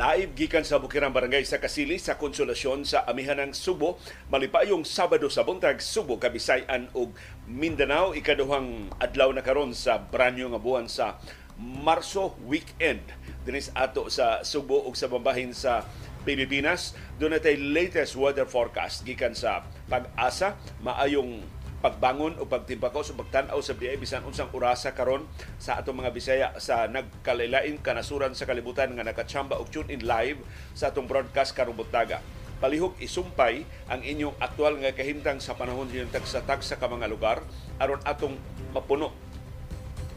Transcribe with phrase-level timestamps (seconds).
[0.00, 4.00] Live gikan sa Bukirang Barangay sa Kasili sa Konsolasyon sa Amihanang Subo.
[4.32, 7.12] Malipayong Sabado sa buntag Subo, Kabisayan ug
[7.44, 11.20] Mindanao ikaduhang adlaw na karon sa branyo nga buwan sa
[11.60, 13.04] Marso weekend.
[13.44, 15.84] Dinis ato sa Subo ug sa bambahin sa
[16.24, 16.96] Pilipinas.
[17.20, 21.44] Natay latest weather forecast gikan sa pag-asa maayong
[21.80, 25.24] pagbangon o pagtimbako sa pagtanaw sa biyay bisan unsang orasa karon
[25.56, 30.36] sa atong mga Bisaya sa nagkalilain kanasuran sa kalibutan nga nakachamba og tune in live
[30.76, 32.20] sa atong broadcast karong buntaga.
[32.60, 37.40] Palihog isumpay ang inyong aktual nga kahimtang sa panahon din tagsa-tag sa mga lugar
[37.80, 38.36] aron atong
[38.76, 39.16] mapuno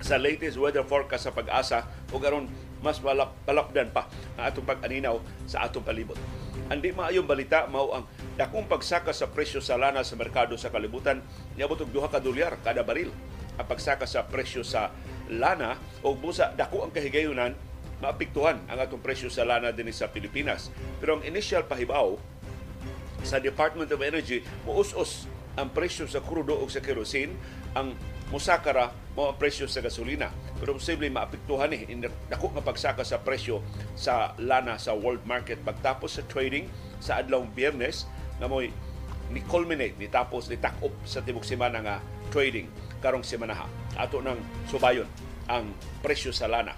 [0.03, 2.51] sa latest weather forecast sa pag-asa ug aron
[2.83, 6.19] mas balap, balapdan pa ang atong pag-aninaw sa atong palibot.
[6.67, 11.21] Andi maayong balita mao ang dakong pagsaka sa presyo sa lana sa merkado sa kalibutan
[11.53, 13.13] niabot og duha ka dolyar kada baril.
[13.53, 14.89] Ang pagsaka sa presyo sa
[15.29, 17.53] lana o busa dako ang kahigayonan
[18.01, 20.73] maapektuhan ang atong presyo sa lana dinhi sa Pilipinas.
[20.97, 22.17] Pero ang initial pahibaw
[23.21, 27.37] sa Department of Energy muus-us ang presyo sa krudo o sa kerosene
[27.77, 27.93] ang
[28.33, 30.33] musakara mo ang presyo sa gasolina.
[30.57, 33.61] Pero posible maapektuhan ni eh, dako nga pagsaka sa presyo
[33.93, 36.65] sa lana sa world market pagtapos sa trading
[36.97, 38.09] sa adlawng Biyernes
[38.43, 38.67] na mo'y
[39.31, 41.95] ni culminate ni tapos ni takop sa tibok semana nga
[42.27, 42.67] trading
[42.99, 43.63] karong semana.
[43.95, 45.07] Ato nang subayon
[45.47, 45.71] ang
[46.03, 46.75] presyo sa lana.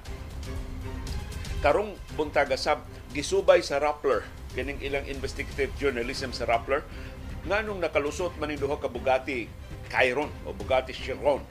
[1.66, 4.22] Karong buntaga sab gisubay sa Rappler
[4.54, 6.86] kining ilang investigative journalism sa Rappler
[7.50, 9.50] nganong nakalusot man duha ka Bugatti
[9.90, 11.42] Chiron o Bugatti Chiron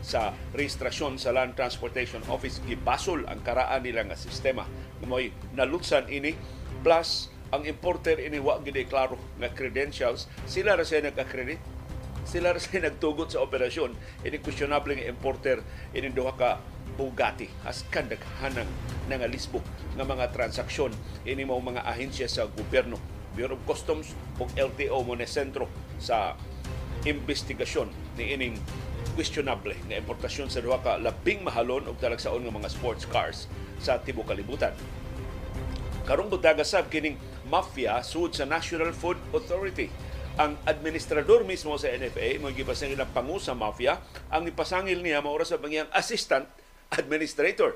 [0.00, 4.64] sa registrasyon sa Land Transportation Office gibasol ang karaan nila nga sistema
[5.04, 6.32] moy nalutsan ini
[6.80, 10.30] plus ang importer ini wa gid klaro nga credentials.
[10.46, 11.58] Sila ra say nagka-credit.
[12.22, 13.94] Sila ra say nagtugot sa operasyon.
[14.22, 15.58] Ini questionable nga importer.
[15.90, 16.62] Ini duha ka
[16.94, 17.50] Bugatti.
[17.66, 18.70] As kandaghanang
[19.10, 19.58] nga lisbo
[19.98, 20.94] nga mga transaksyon.
[21.26, 22.98] Ini mao mga ahensya sa gobyerno.
[23.34, 25.70] Bureau of Customs ug LTO mo na sentro
[26.02, 26.34] sa
[27.06, 28.54] investigasyon ni ining
[29.14, 33.46] questionable nga importasyon sa duha ka labing mahalon og talagsaon nga mga sports cars
[33.80, 34.74] sa tibuok kalibutan.
[36.10, 37.14] Karong buntaga sab kining
[37.50, 39.90] mafia sud sa National Food Authority.
[40.38, 43.98] Ang administrador mismo sa NFA, mo gipasangil ang pangu sa mafia,
[44.30, 46.46] ang ipasangil niya mao sa pangyang assistant
[46.94, 47.74] administrator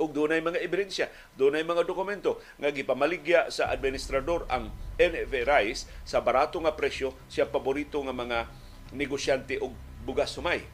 [0.00, 6.24] ug dunay mga ebidensya, dunay mga dokumento nga gipamaligya sa administrador ang NFA rice sa
[6.24, 8.48] barato nga presyo siya paborito nga mga
[8.96, 10.64] negosyante og bugas sumay.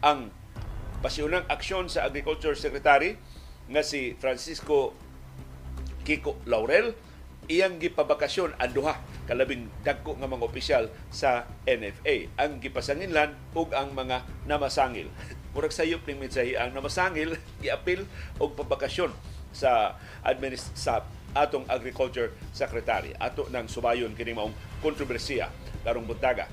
[0.00, 0.30] Ang
[1.04, 3.18] pasyunang aksyon sa Agriculture Secretary
[3.68, 4.96] nga si Francisco
[6.06, 7.09] Kiko Laurel
[7.50, 8.94] iyang gipabakasyon ang duha
[9.26, 15.10] kalabing dagko nga mga opisyal sa NFA ang gipasanginlan ug ang mga namasangil.
[15.54, 18.06] Murag sayop ning mensahe ang namasangil giapil
[18.38, 19.10] og pabakasyon
[19.50, 21.02] sa administ sa
[21.34, 23.10] atong agriculture secretary.
[23.18, 25.50] Ato nang subayon kini maong kontrobersiya
[25.82, 26.46] karong buntaga.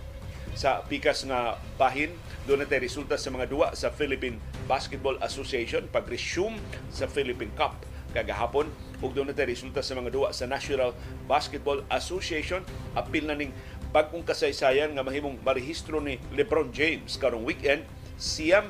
[0.58, 2.10] Sa pikas nga bahin
[2.50, 6.58] doon natin resulta sa mga duwa sa Philippine Basketball Association pag-resume
[6.90, 7.78] sa Philippine Cup
[8.16, 8.70] kagahapon
[9.04, 10.96] ug doon natin resulta sa mga duwa sa National
[11.30, 12.66] Basketball Association
[12.98, 13.54] apil na ning
[13.94, 17.88] bagong kasaysayan nga mahimong marehistro ni LeBron James karong weekend
[18.20, 18.68] siyam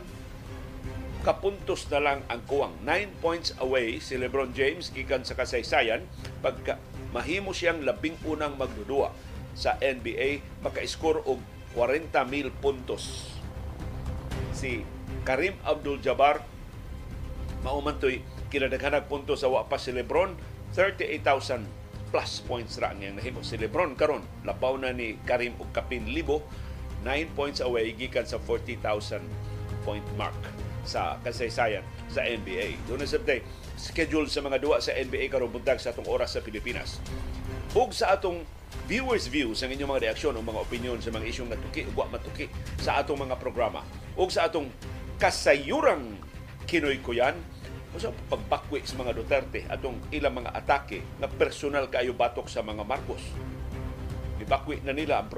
[1.25, 2.71] kapuntos na lang ang kuwang.
[2.85, 6.05] 9 points away si LeBron James gikan sa kasaysayan
[6.39, 6.79] pagka
[7.11, 9.11] mahimo siyang labing unang magdudua
[9.57, 11.41] sa NBA maka-score og
[11.75, 13.33] 40,000 puntos.
[14.55, 14.85] Si
[15.27, 16.39] Karim Abdul-Jabbar
[17.65, 20.35] maumantoy kinadaghanag puntos sa wa pa si LeBron
[20.75, 26.07] 38,000 plus points ra ang nahimo si LeBron karon labaw na ni Karim og kapin
[26.07, 26.43] libo
[27.03, 29.19] 9 points away gikan sa 40,000
[29.83, 30.35] point mark
[30.87, 32.79] sa kasaysayan sa NBA.
[32.87, 33.43] Doon na sabday,
[33.75, 37.03] schedule sa mga duwa sa NBA karong buntag sa atong oras sa Pilipinas.
[37.75, 38.47] Ug sa atong
[38.87, 42.47] viewers views ang inyong mga reaksyon o mga opinion sa mga isyong natuki o matuki
[42.79, 43.83] sa atong mga programa.
[44.15, 44.71] Ug sa atong
[45.19, 46.15] kasayurang
[46.67, 47.56] kinoy kuyan o
[47.95, 52.83] sa pagbakwi sa mga Duterte atong ilang mga atake na personal kayo batok sa mga
[52.83, 53.23] Marcos.
[54.43, 55.31] Ibakwi na nila ang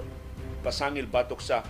[0.66, 1.62] pasangil batok sa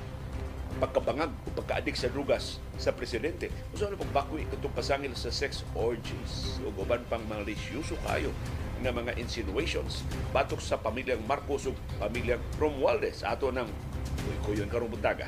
[0.79, 3.51] pagkabangag o pagkaadik sa drugas sa presidente.
[3.75, 8.31] Usa na pagbakwi itong pasangil sa sex orgies o uban pang mga lisyuso kayo
[8.79, 13.67] nga mga insinuations batok sa pamilyang Marcos o pamilyang Romualdez ato ng
[14.47, 15.27] kuyon karong buntaga.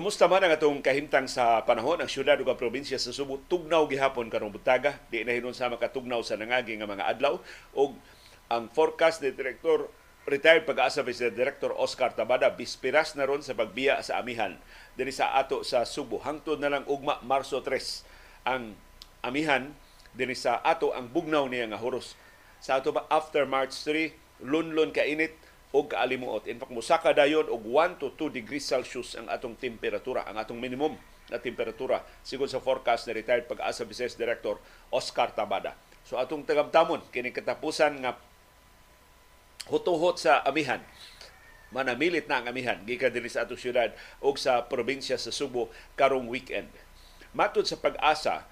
[0.00, 2.00] Kumusta man ang atong kahimtang sa panahon?
[2.00, 4.96] Ang syudad ug probinsya sa Subo tugnaw gihapon karong butaga.
[5.12, 7.36] Di na hinon sa makatugnaw sa nangagi nga mga adlaw.
[7.76, 8.00] Ug
[8.48, 9.92] ang forecast ni direktor
[10.24, 14.56] retired pag-asa Vice Director Oscar Tabada bispiras na ron sa pagbiya sa amihan.
[14.96, 18.72] Diri sa ato sa Subo hangtod na lang ugma Marso 3 ang
[19.20, 19.68] amihan
[20.16, 22.16] dinhi sa ato ang bugnaw niya nga huros.
[22.56, 25.36] Sa ato ba after March 3 lunlon ka init
[25.70, 26.50] og kaalimuot.
[26.50, 30.58] In fact musaka dayon og 1 to 2 degrees Celsius ang atong temperatura ang atong
[30.58, 30.98] minimum
[31.30, 34.58] na temperatura sigon sa forecast ni retired pag-asa Vice Director
[34.90, 35.78] Oscar Tabada.
[36.02, 38.18] So atong tagamtamon kini katapusan nga
[39.70, 40.82] hutuhot sa amihan.
[41.70, 46.26] Manamilit na ang amihan gikan dinhi sa atong syudad ug sa probinsya sa Subo karong
[46.26, 46.66] weekend.
[47.30, 48.42] Matod sa pag-asa,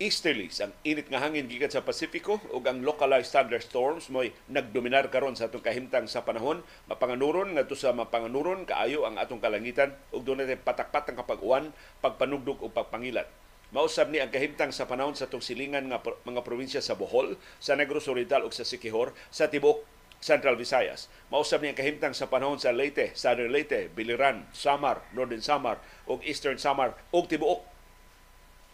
[0.00, 5.36] easterlies ang init nga hangin gikan sa Pasifiko ug ang localized thunderstorms mo'y nagdominar karon
[5.36, 6.64] sa atong kahimtang sa panahon.
[6.88, 12.72] Mapanganuron ngadto sa mapanganuron kaayo ang atong kalangitan ug dunay patak-patak nga pag-uwan pagpanugdog ug
[12.72, 13.28] pagpangilat.
[13.76, 17.76] Mausab ni ang kahimtang sa panahon sa itong silingan nga mga probinsya sa Bohol, sa
[17.76, 19.84] Negros Oriental ug sa Siquijor, sa Tibok,
[20.18, 21.12] Central Visayas.
[21.28, 26.24] Mausab ni ang kahimtang sa panahon sa Leyte, Southern Leyte, Biliran, Samar, Northern Samar, ug
[26.24, 27.62] Eastern Samar, ug Tibuok,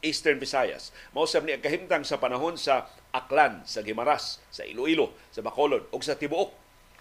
[0.06, 0.94] Eastern Visayas.
[1.11, 6.03] Mausab ni ang kahimtang sa panahon sa Aklan, sa Gimaras, sa Iloilo, sa Bacolod, ug
[6.06, 6.55] sa Tibuok,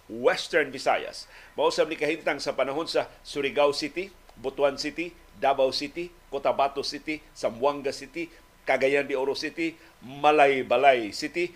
[0.09, 1.29] Western Visayas.
[1.53, 7.93] Mausab ni kahimtang sa panahon sa Surigao City, Butuan City, Davao City, Cotabato City, Zamboanga
[7.93, 8.27] City,
[8.65, 11.53] Cagayan de Oro City, Malay-Balay City,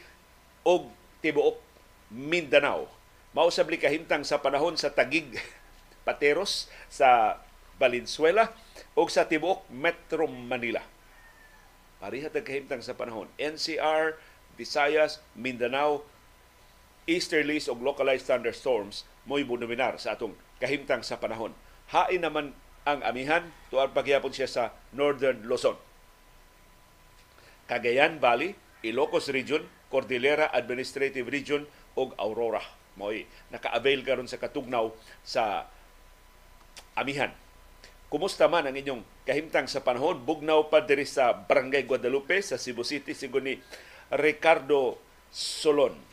[0.62, 0.86] o
[1.26, 1.58] tibuok
[2.14, 2.86] Mindanao.
[3.34, 5.34] Mausab kahimtang sa panahon sa Tagig,
[6.06, 7.42] Pateros, sa
[7.78, 8.54] Valenzuela,
[8.94, 10.82] o sa tibuok Metro Manila.
[12.00, 13.28] Parihat ang kahimtang sa panahon.
[13.36, 14.16] NCR,
[14.56, 16.04] Visayas, Mindanao,
[17.08, 21.52] easterlies o localized thunderstorms mo'y bunominar sa atong kahimtang sa panahon.
[21.92, 22.56] Hain naman
[22.88, 23.44] ang amihan
[23.74, 24.64] tuwag pagyapon siya sa
[24.96, 25.76] Northern Luzon.
[27.70, 31.66] Cagayan Valley, Ilocos Region, Cordillera Administrative Region
[31.98, 32.62] ug Aurora.
[32.96, 34.94] Mo'y naka-avail karon sa katugnaw
[35.26, 35.66] sa
[36.94, 37.34] amihan.
[38.10, 40.18] Kumusta man ang inyong kahimtang sa panahon?
[40.26, 43.56] Bugnaw pa diri sa Barangay Guadalupe sa Cebu City sigon ni
[44.10, 44.98] Ricardo
[45.30, 46.10] Solon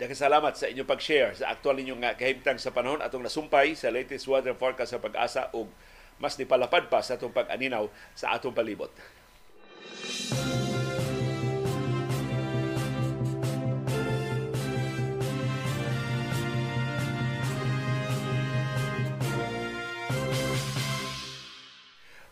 [0.00, 3.92] Daghang salamat sa inyong pag-share sa aktual ninyong nga kahimtang sa panahon atong nasumpay sa
[3.92, 5.68] latest weather forecast sa pag-asa ug
[6.16, 7.84] mas nipalapad pa sa atong pag-aninaw
[8.16, 8.88] sa atong palibot.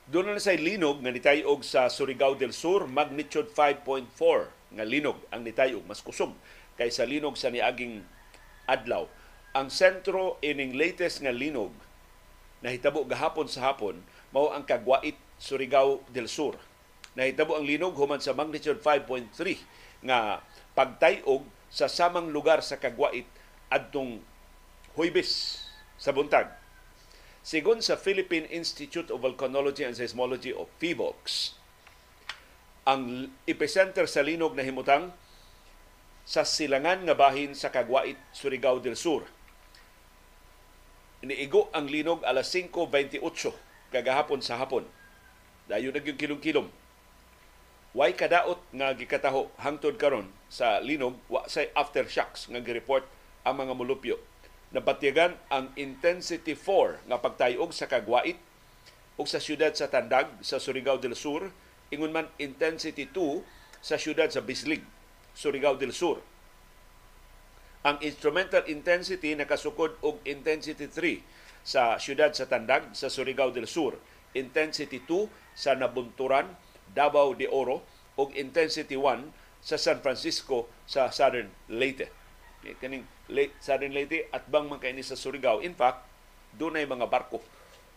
[0.08, 4.08] Doon na sa linog nga nitayog sa Surigao del Sur, magnitude 5.4
[4.72, 6.32] nga linog ang nitayog, mas kusog
[6.80, 8.00] kay sa linog sa niaging
[8.64, 9.04] adlaw.
[9.52, 11.76] Ang sentro ining latest nga linog
[12.64, 14.00] nahitabo gahapon sa hapon
[14.32, 16.56] mao ang Kagwait, Surigao del Sur.
[17.12, 19.28] Nahitabo ang linog human sa magnitude 5.3
[20.08, 20.40] nga
[20.72, 23.28] pagtayog sa samang lugar sa Kagwait
[23.68, 24.24] adtong
[24.96, 25.60] Huybes
[26.00, 26.48] sa buntag.
[27.48, 31.56] Sigon sa Philippine Institute of Volcanology and Seismology of PHIVOLCS,
[32.84, 35.16] ang epicenter sa linog na himutang
[36.28, 39.24] sa silangan nga bahin sa Kagwait, Surigao del Sur.
[41.24, 43.16] Iniigo ang linog alas 5.28
[43.96, 44.84] kagahapon sa hapon.
[45.72, 46.68] Dayo nag yung kilom-kilom.
[47.96, 53.08] Way kadaot nga gikataho hangtod karon sa linog wa say aftershocks nga gi-report
[53.40, 54.20] ang mga mulupyo.
[54.68, 58.36] Napatyagan ang intensity 4 nga pagtayog sa Kagwait
[59.16, 61.48] ug sa siyudad sa Tandag sa Surigao del Sur,
[61.88, 63.40] ingon man intensity 2
[63.80, 64.84] sa siyudad sa Bislig
[65.32, 66.20] Surigao del Sur.
[67.80, 71.24] Ang instrumental intensity nakasukod og intensity 3
[71.64, 73.96] sa siyudad sa Tandag sa Surigao del Sur,
[74.36, 76.44] intensity 2 sa Nabunturan,
[76.92, 77.88] Davao de Oro
[78.20, 79.32] ug intensity 1
[79.64, 82.12] sa San Francisco sa Southern Leyte.
[82.62, 85.62] Kaning late, Southern Leyte at bang man kaini sa Surigao.
[85.62, 86.04] In fact,
[86.58, 87.38] dunay mga barko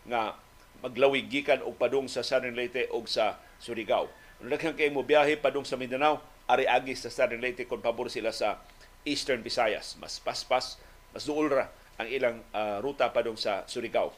[0.06, 0.38] nga
[0.82, 4.10] maglawig gikan og padung sa Southern Leyte og sa Surigao.
[4.42, 6.18] Daghang kay mo biyahe padung sa Mindanao,
[6.50, 8.58] ari agi sa Southern Leyte kung pabor sila sa
[9.06, 9.94] Eastern Visayas.
[10.02, 10.78] Mas paspas,
[11.14, 14.10] mas duulra ang ilang uh, ruta padong sa Surigao.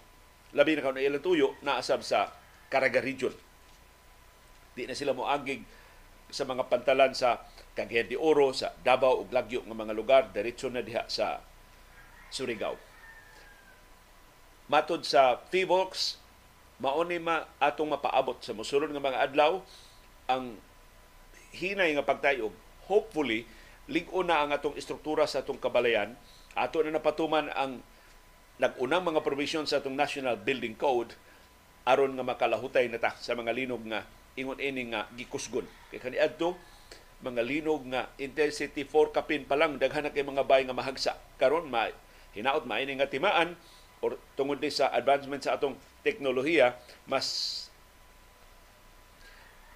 [0.56, 2.32] Labi na kung ilang tuyo, naasab sa
[2.72, 3.34] Caraga Region.
[4.72, 5.60] Di na sila mo agig
[6.32, 10.70] sa mga pantalan sa Cagayan de Oro, sa Davao ug Lagyo nga mga lugar, diretso
[10.70, 11.42] na diha sa
[12.30, 12.78] Surigao.
[14.70, 16.22] Matod sa PHIVOLCS,
[16.78, 19.62] mauni ma atong mapaabot sa mosulod nga mga adlaw
[20.30, 20.56] ang
[21.54, 22.54] hinay nga pagtayog,
[22.86, 23.46] hopefully,
[23.90, 26.16] lig-o na ang atong istruktura sa atong kabalayan.
[26.54, 27.82] Ato na napatuman ang
[28.62, 31.18] nag-unang mga provision sa atong National Building Code
[31.84, 34.06] aron nga makalahutay na ta sa mga linog nga
[34.38, 35.66] ingon ini nga gikusgon.
[35.92, 36.56] Kay kani adto
[37.22, 41.12] mga linog nga intensity 4 kapin pa lang daghan na kay mga bay nga mahagsa
[41.38, 41.88] karon ma
[42.34, 43.54] hinaot maini nga timaan
[44.02, 46.74] or tungod ni sa advancement sa atong teknolohiya
[47.06, 47.66] mas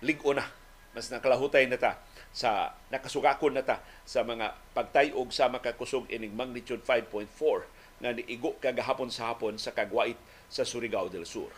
[0.02, 0.44] ligo na
[0.92, 2.00] mas nakalahutay na ta
[2.34, 9.10] sa nakasugakon na ta sa mga pagtayog sa makakusog ining magnitude 5.4 nga niigo kagahapon
[9.10, 11.50] sa hapon sa kagwait sa Surigao del Sur.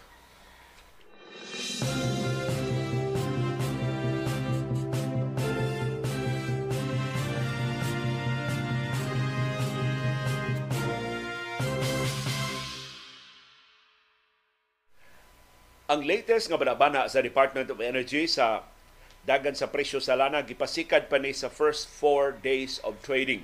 [15.90, 18.62] Ang latest nga banabana sa Department of Energy sa
[19.26, 23.42] dagan sa presyo sa lana gipasikad pa ni sa first four days of trading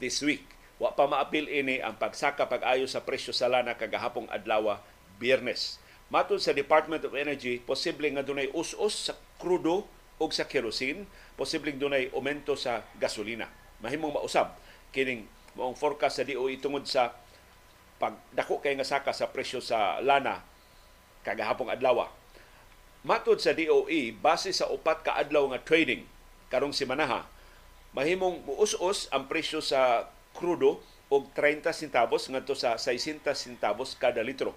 [0.00, 0.40] this week.
[0.80, 4.80] Wa pa maapil ini ang pagsaka pag-ayo sa presyo sa lana kagahapong adlaw
[5.20, 5.76] Biyernes.
[6.08, 9.84] Matod sa Department of Energy, posible nga dunay us-us sa krudo
[10.16, 11.04] o sa kerosene,
[11.36, 13.52] posibleng dunay aumento sa gasolina.
[13.84, 14.56] Mahimong mausab
[14.96, 17.12] kining moong forecast sa DOE tungod sa
[18.00, 20.51] pagdako kay nga saka sa presyo sa lana
[21.22, 22.06] kagahapong adlaw.
[23.02, 26.06] Matod sa DOE, base sa upat ka adlaw nga trading
[26.52, 27.26] karong simanaha,
[27.96, 30.78] mahimong muus-us ang presyo sa krudo
[31.12, 34.56] og 30 centavos ngadto sa 60 centavos kada litro.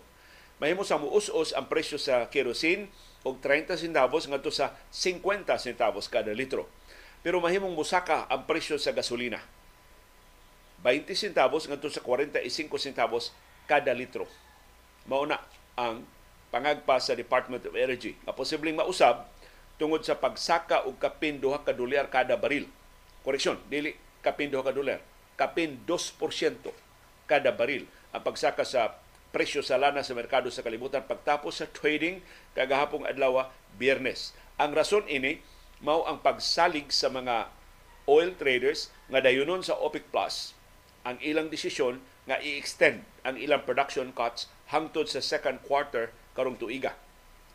[0.55, 2.87] Mahimo sa muus-us ang presyo sa kerosene
[3.27, 6.69] og 30 centavos ngadto sa 50 centavos kada litro.
[7.25, 9.43] Pero mahimong musaka ang presyo sa gasolina.
[10.85, 12.45] 20 centavos ngadto sa 45
[12.77, 13.35] centavos
[13.67, 14.29] kada litro.
[15.09, 15.41] Mao na
[15.75, 16.07] ang
[16.55, 19.27] pangagpa sa Department of Energy nga posibleng mausab
[19.75, 22.71] tungod sa pagsaka og kapin duha ka dolyar kada baril.
[23.27, 23.91] Koreksyon, dili
[24.23, 25.03] kapin duha ka dolyar,
[25.35, 26.15] kapin 2%
[27.27, 27.83] kada baril
[28.15, 28.95] ang pagsaka sa
[29.35, 32.23] presyo sa lana sa merkado sa kalibutan pagtapos sa trading
[32.55, 34.31] kagahapong adlaw Biyernes.
[34.55, 35.43] Ang rason ini
[35.83, 37.51] mao ang pagsalig sa mga
[38.07, 40.55] oil traders nga dayunon sa OPEC Plus
[41.03, 46.93] ang ilang desisyon nga i-extend ang ilang production cuts hangtod sa second quarter karong tuiga.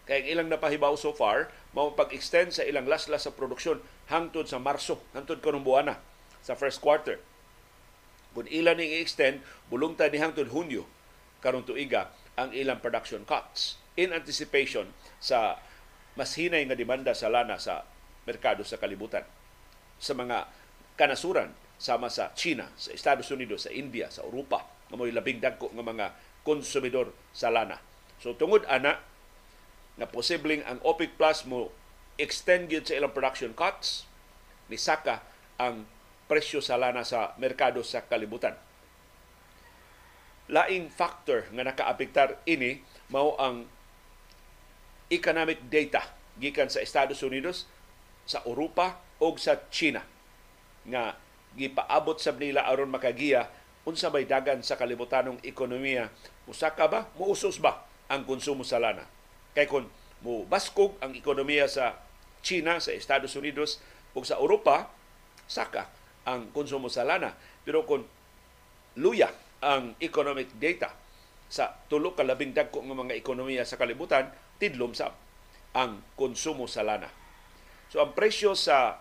[0.08, 3.78] Kaya ilang napahibaw so far, mao pag-extend sa ilang laslas sa produksyon
[4.10, 6.00] hangtod sa Marso, hangtod karong buwana
[6.42, 7.20] sa first quarter.
[8.34, 10.88] Kung ilan ning i-extend, bulungta ni hangtod Hunyo
[11.44, 15.60] karong tuiga ang ilang production cuts in anticipation sa
[16.16, 17.86] mas hinay nga demanda sa lana sa
[18.24, 19.22] merkado sa kalibutan.
[20.00, 20.48] Sa mga
[20.96, 25.70] kanasuran sama sa China, sa Estados Unidos, sa India, sa Europa, nga mo'y labing dagko
[25.70, 26.06] nga mga
[26.42, 27.89] konsumidor sa lana
[28.20, 29.00] So tungod ana
[29.96, 31.72] na posibleng ang OPEC Plus mo
[32.20, 34.04] extend gyud sa ilang production cuts
[34.68, 35.24] ni saka
[35.56, 35.88] ang
[36.28, 38.54] presyo sa lana sa merkado sa kalibutan.
[40.52, 43.64] Laing factor nga nakaapektar ini mao ang
[45.10, 46.04] economic data
[46.38, 47.66] gikan sa Estados Unidos,
[48.24, 50.04] sa Europa o sa China
[50.86, 51.18] nga
[51.58, 53.50] gipaabot sa nila aron makagiya
[53.82, 56.12] unsa may dagan sa kalibutanong ekonomiya.
[56.46, 57.00] Usaka ba?
[57.18, 59.06] Muusos ba ang konsumo sa lana.
[59.54, 59.86] Kay kung
[60.20, 61.96] mo baskog ang ekonomiya sa
[62.44, 63.78] China, sa Estados Unidos
[64.12, 64.90] ug sa Europa,
[65.46, 65.88] saka
[66.26, 67.32] ang konsumo sa lana.
[67.62, 68.04] Pero kung
[68.98, 69.30] luya
[69.62, 70.92] ang economic data
[71.50, 75.14] sa tulo ka labing dagko nga mga ekonomiya sa kalibutan, tidlom sa
[75.74, 77.08] ang konsumo sa lana.
[77.90, 78.98] So ang presyo sa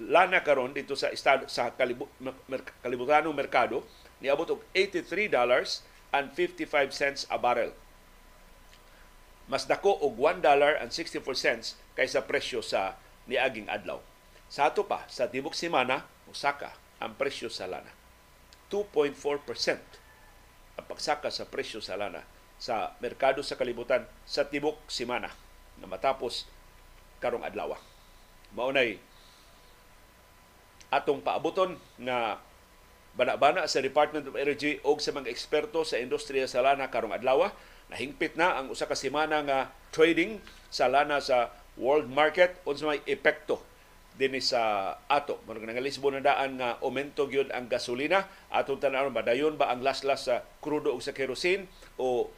[0.00, 2.08] lana karon dito sa estado sa kalibu,
[2.84, 3.84] kalibutanong merkado
[4.22, 7.74] niabot og 83 dollars and 55 cents a barrel
[9.50, 13.98] mas dako og 1 dollar and 64 cents kaysa presyo sa niaging adlaw.
[14.52, 17.88] Sa ato pa, sa tibok semana, usaka ang presyo sa lana.
[18.68, 19.16] 2.4%
[20.80, 22.24] ang pagsaka sa presyo sa lana
[22.56, 25.28] sa merkado sa kalibutan sa tibok semana
[25.82, 26.46] na matapos
[27.18, 27.74] karong adlaw.
[28.54, 29.02] Maunay
[30.92, 32.38] atong paabuton nga
[33.16, 37.48] bana-bana sa Department of Energy o sa mga eksperto sa industriya sa lana karong adlaw
[37.92, 40.40] Nahingpit na ang usa ka semana nga trading
[40.72, 43.60] sa lana sa world market unsa may epekto
[44.16, 45.40] dinhi sa ato.
[45.44, 49.80] Murag nga Lisbo na daan nga aumento gyud ang gasolina atong tan-aw madayon ba ang
[49.84, 52.28] laslas sa krudo ug sa kerosene o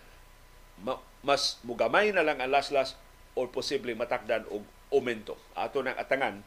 [1.23, 2.99] mas mugamay na lang ang laslas
[3.39, 5.35] o posible matakdan og aumento.
[5.59, 6.43] Ato nang atangan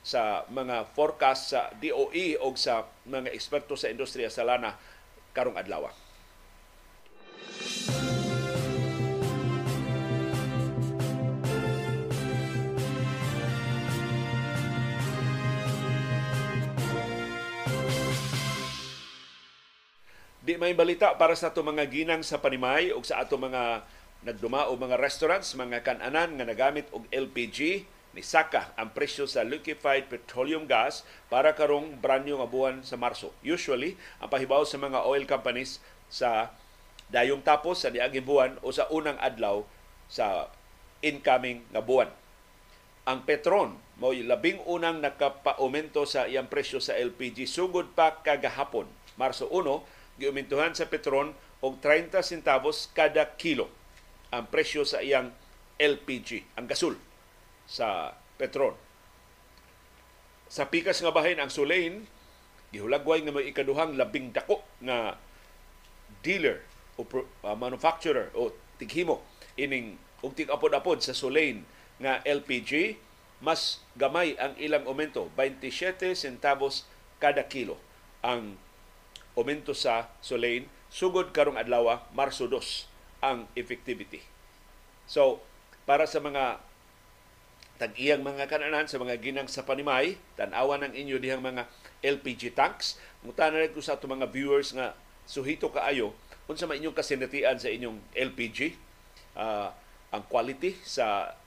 [0.00, 4.76] sa mga forecast sa DOE o sa mga eksperto sa industriya sa lana
[5.36, 5.88] karong adlaw.
[20.50, 23.86] Di may balita para sa ato mga ginang sa panimay o sa ato mga
[24.26, 29.46] nagduma o mga restaurants, mga kananan nga nagamit og LPG ni Saka ang presyo sa
[29.46, 33.30] liquefied petroleum gas para karong branyo nga buwan sa Marso.
[33.46, 35.78] Usually, ang pahibaw sa mga oil companies
[36.10, 36.50] sa
[37.14, 39.62] dayong tapos sa niaging buwan o sa unang adlaw
[40.10, 40.50] sa
[40.98, 42.10] incoming nga buwan.
[43.06, 49.46] Ang Petron mo labing unang nakapaumento sa iyang presyo sa LPG sugod pa kagahapon, Marso
[49.46, 51.32] 1, giumintuhan sa Petron
[51.64, 53.72] og 30 centavos kada kilo
[54.30, 55.32] ang presyo sa iyang
[55.80, 56.94] LPG, ang gasol
[57.64, 58.76] sa Petron.
[60.52, 62.04] Sa pikas nga bahin ang Sulain,
[62.70, 65.18] gihulagway nga may ikaduhang labing dako nga
[66.22, 66.62] dealer
[67.00, 69.24] o uh, manufacturer o tighimo
[69.58, 71.64] ining ug tig-apod-apod sa Sulain
[71.98, 73.00] nga LPG
[73.40, 76.84] mas gamay ang ilang aumento 27 centavos
[77.16, 77.80] kada kilo
[78.20, 78.60] ang
[79.34, 84.22] aumento sa Sulain sugod karong adlaw Marso 2 ang effectivity.
[85.06, 85.42] So
[85.86, 86.62] para sa mga
[87.80, 91.64] tag-iyang mga kananan sa mga ginang sa panimay, tan-awan ng inyo dihang mga
[92.04, 93.00] LPG tanks.
[93.24, 94.92] Mutana rin ko sa ato mga viewers nga
[95.24, 96.12] suhito kaayo
[96.50, 98.74] unsa man inyong kasinatian sa inyong LPG.
[99.38, 99.70] Uh,
[100.10, 101.38] ang quality sa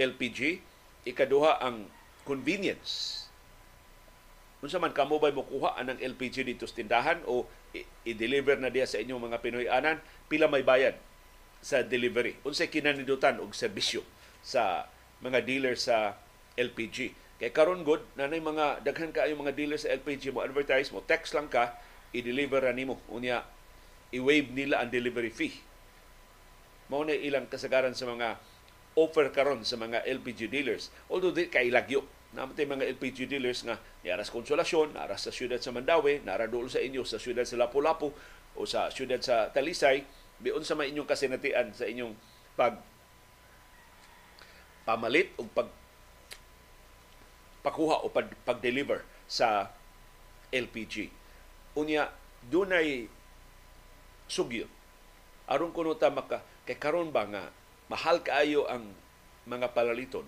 [0.00, 0.64] LPG,
[1.04, 1.84] ikaduha ang
[2.24, 3.21] convenience.
[4.62, 7.50] Unsa man kamo ba mo kuha anang LPG dito sa tindahan o
[8.06, 9.98] i-deliver na diya sa inyong mga Pinoy-anan,
[10.30, 10.94] pila may bayad
[11.58, 12.38] sa delivery.
[12.46, 14.06] Unsay kinanidutan og serbisyo
[14.38, 14.86] sa
[15.18, 16.14] mga dealer sa
[16.54, 17.10] LPG.
[17.42, 21.34] Kay karon good nanay mga daghan kaayo mga dealer sa LPG mo advertise mo text
[21.34, 21.74] lang ka
[22.14, 23.42] i-deliver nimo unya
[24.14, 25.58] i-waive nila ang delivery fee.
[26.86, 28.38] Mao na ilang kasagaran sa mga
[28.94, 30.94] offer karon sa mga LPG dealers.
[31.10, 35.72] Although di kay lagyo namatay mga LPG dealers nga niaras Konsolasyon, naras sa siyudad sa
[35.72, 38.08] Mandawi, nara dool sa inyo sa siyudad sa Lapu-Lapu
[38.56, 40.04] o sa siyudad sa Talisay,
[40.40, 42.16] biyon sa may inyong kasinatian sa inyong
[42.56, 42.80] pag
[44.88, 45.68] pamalit o pag
[47.62, 49.70] pakuha o pag, pag-deliver sa
[50.50, 51.08] LPG.
[51.78, 52.10] Unya,
[52.50, 53.06] dunay
[54.26, 54.66] sugyo.
[55.46, 57.52] Aron kuno ta maka kay karon ba nga
[57.86, 58.88] mahal kaayo ang
[59.46, 60.26] mga palaliton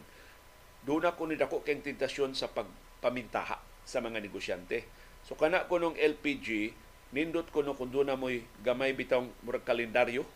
[0.84, 4.84] doon ako ni dako kay tentasyon sa pagpamintaha sa mga negosyante.
[5.24, 6.76] So kana ko nung LPG,
[7.16, 10.28] nindot ko no kung na mo'y gamay bitang murag kalendaryo.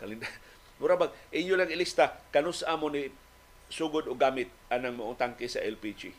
[0.00, 0.32] Kalendar.
[0.82, 3.06] Mura bag, inyo lang ilista, kanus amo ni
[3.70, 6.10] sugod o gamit anang maong tangke sa LPG.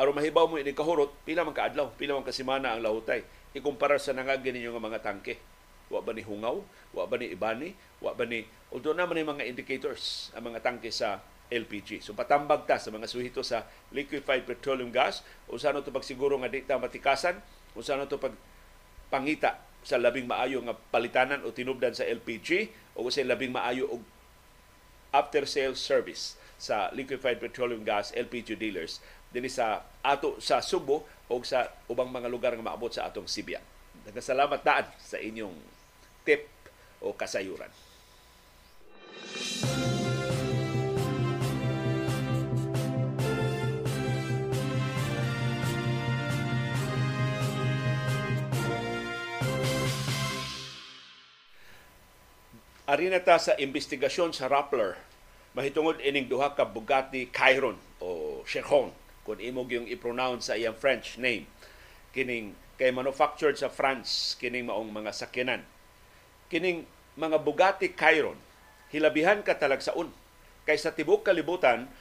[0.00, 3.20] Aron mahibaw mo ini kahurot, pila man kaadlaw, pila man kasimana ang lahutay.
[3.52, 5.36] Ikumpara sa nangagin ninyo nga mga tangke.
[5.92, 6.62] Wa ba ni hungaw?
[6.94, 7.74] Wa ba ni ibani?
[8.00, 8.46] Wa ba ni...
[8.72, 12.04] Although naman mga indicators ang mga tangke sa LPG.
[12.04, 16.52] So patambag ta sa mga suhito sa liquefied petroleum gas o sano to pagsiguro nga
[16.52, 17.40] di ta matikasan
[17.72, 18.36] o sano to pag
[19.08, 24.02] pangita sa labing maayo nga palitanan o tinubdan sa LPG o sa labing maayo og
[25.16, 29.00] after sales service sa liquefied petroleum gas LPG dealers
[29.32, 33.60] dinhi sa ato sa Subo o sa ubang mga lugar nga maabot sa atong Sibya.
[34.08, 35.56] Nagkasalamat daan sa inyong
[36.24, 36.48] tip
[37.04, 37.87] o kasayuran.
[52.88, 54.96] Arina ta sa investigasyon sa Rappler.
[55.52, 58.96] Mahitungod ining duha ka Bugatti Chiron o Chiron
[59.28, 61.44] kung imo gyung i-pronounce sa iyang French name.
[62.16, 65.68] Kining kay manufactured sa France kining maong mga sakyanan.
[66.48, 66.88] Kining
[67.20, 68.40] mga Bugatti Chiron
[68.88, 70.08] hilabihan ka talagsaon
[70.64, 71.92] kay sa tibok kalibutan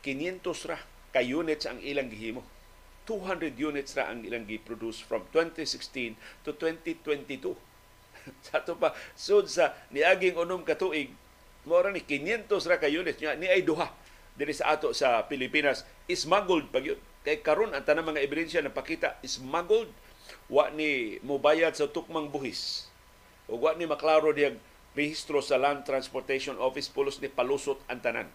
[0.00, 0.80] 500 ra
[1.12, 2.40] ka units ang ilang gihimo.
[3.04, 7.52] 200 units ra ang ilang gi-produce from 2016 to 2022
[8.46, 11.10] sa ato pa sud sa niaging unom ka tuig
[11.62, 13.90] mo ni 500 ra ka units niya ni ay duha
[14.34, 15.84] diri sa ato sa Pilipinas.
[16.08, 16.84] Smuggled pag
[17.22, 19.88] kay karon ang tanang mga ebidensya na pakita smuggled
[20.50, 22.90] wa ni mobayad sa tukmang buhis.
[23.48, 24.58] O wa ni maklaro diyag
[24.92, 28.28] rehistro sa Land Transportation Office pulos ni palusot ang tanan.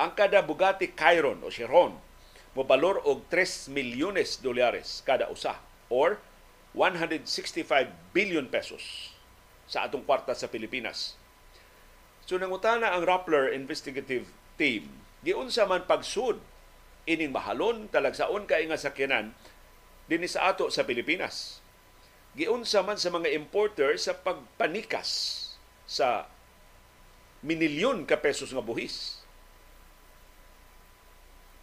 [0.00, 1.94] Ang kada Bugatti Chiron o Chiron
[2.56, 5.54] mo balor og 3 milyones dolyares kada usa.
[5.92, 6.18] Or
[6.74, 9.14] 165 billion pesos
[9.66, 11.18] sa atong kwarta sa Pilipinas.
[12.26, 14.86] So nangutana ang Rappler Investigative Team,
[15.26, 16.38] giunsa man pagsud
[17.08, 19.34] ining mahalon talagsaon kay nga sakyanan
[20.06, 21.58] dinhi sa ato sa Pilipinas.
[22.38, 25.10] Giunsa man sa mga importer sa pagpanikas
[25.90, 26.30] sa
[27.42, 29.24] minilyon ka pesos nga buhis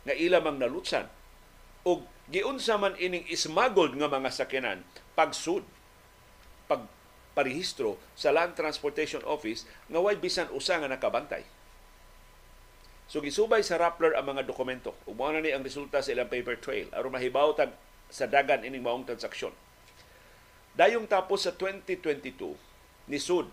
[0.03, 1.05] nga ila mang nalutsan
[1.83, 4.83] og giunsa man ining ismaggled nga mga sakyanan
[5.15, 5.63] pagsud
[6.67, 6.83] pag
[7.31, 11.47] parehistro sa Land Transportation Office nga way bisan usa nga nakabantay.
[13.07, 14.91] So gisubay sa Rappler ang mga dokumento.
[15.07, 17.71] Na ni ang resulta sa ilang paper trail aron mahibaw tag
[18.11, 19.55] sa dagan ining maong transaksyon.
[20.75, 22.59] Dayong tapos sa 2022
[23.07, 23.47] ni Sud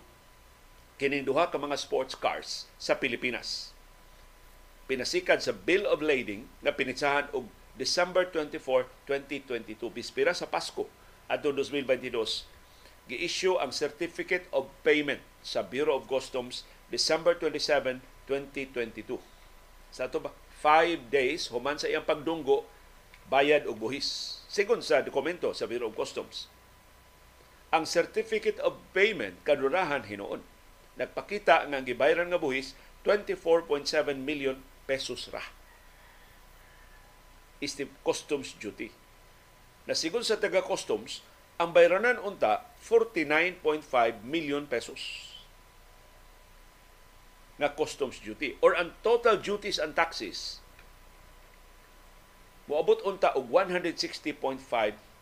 [0.99, 3.71] kining duha ka mga sports cars sa Pilipinas.
[4.91, 10.87] Pinasikan sa Bill of Lading na pinitsahan og December 24, 2022, bispira sa Pasko
[11.27, 12.55] adto 2022
[13.05, 19.21] gi-issue ang Certificate of Payment sa Bureau of Customs December 27, 2022.
[19.93, 20.33] Sa ito ba?
[20.65, 22.65] Five days, human sa iyang pagdunggo,
[23.29, 24.41] bayad og buhis.
[24.49, 26.49] Sigon sa dokumento sa Bureau of Customs.
[27.69, 30.41] Ang Certificate of Payment kadurahan hinuon.
[30.97, 32.73] Nagpakita nga gibayaran nga buhis
[33.05, 33.85] 24.7
[34.17, 34.57] million
[34.89, 35.45] pesos ra.
[37.65, 38.93] Is the customs duty.
[39.89, 41.25] Nasigon sa taga customs,
[41.57, 43.81] ang bayranan unta 49.5
[44.21, 45.33] million pesos
[47.55, 50.59] nga customs duty or ang total duties and taxes
[52.67, 54.35] moabot unta og 160.5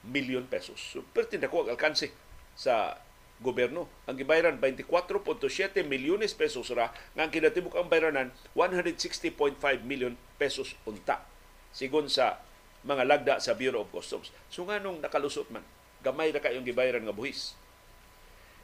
[0.09, 0.81] million pesos.
[0.81, 2.11] So, perti dako ang alkanse
[2.59, 2.97] sa
[3.43, 3.91] gobyerno.
[4.07, 11.32] Ang gibayaran 24.7 milyones pesos ra nga ang kinatibuk ang bayranan 160.5 million pesos unta
[11.73, 12.41] sigon sa
[12.87, 14.31] mga lagda sa Bureau of Customs.
[14.53, 15.65] So nganong nakalusot man
[16.03, 17.55] gamay na kayong gibayaran nga buhis.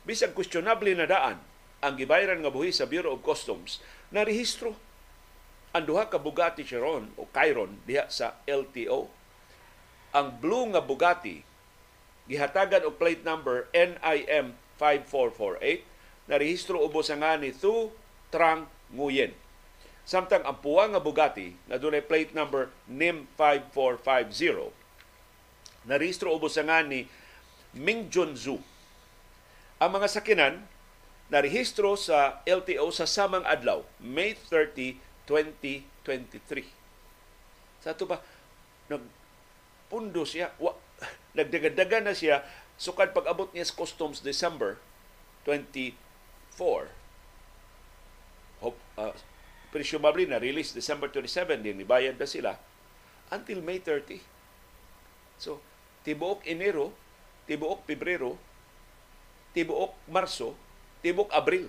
[0.03, 1.39] Bisag questionable na daan
[1.79, 3.79] ang gibayaran nga buhis sa Bureau of Customs
[4.11, 4.75] na rehistro
[5.71, 9.07] ang duha ka Bugatti Chiron o Chiron diha sa LTO.
[10.17, 11.45] Ang blue nga Bugatti
[12.29, 17.93] gihatagan og plate number NIM 5448 na rehistro ubos nga ni Thu
[18.29, 19.33] Trang Nguyen.
[20.09, 24.73] Samtang ang puwa nga Bugatti na dunay plate number NIM 5450
[25.85, 27.05] na rehistro ubos sa nga ni
[27.77, 28.57] Ming Junzu.
[29.77, 30.65] Ang mga sakinan
[31.29, 34.97] na rehistro sa LTO sa samang adlaw, May 30,
[35.29, 37.85] 2023.
[37.85, 38.25] Sa ito ba,
[38.89, 40.73] nagpundo siya, wa,
[41.37, 42.49] nagdagadaga na siya,
[42.81, 44.81] sukad pag-abot niya sa customs December
[45.45, 45.93] 24.
[48.65, 49.13] Hope, uh,
[49.69, 52.57] presumably na release December 27 din, ibayad na sila
[53.29, 54.21] until May 30.
[55.37, 55.61] So,
[56.03, 56.91] tibuok Enero,
[57.45, 58.35] tibuok Pebrero,
[59.53, 60.57] tibuok Marso,
[61.05, 61.69] tibuok Abril.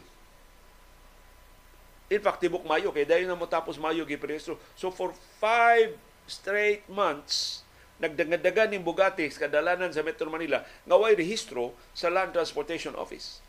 [2.10, 4.58] In fact, tibok Mayo, kaya dahil na mo tapos Mayo gipreso.
[4.74, 5.94] So for five
[6.26, 7.62] straight months,
[8.02, 13.44] nagdagadagan ng Bugatti sa kadalanan sa Metro Manila nga way rehistro sa Land Transportation Office.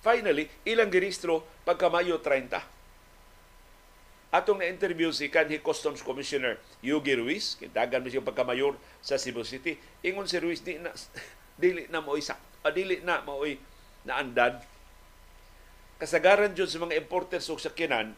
[0.00, 2.80] Finally, ilang giristro pagka Mayo 30.
[4.30, 6.54] Atong na-interview si kanhi Customs Commissioner
[6.86, 9.74] Yugi Ruiz, kintagan mo siyang pagkamayor sa Cebu City.
[10.06, 10.94] Ingon si Ruiz, di na,
[11.60, 12.70] dili na mo isak, ah,
[13.02, 13.42] na mo
[14.06, 14.62] naandad.
[15.98, 18.14] Kasagaran dyan sa mga importers o sakyanan,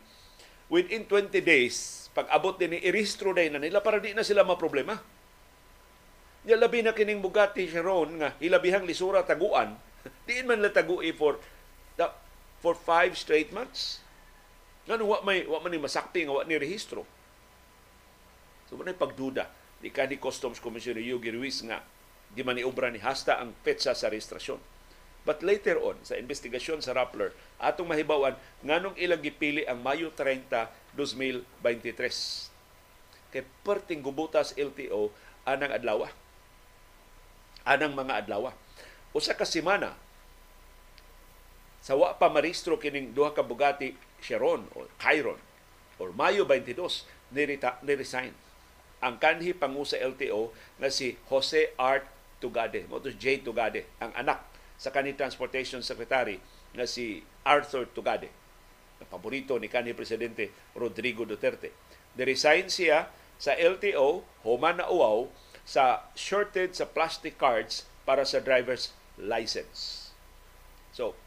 [0.68, 5.01] within 20 days, pag abot din ni iristro na nila para di na sila maproblema.
[6.45, 9.81] Nya labi na kining Bugatti Chiron nga hilabihang lisura taguan,
[10.29, 11.40] diin man la tagui for
[12.62, 13.98] for five straight months.
[14.87, 17.02] Ngano wa may wa man ni masakti nga wa ni rehistro.
[18.70, 19.50] So man pagduda
[19.83, 21.83] di ka ni Customs Commissioner Yugi Ruiz nga
[22.31, 24.62] di man ni obra ni hasta ang petsa sa rehistrasyon.
[25.22, 27.31] But later on, sa investigasyon sa Rappler,
[27.62, 28.35] atong mahibawan
[28.66, 30.66] nganong ilang gipili ang Mayo 30,
[30.98, 33.31] 2023.
[33.31, 35.14] Kay perting gubutas LTO
[35.46, 36.11] anang adlaw.
[37.62, 38.50] Anang mga adlaw.
[39.14, 39.94] Usa ka semana
[41.83, 45.38] sa wa pa maristro kining duha ka Bugatti Chiron o Chiron
[45.99, 48.33] or Mayo 22 nirita, ni-resign
[49.03, 52.07] ang kanhi pangu sa LTO na si Jose Art
[52.38, 53.42] Tugade, mo J.
[53.42, 54.47] Tugade, ang anak
[54.79, 56.38] sa kanhi Transportation Secretary
[56.79, 58.31] na si Arthur Tugade,
[59.03, 61.75] na paborito ni kanhi Presidente Rodrigo Duterte.
[62.14, 63.11] Ni-resign siya
[63.42, 65.27] sa LTO, human na uwaw,
[65.66, 70.11] sa shorted sa plastic cards para sa driver's license.
[70.95, 71.18] So,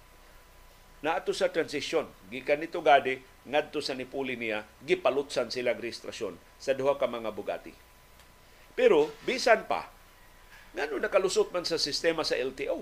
[1.06, 6.98] naato sa transition gikan ni Tugade ngadto sa nipuli niya gipalutsan sila registrasyon sa duha
[6.98, 7.70] ka mga Bugatti.
[8.74, 9.94] Pero bisan pa
[10.74, 12.82] ngano nakalusot man sa sistema sa LTO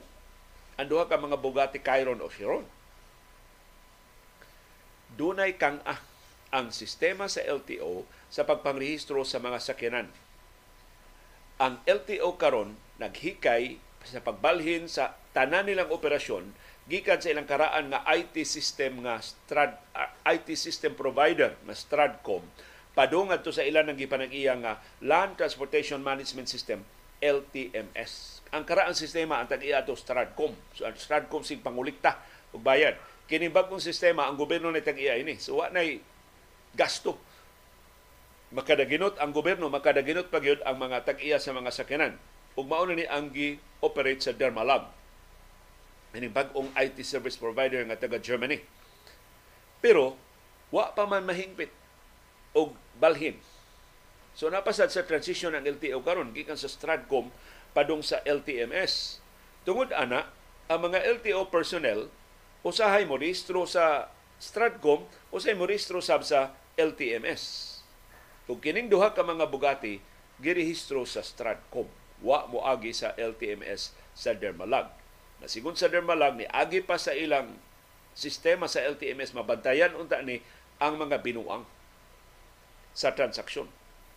[0.80, 2.64] ang duha ka mga Bugatti Chiron o Chiron.
[5.20, 6.00] Dunay kang ah
[6.54, 10.08] ang sistema sa LTO sa pagpangrehistro sa mga sakyanan.
[11.60, 16.54] Ang LTO karon naghikay sa pagbalhin sa tanan nilang operasyon
[16.88, 22.44] gikan sa ilang karaan nga IT system nga Strad uh, IT system provider nga Stradcom
[22.94, 26.86] padung to sa ilan ng gipanag-iya nga Land Transportation Management System
[27.24, 28.44] LTMS.
[28.54, 30.54] Ang karaang sistema ang tag-iya to Stradcom.
[30.76, 32.20] So ang Stradcom sig pangulikta
[32.54, 33.00] og bayad.
[33.26, 35.40] Kini bagong sistema ang gobyerno na tag-iya ini.
[35.40, 36.04] So wa nay
[36.76, 37.18] gasto.
[38.54, 42.14] Makadaginot ang gobyerno, makadaginot pa gyud ang mga tag-iya sa mga sakyanan.
[42.54, 44.94] Ug mao ni ang gi-operate sa Dermalab.
[46.14, 48.62] Ini bag-ong IT service provider nga taga Germany.
[49.82, 50.14] Pero
[50.70, 51.74] wa pa man mahingpit
[52.54, 53.42] og balhin.
[54.38, 57.34] So napasad sa transition ng LTO karon gikan sa Stratcom
[57.74, 59.22] padung sa LTMS.
[59.66, 60.30] Tungod ana,
[60.70, 62.10] ang mga LTO personnel
[62.64, 64.08] usahay mo rehistro sa
[64.40, 65.04] Stratcom,
[65.36, 67.76] usahay mo rehistro sab sa LTMS.
[68.48, 70.00] Kung kining duha ka mga bugati,
[70.40, 71.88] girehistro sa Stratcom.
[72.24, 75.03] Wa mo agi sa LTMS sa Dermalag.
[75.44, 77.52] Nasigon sa Dermalag, ni agi pa sa ilang
[78.16, 80.40] sistema sa LTMS, mabantayan unta ni
[80.80, 81.68] ang mga binuang
[82.96, 83.68] sa transaksyon.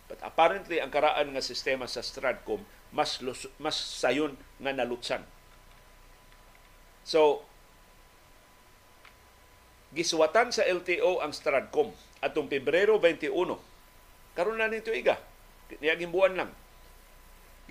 [0.07, 2.63] But apparently, ang karaan nga sistema sa Stratcom,
[2.95, 5.27] mas, lus- mas sayon nga nalutsan.
[7.03, 7.43] So,
[9.91, 13.31] giswatan sa LTO ang Stratcom atong Pebrero 21
[14.35, 15.15] karon na nito iga
[15.79, 16.51] niyaging lang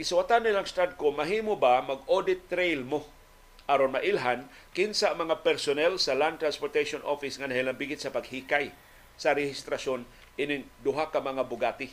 [0.00, 3.04] gisuwatan nilang Stratcom mahimo ba mag-audit trail mo
[3.66, 8.70] aron mailhan kinsa mga personnel sa Land Transportation Office nga nahilambigit sa paghikay
[9.18, 10.06] sa rehistrasyon
[10.38, 11.90] ining duha ka mga bugati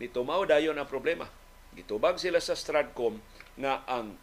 [0.00, 1.28] nito mao dayon ang problema
[1.72, 3.20] gitubag sila sa Stratcom
[3.60, 4.16] nga ang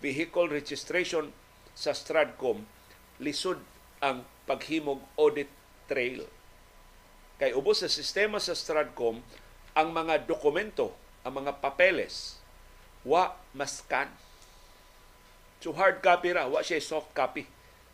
[0.00, 1.32] vehicle registration
[1.76, 2.64] sa Stratcom
[3.20, 3.60] lisod
[4.00, 5.52] ang paghimog audit
[5.86, 6.24] trail.
[7.36, 9.20] Kay ubos sa sistema sa Stratcom,
[9.76, 12.40] ang mga dokumento, ang mga papeles,
[13.04, 14.08] wa maskan.
[15.60, 17.44] So hard copy ra, wa siya soft copy.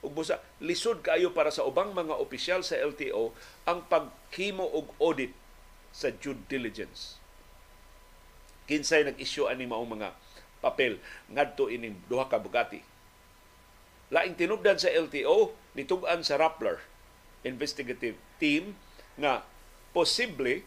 [0.06, 3.34] Ug busa lisod kayo para sa ubang mga opisyal sa LTO
[3.66, 5.34] ang paghimo og audit
[5.90, 7.18] sa due diligence.
[8.70, 10.14] Kinsay nag-issue ani maong mga
[10.62, 12.82] papel ngadto ining duha ka bugati
[14.10, 16.78] laing tinubdan sa LTO nitug-an sa Rappler
[17.42, 18.78] investigative team
[19.18, 19.42] nga
[19.90, 20.62] posible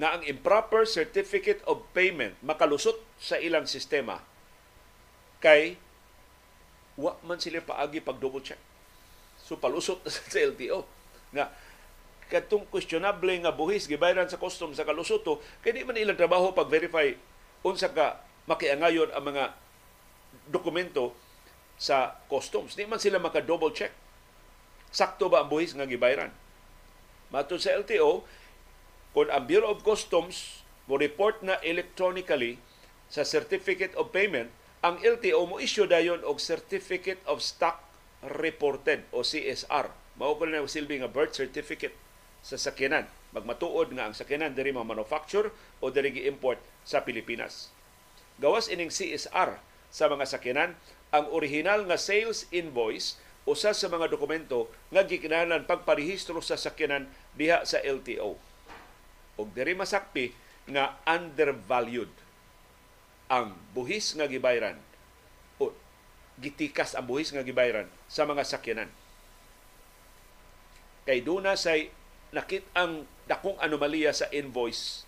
[0.00, 4.24] na ang improper certificate of payment makalusot sa ilang sistema
[5.40, 5.80] kay
[7.00, 8.60] wa man sila paagi pag double check.
[9.40, 10.84] So palusot sa LTO
[11.34, 11.50] nga
[12.30, 16.70] katong questionable nga buhis gibayaran sa customs sa kalusoto kay di man ilang trabaho pag
[16.70, 17.10] verify
[17.66, 19.44] unsa ka makiangayon ang mga
[20.46, 21.14] dokumento
[21.80, 22.76] sa customs.
[22.76, 23.94] Di man sila maka-double check.
[24.92, 26.34] Sakto ba ang buhis nga gibayran?
[27.30, 28.26] Matod sa LTO,
[29.14, 32.58] kung ang Bureau of Customs mo report na electronically
[33.06, 37.84] sa Certificate of Payment, ang LTO mo issue dayon og Certificate of Stock
[38.24, 39.92] Reported o CSR.
[40.16, 41.96] Mao ko na silbi nga birth certificate
[42.40, 43.04] sa sakyanan.
[43.36, 45.52] Magmatuod nga ang sakyanan diri manufacture
[45.84, 47.68] o diri gi-import sa Pilipinas.
[48.40, 49.60] Gawas ining CSR
[49.92, 50.72] sa mga sakyanan
[51.12, 57.04] ang original nga sales invoice usa sa mga dokumento nga gikinahanglan pagparehistro sa sakyanan
[57.36, 58.36] diha sa LTO.
[59.36, 60.32] Og diri masakpi
[60.68, 62.08] nga undervalued
[63.30, 64.74] ang buhis nga gibayran
[65.62, 65.70] o
[66.42, 68.90] gitikas ang buhis nga gibayran sa mga sakyanan.
[71.06, 71.94] Kay duna say
[72.34, 75.06] nakit ang dakong anomalya sa invoice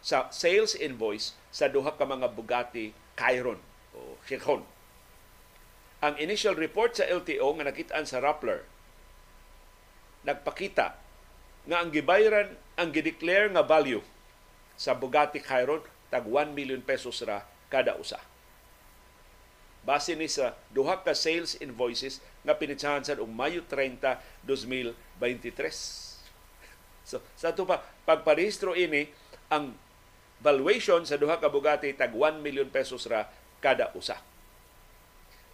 [0.00, 3.60] sa sales invoice sa duha ka mga Bugatti Chiron
[3.92, 4.64] o Chiron.
[6.00, 8.64] Ang initial report sa LTO nga nakitaan sa Rappler
[10.24, 10.96] nagpakita
[11.68, 14.00] nga ang gibayran ang gideclare nga value
[14.78, 18.20] sa Bugatti Chiron tag 1 million pesos ra kada usa.
[19.84, 24.92] Base ni sa duha ka sales invoices nga pinitsahan sa og Mayo 30, 2023.
[27.08, 29.08] So, sa ito pa, pagparehistro ini,
[29.48, 29.72] ang
[30.44, 33.32] valuation sa duha ka Bugatti tag 1 million pesos ra
[33.64, 34.20] kada usa.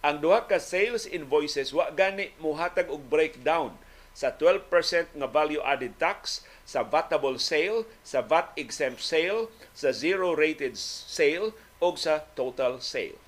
[0.03, 3.73] Ang duha ka sales invoices wa gani muhatag og breakdown
[4.15, 4.71] sa 12%
[5.19, 11.51] nga value added tax sa vatable sale, sa VAT exempt sale, sa zero rated sale
[11.83, 13.19] o sa total sale.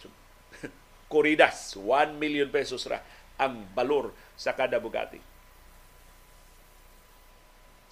[0.00, 0.08] So,
[1.12, 3.04] Kuridas, 1 million pesos ra
[3.36, 5.20] ang balor sa kada Bugatti.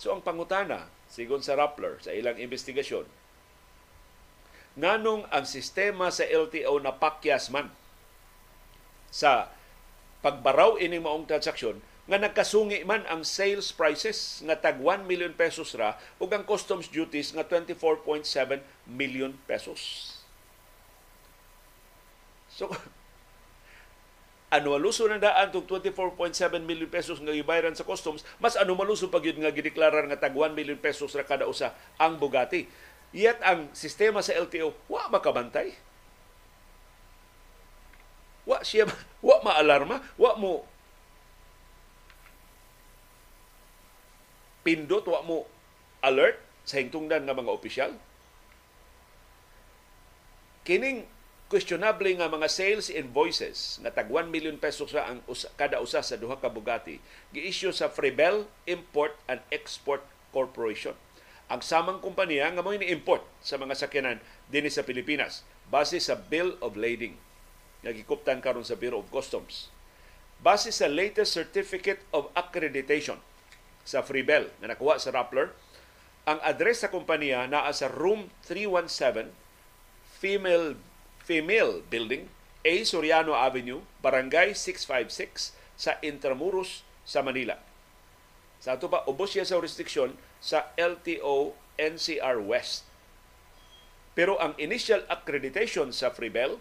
[0.01, 3.05] So ang pangutana, sigon sa Rappler sa ilang investigasyon,
[4.81, 7.69] nganong ang sistema sa LTO na pakyas man
[9.13, 9.53] sa
[10.25, 15.79] pagbaraw ini maong transaksyon nga nagkasungi man ang sales prices nga tag 1 million pesos
[15.79, 18.27] ra ug ang customs duties nga 24.7
[18.91, 20.11] million pesos.
[22.51, 22.67] So
[24.51, 26.35] anualuso na daan tong 24.7
[26.67, 30.59] million pesos nga gibayaran sa customs, mas anumaluso pag yun nga gideklarar nga tag 1
[30.59, 32.67] million pesos ra kada usa ang Bugatti.
[33.15, 35.79] Yet ang sistema sa LTO, wa makabantay.
[38.43, 38.91] Wa siya,
[39.27, 40.67] wa maalarma, wa mo
[44.67, 45.49] pindot wa mo
[46.05, 47.93] alert sa hingtungdan nga mga opisyal.
[50.65, 51.09] Kining
[51.51, 55.19] questionable nga mga sales invoices nga tag 1 million pesos sa ang
[55.59, 57.03] kada usa sa duha ka Bugatti
[57.35, 60.95] gi-issue sa Freebell Import and Export Corporation.
[61.51, 66.55] Ang samang kumpanya nga mo ni-import sa mga sakyanan dinhi sa Pilipinas base sa Bill
[66.63, 67.19] of Lading
[67.83, 69.75] nga gikuptan karon sa Bureau of Customs.
[70.39, 73.19] Base sa latest Certificate of Accreditation
[73.85, 75.51] sa Freebell nga nakuha sa Rappler,
[76.29, 79.33] ang address sa kumpanya naa sa room 317
[80.21, 80.77] female
[81.25, 82.29] female building
[82.61, 87.57] A Soriano Avenue, Barangay 656 sa Intramuros sa Manila.
[88.61, 92.85] Sa ato pa ubos siya sa jurisdiksyon sa LTO NCR West.
[94.13, 96.61] Pero ang initial accreditation sa Freebell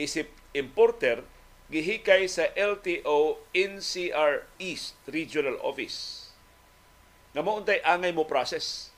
[0.00, 1.20] isip importer
[1.66, 6.30] gihikay sa LTO NCR East Regional Office.
[7.34, 8.94] Nga mo untay angay mo process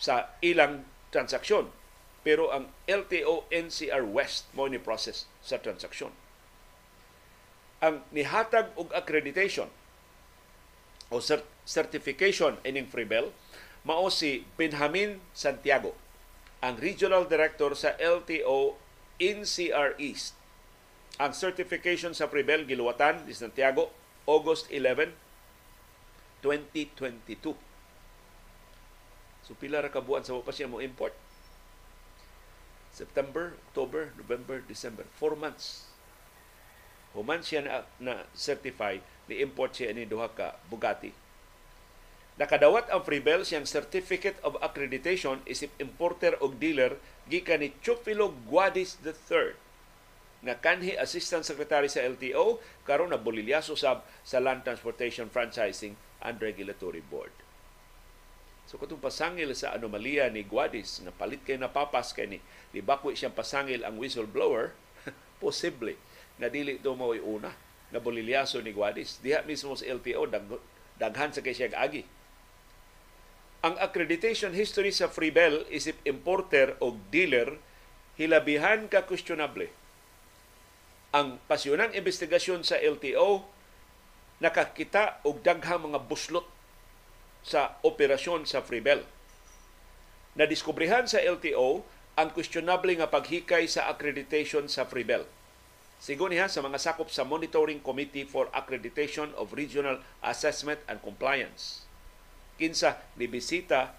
[0.00, 1.70] sa ilang transaksyon.
[2.24, 6.10] Pero ang LTO NCR West mo ni process sa transaksyon.
[7.84, 9.68] Ang nihatag og accreditation
[11.12, 13.28] o cert- certification ining Freebell
[13.84, 15.92] mao si Benjamin Santiago,
[16.64, 18.80] ang Regional Director sa LTO
[19.20, 20.34] NCR East.
[21.22, 23.94] Ang certification sa Freebell giluwatan ni Santiago
[24.26, 25.14] August 11,
[26.42, 27.74] 2022
[29.44, 31.12] So pila ra ka buwan sa pa siya mo import.
[32.96, 35.04] September, October, November, December.
[35.20, 35.84] Four months.
[37.12, 38.96] Human siya na, na certify
[39.28, 41.12] ni import siya ni duha ka Bugatti.
[42.34, 46.98] Nakadawat ang Freebell siyang Certificate of Accreditation isip importer o dealer
[47.30, 49.54] gikan ni Chufilo Guadis III
[50.44, 55.94] nga kanhi Assistant Secretary sa LTO karon na bolilyaso sab sa Land Transportation Franchising
[56.26, 57.32] and Regulatory Board.
[58.66, 62.42] So katong pasangil sa anomalya ni Guadis nga palit kay napapas kay ni
[62.74, 64.74] di bakwi siyang pasangil ang whistleblower,
[65.42, 65.94] posible
[66.42, 67.54] na dili to mo una
[67.94, 69.22] na bolilyaso ni Guadis.
[69.22, 70.44] Diha mismo sa LTO dag,
[70.98, 72.02] daghan sa kay siya agi.
[73.64, 77.56] Ang accreditation history sa Freebell isip importer o dealer
[78.20, 79.72] hilabihan ka questionable.
[81.16, 83.48] Ang pasyonang investigasyon sa LTO
[84.44, 86.44] nakakita og daghang mga buslot
[87.40, 89.00] sa operasyon sa Freebell.
[90.36, 91.88] Nadiskubrihan sa LTO
[92.20, 95.24] ang questionable nga paghikay sa accreditation sa Freebell.
[95.96, 101.88] Sigo niya sa mga sakop sa Monitoring Committee for Accreditation of Regional Assessment and Compliance.
[102.54, 103.94] Kinsa nibisita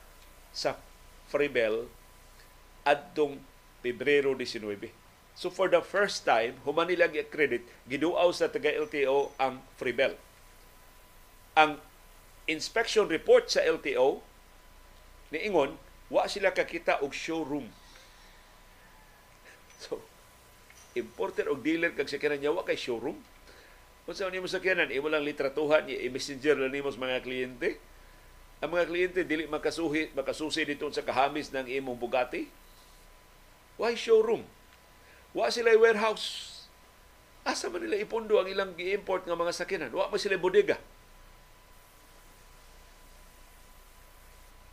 [0.55, 0.79] sa
[1.27, 1.91] Freebell
[2.87, 3.41] adtong
[3.83, 4.89] Pebrero 19.
[5.35, 10.15] So for the first time, human nila gi-accredit, giduaw sa taga LTO ang Freebell.
[11.59, 11.83] Ang
[12.47, 14.23] inspection report sa LTO
[15.33, 15.75] ni Ingon,
[16.07, 17.67] wa sila kakita og showroom.
[19.81, 19.99] So,
[20.95, 23.19] importer og dealer kag sakyanan niya wa kay showroom.
[24.05, 27.81] Kung sa nimo sakyanan, imo lang litratuhan, i-messenger lang nimo sa mga kliyente.
[28.65, 32.49] Ang mga kliyente dili makasuhi, makasusi dito sa kahamis ng imong Bugatti.
[33.77, 34.41] Why showroom?
[35.37, 36.57] Wa sila warehouse.
[37.45, 39.93] Asa man nila ipundo ang ilang gi-import nga mga sakyanan?
[39.93, 40.81] Wa man sila bodega.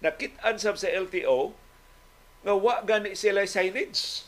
[0.01, 1.53] Nakit-an sab sa LTO
[2.49, 4.25] nga wa gani sila signage.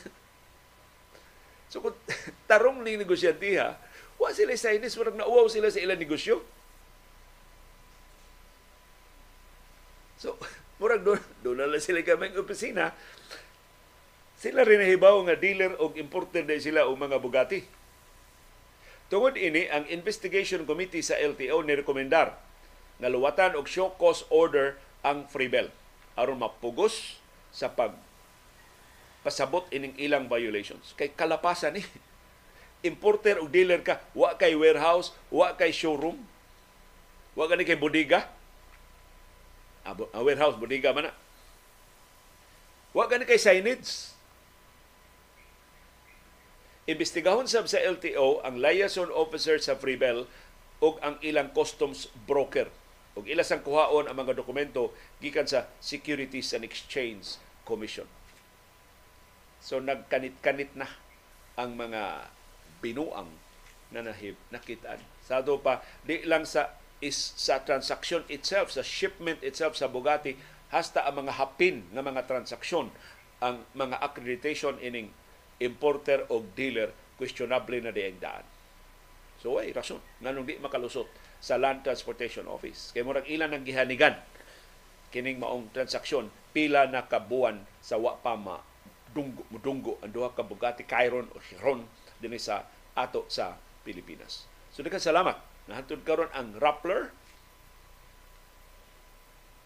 [1.68, 1.92] so kung
[2.48, 3.76] tarong ni negosyante ha,
[4.16, 6.40] wa sila signage, murag nauwaw sila sa ilang negosyo.
[10.18, 10.38] So,
[10.80, 12.94] murag doon, doon na sila kaming opisina.
[14.38, 17.64] Sila rin nahibaw nga dealer o importer na sila o mga Bugatti.
[19.08, 22.34] Tungod ini, ang Investigation Committee sa LTO ni rekomendar
[22.98, 25.68] na luwatan og show cause order ang Freebell
[26.14, 27.18] aron mapugos
[27.50, 27.94] sa pag
[29.24, 30.92] pasabot ining ilang violations.
[30.98, 31.82] Kay kalapasan ni
[32.88, 36.20] importer o dealer ka, wa kay warehouse, wa kay showroom,
[37.32, 38.28] wa gani kay bodega.
[39.84, 39.92] Ah,
[40.24, 41.14] warehouse, bodega man na.
[42.96, 44.16] Wa gani kay signage.
[46.84, 50.28] Imbestigahon sab sa LTO ang liaison officer sa Freebell
[50.84, 52.68] ug ang ilang customs broker
[53.16, 58.04] ug ila sang kuhaon ang mga dokumento gikan sa Securities and Exchange Commission.
[59.64, 60.90] So nagkanit-kanit na
[61.56, 62.28] ang mga
[62.84, 63.30] binuang
[63.94, 65.00] na nakitaan.
[65.24, 66.74] Sado pa, di lang sa
[67.04, 70.40] is sa transaction itself, sa shipment itself sa Bugatti,
[70.72, 72.88] hasta ang mga hapin ng mga transaksyon,
[73.44, 75.12] ang mga accreditation ining
[75.60, 76.90] importer o dealer,
[77.20, 78.42] questionable na dieng daan.
[79.38, 81.04] So ay rason nganong di makalusot
[81.44, 82.96] sa Land Transportation Office.
[82.96, 84.16] Kay murag ilan ang gihanigan
[85.12, 88.58] kining maong transaksyon pila na kabuan sa wa pa ma
[89.14, 91.86] dunggo mudunggo ang duha ka Bugatti Chiron o Chiron
[92.18, 92.66] dinhi sa
[92.98, 93.54] ato sa
[93.86, 94.48] Pilipinas.
[94.74, 95.53] So daghang salamat.
[95.70, 97.08] Nahantud karon ang Rappler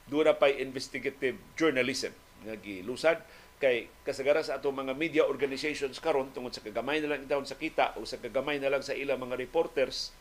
[0.09, 3.21] doon na pa'y investigative journalism nga gilusad
[3.59, 7.59] kay kasagaran sa atong mga media organizations karon tungod sa kagamay na lang itawon sa
[7.59, 10.15] kita o sa kagamay na lang sa ilang mga reporters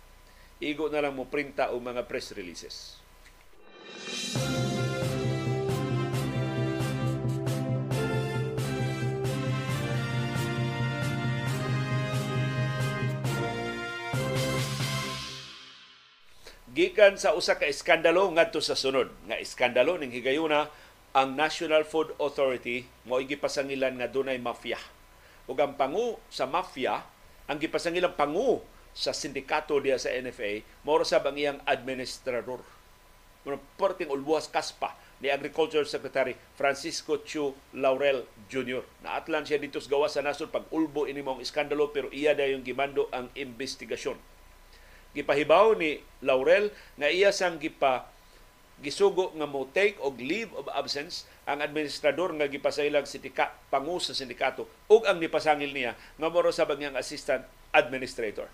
[0.58, 2.98] igo na lang mo printa o mga press releases.
[16.78, 19.10] Gikan sa usa ka iskandalo ngadto sa sunod.
[19.26, 20.70] Nga iskandalo ning higayuna
[21.18, 24.78] ang National Food Authority mao gipasangilan nga dunay mafia.
[25.50, 27.02] Ug ang pangu sa mafia
[27.50, 28.62] ang gipasangilan pangu
[28.94, 32.62] sa sindikato diya sa NFA mao sa ang iyang administrador
[33.42, 38.86] mo porting ulbuas kaspa ni Agriculture Secretary Francisco Chu Laurel Jr.
[39.02, 42.62] Naatlan siya dito sa gawas sa nasod pag ulbo ini mong iskandalo pero iya dayon
[42.62, 44.37] gimando ang investigasyon
[45.18, 46.70] gipahibaw ni Laurel
[47.02, 48.06] nga iya sang gipa
[48.78, 54.14] gisugo nga mo take og leave of absence ang administrador nga gipasailag sindika pangu sa
[54.14, 57.42] sindikato ug ang nipasangil niya nga moro sa bagyang assistant
[57.74, 58.46] administrator.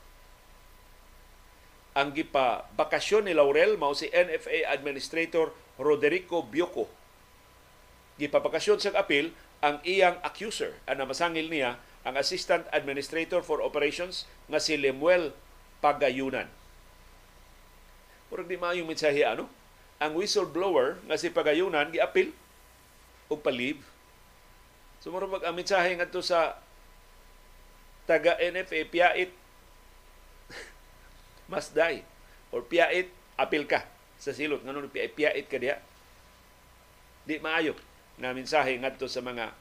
[1.94, 6.88] Ang gipa bakasyon ni Laurel mao si NFA administrator Roderico Bioco.
[8.18, 11.76] Gipapakasyon sa apil ang iyang accuser ang namasangil niya
[12.08, 15.36] ang assistant administrator for operations nga si Lemuel
[15.84, 16.48] pagayunan.
[18.32, 19.52] Murag di maayong mensahe ano?
[20.00, 22.32] Ang whistleblower nga si pagayunan giapil
[23.28, 23.84] og palib.
[25.04, 26.56] So murag mag ang mensahe ngadto sa
[28.08, 29.32] taga NFA piait
[31.52, 32.08] masday
[32.56, 33.84] or piait apil ka
[34.16, 35.84] sa silot nganong piait, piait ka diha.
[37.28, 37.76] Di maayo
[38.16, 39.52] na mensahe ngadto sa mga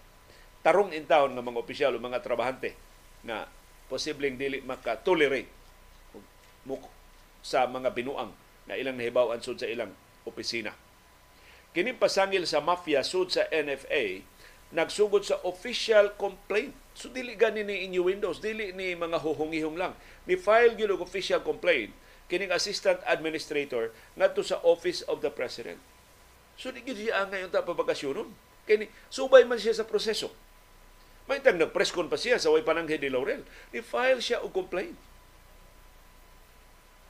[0.63, 2.79] tarong in town nga mga opisyal o mga trabahante
[3.27, 3.51] na
[3.91, 5.62] posibleng dili maka-tolerate
[7.43, 8.31] sa mga binuang
[8.71, 9.91] na ilang nahibaw sud sa ilang
[10.23, 10.73] opisina.
[11.73, 14.23] Kini pasangil sa mafia sud sa NFA
[14.73, 16.73] nagsugod sa official complaint.
[16.93, 19.97] So dili gani ni innuendos, dili ni mga huhungihong lang.
[20.29, 21.93] Ni file gyud official complaint
[22.33, 25.77] kining assistant administrator ngadto sa office of the president.
[26.57, 28.33] So di gyud siya ngayon ta pabakasyonon.
[28.65, 30.33] Kini subay man siya sa proseso.
[31.27, 33.45] May tang nag-press con pa siya sa way pananghe ni Laurel.
[33.73, 34.95] Ni file siya og complaint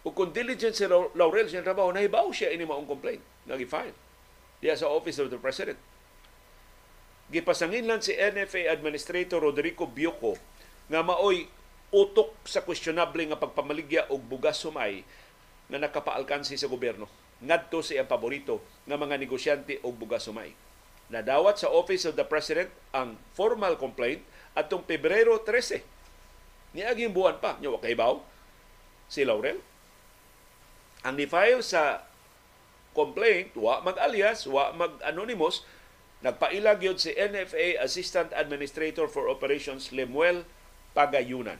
[0.02, 3.94] o kung diligent si Laurel sa trabaho, nahibaw siya ini maong complaint nga gi-file
[4.62, 5.78] diya sa Office of the President.
[7.30, 10.38] Gipasangin lang si NFA Administrator Rodrigo Bioco
[10.86, 11.46] nga maoy
[11.90, 15.02] utok sa questionable nga pagpamaligya og bugas sumay
[15.66, 17.10] na nakapaalkansi sa gobyerno.
[17.42, 20.54] Ngadto si ang paborito nga mga negosyante og bugas sumay.
[21.10, 24.22] Nadawat sa Office of the President ang formal complaint
[24.54, 25.82] atong Pebrero 13.
[26.72, 28.22] Niaging buwan pa, nya wa kahibaw
[29.10, 29.60] si Laurel
[31.02, 32.06] ang ni-file sa
[32.94, 35.66] complaint, wa mag-alias, wa mag-anonymous,
[36.22, 40.46] nagpailag yun si NFA Assistant Administrator for Operations Lemuel
[40.94, 41.58] Pagayunan.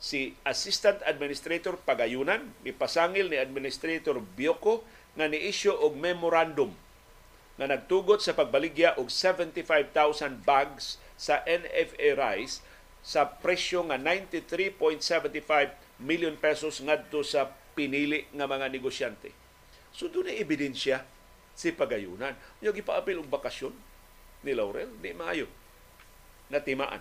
[0.00, 4.80] Si Assistant Administrator Pagayunan, ipasangil ni Administrator Bioko
[5.12, 6.72] nga ni-issue og memorandum
[7.60, 12.64] na nagtugot sa pagbaligya og 75,000 bags sa NFA rice
[13.04, 14.80] sa presyo nga 93.75
[16.00, 19.32] million pesos ngadto sa pinili nga mga negosyante.
[19.96, 21.00] So doon na ebidensya
[21.56, 22.36] si pagayunan.
[22.60, 23.72] Yung ipaapil og bakasyon
[24.44, 25.48] ni Laurel, di maayo
[26.52, 27.00] na timaan.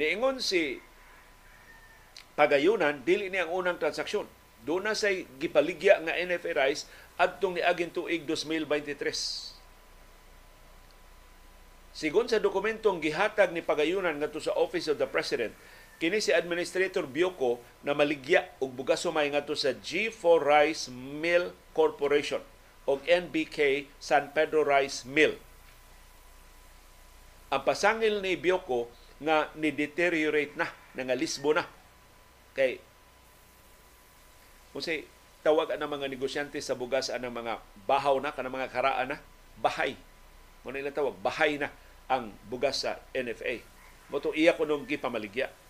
[0.00, 0.80] Niingon si
[2.32, 4.24] pagayunan, dili ni ang unang transaksyon.
[4.64, 6.88] Doon na say gipaligya nga NFA rice
[7.20, 9.52] adtong niaging tuig 2023.
[11.92, 15.52] Sigon sa dokumentong gihatag ni pagayunan ngadto sa Office of the President,
[16.02, 22.42] Kini si Administrator Bioko na maligya og bugas sumay ngadto sa G4 Rice Mill Corporation
[22.90, 25.38] o NBK San Pedro Rice Mill.
[27.54, 28.90] Ang pasangil ni Bioko
[29.22, 31.70] nga ni-deteriorate na, nangalisbo na.
[32.58, 32.82] Kay
[34.74, 35.06] kung say,
[35.46, 39.22] tawag ang mga negosyante sa bugas ang mga bahaw na, kanang mga karaan na,
[39.54, 39.94] bahay.
[40.66, 41.70] Muna nila tawag, bahay na
[42.10, 43.62] ang bugas sa NFA.
[44.10, 45.61] Moto iya ko nung gipamaligya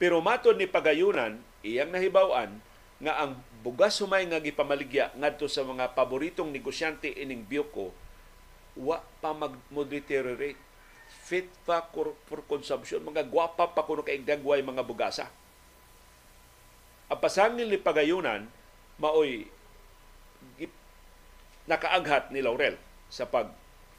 [0.00, 2.56] pero matod ni pagayunan, iyang nahibawan
[3.04, 7.92] nga ang bugas humay nga gipamaligya ngadto sa mga paboritong negosyante ining Bioko
[8.80, 10.56] wa pa mag-deteriorate.
[11.10, 13.02] fit pa for, for consumption.
[13.02, 15.26] Mga gwapa pa kuno kay dagway mga bugasa.
[17.10, 18.46] Ang pasangil ni pagayunan
[18.96, 19.50] maoy
[21.66, 22.78] nakaaghat ni Laurel
[23.10, 23.50] sa pag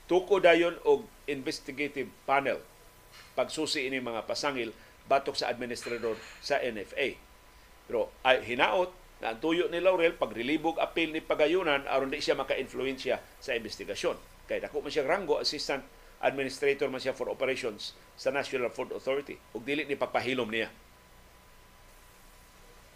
[0.07, 2.63] tuko dayon og investigative panel.
[3.35, 4.71] Pagsusi ini mga pasangil
[5.09, 7.17] batok sa administrador sa NFA.
[7.89, 8.89] Pero ay hinaot
[9.21, 14.17] na ang tuyo ni Laurel pagrelibog apil ni pagayunan aron di siya maka-influensya sa investigasyon.
[14.49, 15.85] Kay dako man siya ranggo assistant
[16.21, 20.69] administrator man siya for operations sa National Food Authority ug dili ni pagpahilom niya.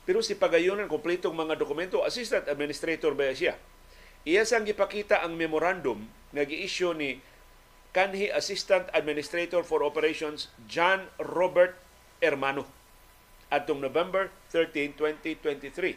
[0.06, 3.58] Pero si Pagayunan, kompletong mga dokumento, assistant administrator ba siya?
[4.22, 7.22] Iya sang gipakita ang memorandum nga gi-issue ni
[7.94, 11.78] kanhi Assistant Administrator for Operations John Robert
[12.20, 12.66] Hermano
[13.52, 15.96] atong November 13, 2023.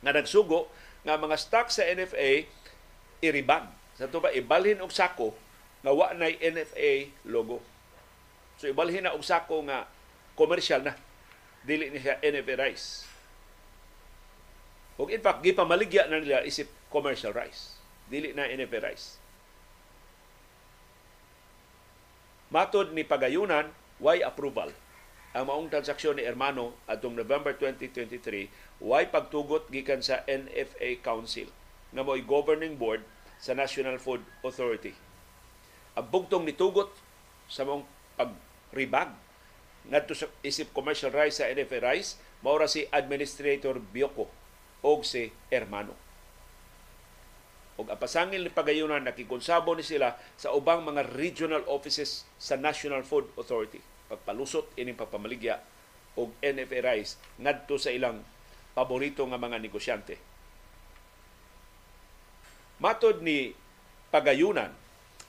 [0.00, 0.66] Nga nagsugo
[1.04, 2.48] nga mga stock sa NFA
[3.20, 3.68] iribag.
[4.00, 5.36] Sa to ba ibalhin og sako
[5.84, 7.60] nga wa nay NFA logo.
[8.56, 9.84] So ibalhin na og sako nga
[10.36, 10.96] commercial na
[11.64, 13.04] dili ni siya NFA rice.
[15.00, 17.76] Ug in fact, gipamaligya na nila isip commercial rice.
[18.12, 19.16] Dili na NFA rice.
[22.50, 23.70] Matod ni Pagayunan,
[24.00, 24.72] why approval
[25.30, 31.46] ang maong transaksyon ni Hermano atong November 2023 why pagtugot gikan sa NFA Council
[31.94, 33.06] nga mo'y governing board
[33.38, 34.90] sa National Food Authority.
[35.94, 36.90] Ang bugtong nitugot
[37.46, 37.86] sa mong
[38.18, 39.14] pagribag
[39.86, 44.26] ngadto sa isip commercial rice sa NFA Rice maura si Administrator Bioko
[44.82, 45.94] og si Hermano.
[47.78, 53.06] Og ang pasangil ni Pagayunan nakikonsabo ni sila sa ubang mga regional offices sa National
[53.06, 55.62] Food Authority pagpalusot ining pagpamaligya
[56.18, 58.18] og NFA Rice ngadto sa ilang
[58.74, 60.18] paborito nga mga negosyante.
[62.82, 63.54] Matod ni
[64.10, 64.74] Pagayunan,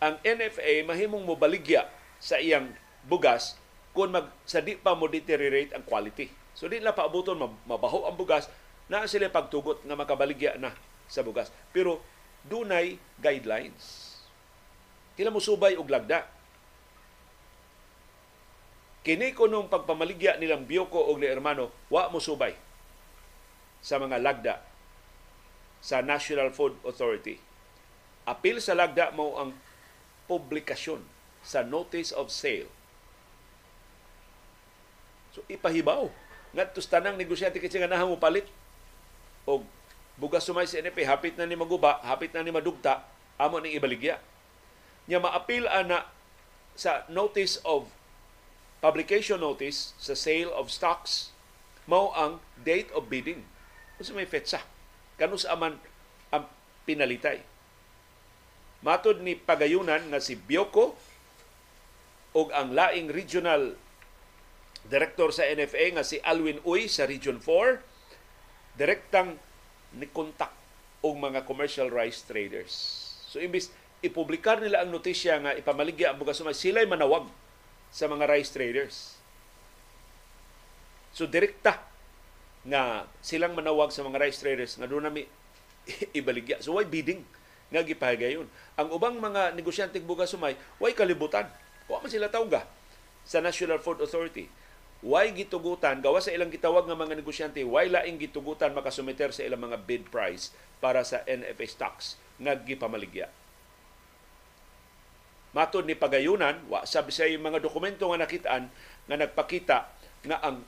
[0.01, 1.85] ang NFA mahimong mobaligya
[2.17, 2.73] sa iyang
[3.05, 3.53] bugas
[3.93, 6.33] kung mag, sa di pa mo deteriorate ang quality.
[6.57, 7.37] So di na paabuton
[7.69, 8.49] mabaho ang bugas
[8.89, 10.73] na sila pagtugot nga makabaligya na
[11.05, 11.53] sa bugas.
[11.69, 12.01] Pero
[12.41, 14.17] dunay guidelines.
[15.13, 16.25] Kila mo subay og lagda
[19.01, 22.53] Kini ko nung pagpamaligya nilang Bioko o ni Hermano, wa mo subay
[23.81, 24.61] sa mga lagda
[25.81, 27.41] sa National Food Authority.
[28.29, 29.57] Apil sa lagda mo ang
[30.29, 31.01] publikasyon
[31.41, 32.69] sa Notice of Sale.
[35.33, 36.05] So ipahibaw
[36.53, 38.45] ngadto tanang negosyante kay nga naha mo palit
[39.49, 39.65] og
[40.21, 43.01] bugas sumay sa NFA hapit na ni maguba, hapit na ni madugta,
[43.41, 44.21] amo ning ibaligya.
[45.09, 46.05] Nya maapil ana
[46.77, 47.89] sa Notice of
[48.81, 51.29] publication notice sa sale of stocks
[51.85, 53.45] mao ang date of bidding.
[54.01, 54.65] Kung may fetsa.
[55.21, 55.77] Kanus aman
[56.33, 56.49] ang
[56.89, 57.45] pinalitay.
[58.81, 60.97] Matod ni Pagayunan nga si Bioko
[62.33, 63.77] og ang laing regional
[64.89, 67.77] director sa NFA nga si Alwin Uy sa Region 4
[68.81, 69.37] direktang
[69.93, 70.49] ni kontak
[71.05, 72.73] og mga commercial rice traders.
[73.29, 73.69] So imbis
[74.01, 77.29] ipublikar nila ang notisya nga ipamaligya ang bugas sila'y manawag
[77.91, 79.19] sa mga rice traders.
[81.11, 81.83] So direkta
[82.63, 85.27] nga silang manawag sa mga rice traders nga doon nami
[86.19, 86.63] ibaligya.
[86.63, 87.27] So why bidding
[87.71, 88.47] nga gipahagayon.
[88.75, 91.47] Ang ubang mga negosyanteng bugas sumay, why kalibutan.
[91.87, 92.67] Wa man sila tawga
[93.27, 94.47] sa National Food Authority.
[95.01, 99.65] Why gitugutan gawa sa ilang gitawag nga mga negosyante, why laing gitugutan makasumiter sa ilang
[99.65, 103.25] mga bid price para sa NFA stocks nga gipamaligya.
[105.51, 108.71] Matod ni Pagayunan, wa sa mga dokumento nga nakitaan
[109.07, 109.77] nga nagpakita
[110.23, 110.63] nga ang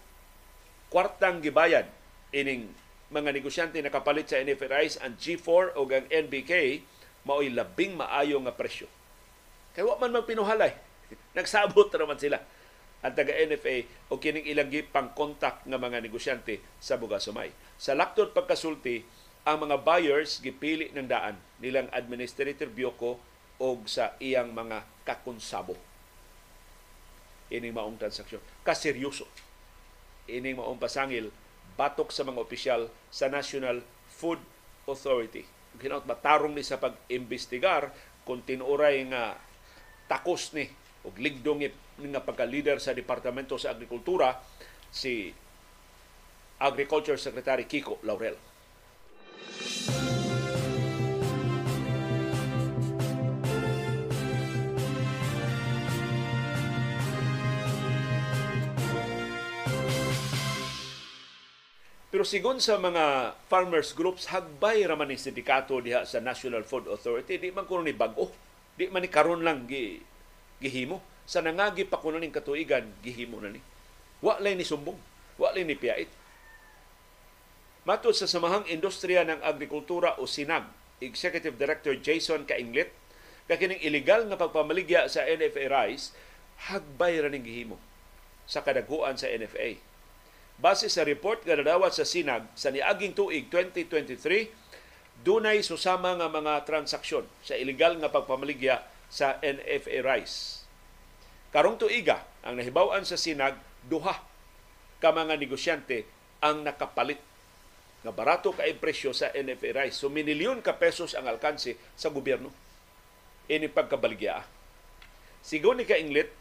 [0.92, 1.88] kwartang gibayad
[2.36, 2.68] ining
[3.14, 6.84] mga negosyante na kapalit sa NFA Rice ang G4 o ang NBK
[7.24, 8.90] mao'y labing maayo nga presyo.
[9.72, 10.76] Kaya wa man magpinuhalay.
[11.38, 12.42] Nagsabot naman sila
[13.04, 17.52] ang taga NFA o kining ilang pang kontak nga mga negosyante sa Bugasumay.
[17.76, 19.04] Sa laktod pagkasulti,
[19.44, 23.20] ang mga buyers gipili ng daan nilang Administrator Bioko
[23.64, 25.80] og sa iyang mga kakonsabo.
[27.48, 28.44] Ining maong transaksyon.
[28.68, 29.24] Kaseryoso.
[30.28, 31.32] Ining maong pasangil
[31.80, 33.80] batok sa mga opisyal sa National
[34.12, 34.44] Food
[34.84, 35.48] Authority.
[35.80, 37.96] Hinaut matarong ni sa pag-imbestigar
[38.28, 39.40] kung tinuray nga
[40.12, 40.68] takos ni
[41.04, 44.40] og ligdong ni nga pagka-leader sa Departamento sa Agrikultura
[44.92, 45.32] si
[46.64, 48.53] Agriculture Secretary Kiko Laurel.
[62.24, 67.36] Pero sigon sa mga farmers groups, hagbay raman ni sindikato diha sa National Food Authority,
[67.36, 68.32] di man kuno ni bago.
[68.80, 70.00] Di man ni karon lang gi
[70.64, 71.04] gihimo.
[71.28, 73.60] Sa nangagi pa kuno ning katuigan, gihimo na ni.
[74.24, 74.96] Wa lay ni sumbong,
[75.36, 76.08] wa lay ni piyait.
[77.84, 80.64] Matod sa Samahang Industriya ng Agrikultura o SINAG,
[81.04, 82.96] Executive Director Jason Kainglit,
[83.52, 86.16] kakining illegal nga pagpamaligya sa NFA rice,
[86.72, 87.76] hagbay ra ning gihimo
[88.48, 89.76] sa kadaguan sa NFA.
[90.62, 94.54] Base sa report nga nadawat sa SINAG sa niaging tuig 2023,
[95.26, 100.66] dunay susama nga mga transaksyon sa illegal nga pagpamaligya sa NFA rice.
[101.54, 104.18] Karong tuiga, ang nahibaw-an sa SINAG, duha
[105.04, 106.08] ka mga negosyante
[106.42, 107.20] ang nakapalit
[108.04, 109.96] nga barato ka presyo sa NFA rice.
[109.96, 112.52] So minilyon ka pesos ang alkanse sa gobyerno.
[113.48, 114.44] Ini pagkabaligya.
[115.44, 116.32] Sigon ni kainglit,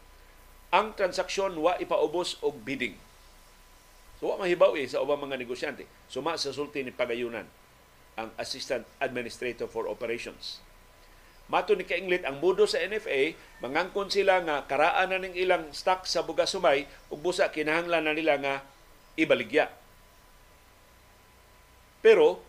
[0.71, 2.95] ang transaksyon wa ipaubos og bidding.
[4.23, 5.83] So wa mahibaw eh, sa ubang mga negosyante.
[6.07, 7.43] Suma sa sulti ni Pagayunan
[8.15, 10.63] ang Assistant Administrator for Operations.
[11.51, 16.07] Mato ni Kainglit, ang mudo sa NFA, mangangkon sila nga karaan na ning ilang stock
[16.07, 18.63] sa bugas sumay ug busa kinahanglan na nila nga
[19.19, 19.67] ibaligya
[22.03, 22.39] pero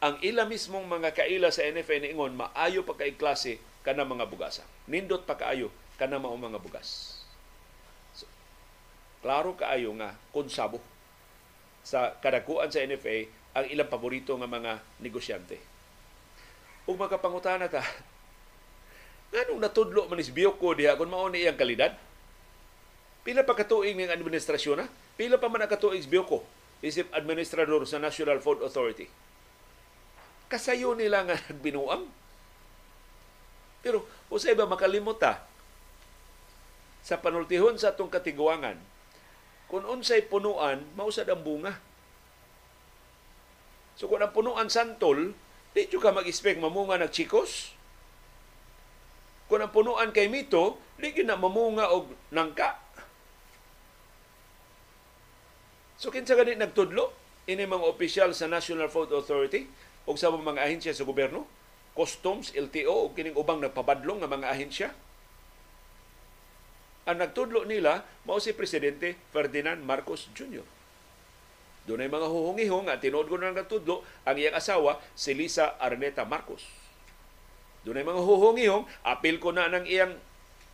[0.00, 4.64] ang ila mismong mga kaila sa NFA niingon maayo pa kay klase kana mga bugasa.
[4.88, 7.15] Nindot pa kaayo kana mao mga bugas.
[9.26, 10.78] Klaro kaayo nga konsabo
[11.82, 13.26] sa kadakuan sa NFA
[13.58, 15.58] ang ilang paborito nga mga negosyante.
[16.86, 17.82] Ug makapangutana ta,
[19.34, 21.98] nganong natudlo man is Bioko diha kung mao ni iyang kalidad?
[23.26, 24.86] Pila pa katuig ng administrasyon na?
[25.18, 26.46] Pila pa man ang katuig Bioko?
[26.86, 29.10] isip administrador sa National Food Authority.
[30.46, 32.06] Kasayo nila nga nagbinuang.
[33.82, 35.42] Pero usay ba makalimot ta
[37.02, 38.78] sa panultihon sa atong katiguangan
[39.66, 41.78] kung unsay punuan mausad ang bunga.
[43.98, 45.34] So kung ang punuan santol,
[45.74, 47.74] di ka mag-expect mamunga ng chikos.
[49.50, 52.78] Kung ang punuan kay mito, di na mamunga og nangka.
[55.96, 59.70] So kinsa gani nagtudlo ini mga opisyal sa National Food Authority
[60.04, 61.46] o sa mga ahensya sa gobyerno,
[61.94, 64.88] customs, LTO o kining ubang nagpabadlong nga mga ahensya.
[67.06, 70.66] Ang nagtudlo nila mao si presidente Ferdinand Marcos Jr.
[71.86, 76.26] Doon ay mga huhungihong at tinood ko na nagtudlo ang iyang asawa si Lisa Arneta
[76.26, 76.66] Marcos.
[77.86, 80.18] Doon ay mga huhungihong apil ko na ng iyang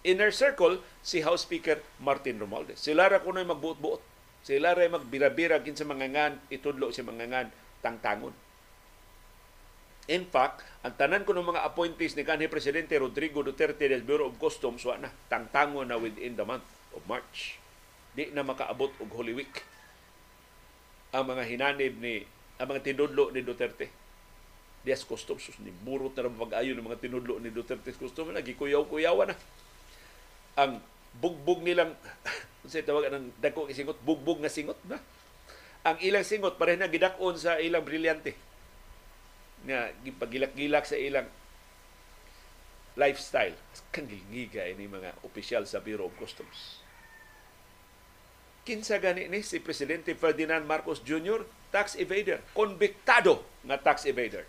[0.08, 2.80] inner circle si House Speaker Martin Romualdez.
[2.80, 4.12] Sila ra ko na magbuot-buot
[4.42, 8.34] sila ray magbira-bira kin sa mga ngan, itudlo sa mga ngan, tangtangon.
[10.12, 14.28] In fact, ang tanan ko ng mga appointees ni kanhi Presidente Rodrigo Duterte del Bureau
[14.28, 17.56] of Customs wa na tangtangon na within the month of March.
[18.12, 19.64] Di na makaabot og Holy Week
[21.16, 22.28] ang mga hinanib ni
[22.60, 23.88] ang mga tinudlo ni Duterte.
[24.84, 29.36] Dias Customs ni burot na pag-ayo ng mga tinudlo ni Duterte Customs na gikuyaw-kuyawan na.
[30.60, 30.84] Ang
[31.16, 31.96] bugbog nilang
[32.62, 35.00] Unsa tawag ang dako kay singot bugbog nga singot ba?
[35.88, 38.51] Ang ilang singot pareha na gidakon sa ilang brilyante.
[39.62, 41.28] Nga gipagilak-gilak sa ilang
[42.98, 43.56] lifestyle.
[43.94, 46.82] Kang gigiga ini mga opisyal sa Bureau of Customs.
[48.62, 51.42] Kinsa gani ni si Presidente Ferdinand Marcos Jr.,
[51.74, 54.46] tax evader, konbiktado nga tax evader.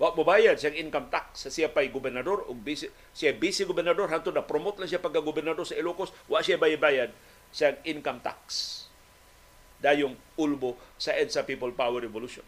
[0.00, 4.08] Wa mo bayad siyang income tax sa siya pa'y gobernador o vice, siya vice gobernador
[4.08, 7.12] hanto na promote lang siya pagka gobernador sa Ilocos, wa siya bayad
[7.52, 8.40] siyang income tax.
[9.78, 12.42] Dayong ulbo sa EDSA People Power Revolution.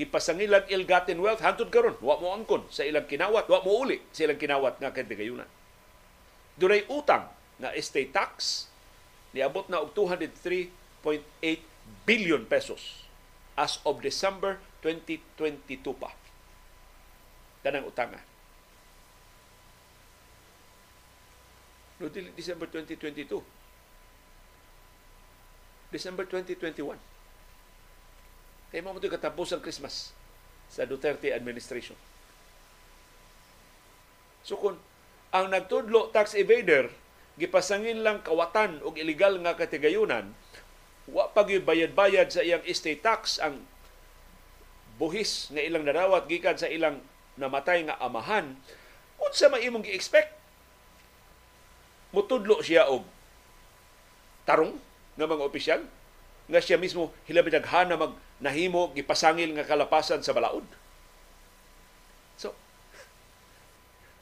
[0.00, 4.24] Gipasangilag ill-gotten wealth hantod karon wa mo angkon sa ilang kinawat, wa mo uli sa
[4.24, 5.44] ilang kinawat nga katigayunan.
[6.56, 7.28] Dunay utang
[7.60, 8.64] na estate tax
[9.36, 10.72] niabot na og 203.8
[12.08, 13.04] billion pesos
[13.60, 16.16] as of December 2022 pa.
[17.60, 18.24] Kanang utanga.
[22.00, 23.44] No, December 2022.
[25.92, 26.96] December 2021.
[28.70, 30.14] Kaya mo ito katapos ang Christmas
[30.70, 31.98] sa Duterte administration.
[34.46, 34.78] So kung
[35.34, 36.90] ang nagtudlo tax evader
[37.38, 40.34] gipasangin lang kawatan og illegal nga katigayunan
[41.10, 43.66] wa pag bayad-bayad sa iyang estate tax ang
[45.00, 47.02] buhis nga ilang nadawat gikan sa ilang
[47.40, 48.58] namatay nga amahan
[49.18, 50.30] unsa may imong gi-expect
[52.12, 53.06] mutudlo siya og
[54.44, 54.76] tarong
[55.16, 55.80] nga mga opisyal
[56.50, 60.64] nga siya mismo hilabi daghana mag nahimo gipasangil nga kalapasan sa balaod
[62.40, 62.56] so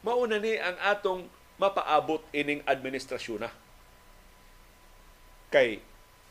[0.02, 3.50] mauna ni ang atong mapaabot ining administrasyon na
[5.48, 5.80] kay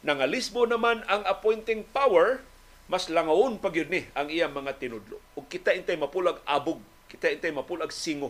[0.05, 2.45] Nangalisbo naman ang appointing power,
[2.85, 5.17] mas langawon pag yun ni ang iyang mga tinudlo.
[5.33, 6.79] O kita intay mapulag abog,
[7.09, 8.29] kita intay mapulag singo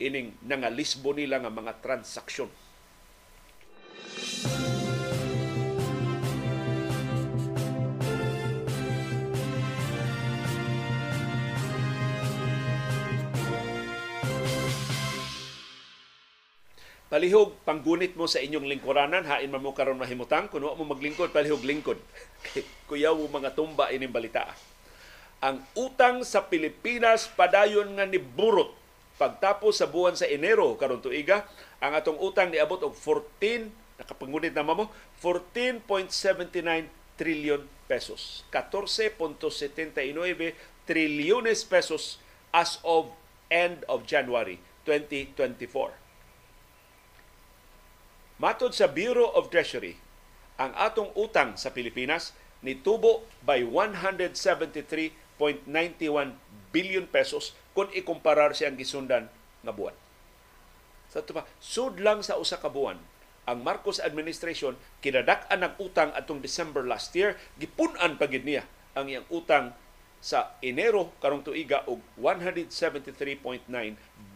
[0.00, 2.48] ining nangalisbo nila nga mga transaksyon.
[17.10, 21.66] Palihog panggunit mo sa inyong lingkuranan hain man mo karon mahimutang kuno mo maglingkod palihog
[21.66, 21.98] lingkod.
[22.88, 24.46] Kuyaw mo mga tumba ining balita.
[25.42, 28.70] Ang utang sa Pilipinas padayon nga ni burot.
[29.18, 31.50] Pagtapos sa buwan sa Enero karon tuiga
[31.82, 34.86] ang atong utang niabot og 14 nakapangunit na mo
[35.18, 36.86] 14.79
[37.18, 38.46] trillion pesos.
[38.54, 39.90] 14.79
[40.86, 42.22] trilyones pesos
[42.54, 43.10] as of
[43.50, 46.09] end of January 2024
[48.40, 50.00] Matod sa Bureau of Treasury,
[50.56, 52.32] ang atong utang sa Pilipinas
[52.64, 55.12] nitubo by 173.91
[56.72, 59.28] billion pesos kung ikumparar siyang gisundan
[59.60, 59.92] nga buwan.
[61.12, 62.96] Sa ito pa, sud lang sa usa ka buwan,
[63.44, 64.72] ang Marcos administration
[65.04, 68.64] kinadak-an ng utang atong December last year, gipunan pagid niya
[68.96, 69.76] ang iyang utang
[70.20, 73.40] sa Enero karong tuiga og 173.9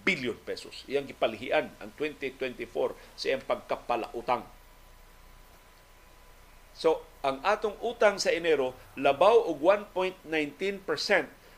[0.05, 0.85] billion pesos.
[0.89, 4.45] Iyang gipalihian ang 2024 sa iyang pagkapalautang.
[6.74, 9.61] So, ang atong utang sa Enero labaw og
[9.95, 10.85] 1.19%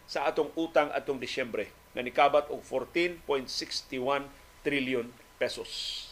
[0.07, 4.29] sa atong utang atong Disyembre nga nikabat og 14.61
[4.61, 5.09] trillion
[5.41, 6.05] pesos.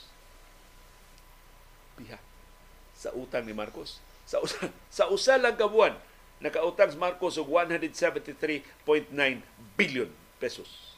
[1.98, 2.18] Piha
[3.04, 4.00] sa utang ni Marcos.
[4.24, 5.92] Sa usa, sa usa lang ka buwan,
[6.42, 9.10] nakautang si Marcos og 173.9
[9.78, 10.94] billion pesos.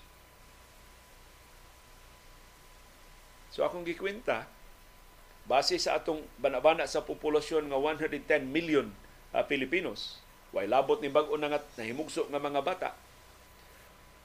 [3.52, 4.44] So akong gikwenta,
[5.48, 8.92] base sa atong banabana sa populasyon nga 110 million
[9.32, 10.20] uh, Filipinos,
[10.52, 12.90] way labot ni bag-o na nga nahimugso nga mga bata,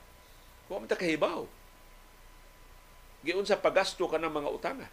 [0.66, 1.46] Huwag man ta kahibaw.
[3.22, 4.88] Giun sa paggasto ka ng mga utanga.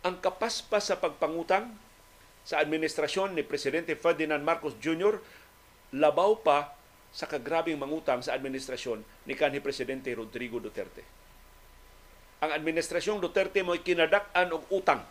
[0.00, 1.76] Ang kapaspas sa pagpangutang
[2.44, 5.20] sa administrasyon ni Presidente Ferdinand Marcos Jr
[5.94, 6.78] labaw pa
[7.10, 11.02] sa kagrabing mangutang sa administrasyon ni kanhi Presidente Rodrigo Duterte.
[12.40, 15.02] Ang administrasyong Duterte mo'y kinadak-an og utang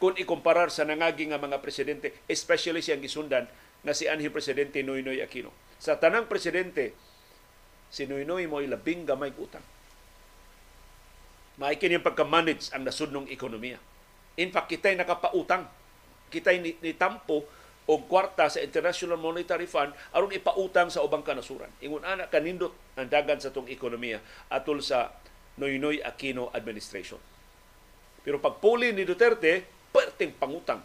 [0.00, 3.44] kung ikumparar sa nangagi nga mga presidente, especially siyang gisundan
[3.82, 5.54] na si anhi Presidente Noynoy Aquino.
[5.78, 6.94] Sa tanang presidente,
[7.92, 9.62] si Noynoy mo'y labing gamay utang.
[11.58, 13.82] Maikin yung pagka-manage ang nasudnong ekonomiya.
[14.38, 15.66] In fact, kita'y nakapautang.
[16.30, 17.44] Kita'y nitampo
[17.88, 21.72] og kwarta sa International Monetary Fund aron ipautang sa ubang kanasuran.
[21.82, 24.20] Ingon ana kanindot ang dagan sa tong ekonomiya
[24.52, 25.10] atol sa
[25.58, 27.18] Noynoy Aquino administration.
[28.22, 30.84] Pero pagpuli ni Duterte, perting pangutang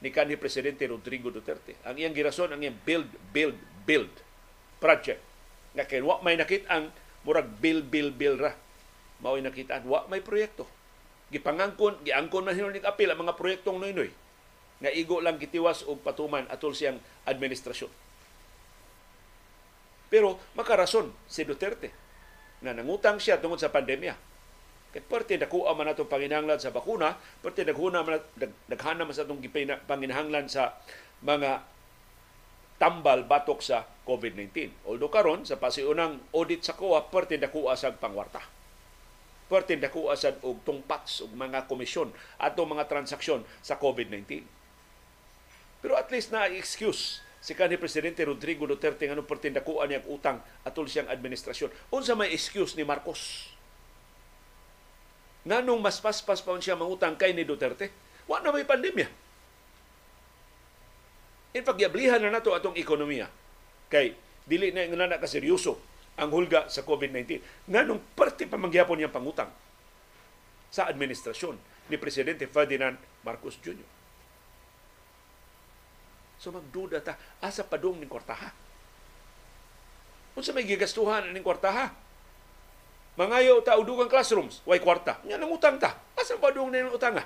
[0.00, 1.76] ni kanhi presidente Rodrigo Duterte.
[1.84, 4.12] Ang iyang girason ang iyang build build build
[4.80, 5.20] project
[5.76, 6.88] nga kay may nakit ang
[7.28, 8.52] murag build build build ra.
[9.24, 10.68] Mao'y nakitaan wa may proyekto.
[11.32, 14.10] Gipangangkon, giangkon man ni apil ang mga proyektong Noynoy
[14.76, 17.88] nga igo lang gitiwas og patuman atol siyang administrasyon.
[20.12, 21.90] Pero makarason si Duterte
[22.62, 24.14] na nangutang siya tungod sa pandemya.
[24.92, 28.22] Kay parte nakuha man atong panginahanglan sa bakuna, parte naghuna man
[28.70, 29.42] naghana man sa atong
[29.84, 30.78] panginahanglan sa
[31.24, 31.64] mga
[32.76, 34.86] tambal batok sa COVID-19.
[34.86, 38.40] Although karon sa pasiunang audit sa COA, parte nakuha sa pangwarta.
[39.46, 42.10] Parte nakuha sa og tungpats og mga komisyon
[42.42, 44.56] ato mga transaksyon sa COVID-19
[45.86, 50.90] pero at least na excuse si kanhi presidente Rodrigo Duterte nga pertindakuan niya utang atol
[50.90, 51.70] siyang administrasyon.
[51.94, 53.54] Unsa may excuse ni Marcos?
[55.46, 57.94] Nganong mas paspas pa siya mangutang kay ni Duterte?
[58.26, 59.06] Wa na may pandemya.
[61.54, 63.30] In pagyablihan na nato atong ekonomiya
[63.86, 65.78] kay dili na nga na kaseryoso
[66.16, 67.68] ang hulga sa COVID-19.
[67.68, 69.52] Nganong parte pa mangyapon niyang pangutang
[70.72, 71.56] sa administrasyon
[71.92, 73.88] ni Presidente Ferdinand Marcos Jr.
[76.36, 78.52] So magduda ta, asa padung ning kwartaha?
[80.36, 81.92] Unsa may gigastuhan ning kwartaha?
[83.16, 85.16] Mangayo ta og dugang classrooms, way kwarta.
[85.24, 85.96] Nya nang utang ta.
[86.12, 87.24] Asa padung ning utanga?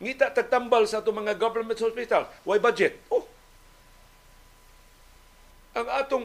[0.00, 2.96] Ngita tagtambal sa ato mga government hospital, way budget.
[3.12, 3.28] Oh.
[5.76, 6.24] Ang atong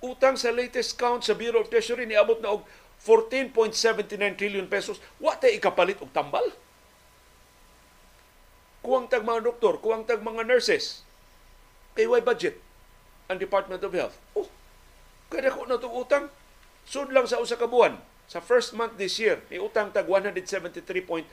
[0.00, 2.64] utang sa latest count sa Bureau of Treasury niabot na og
[3.00, 5.00] 14.79 trillion pesos.
[5.20, 6.44] Wa tay ikapalit og tambal.
[8.80, 11.04] Kuwang tag mga doktor, kuwang tag mga nurses.
[11.96, 12.56] Kay why budget
[13.28, 14.16] ang Department of Health.
[14.32, 14.48] Oh,
[15.28, 16.24] kada ko na itong utang.
[16.88, 18.00] Sud lang sa usa ka buwan.
[18.30, 21.26] Sa first month this year, ni utang tag 173.91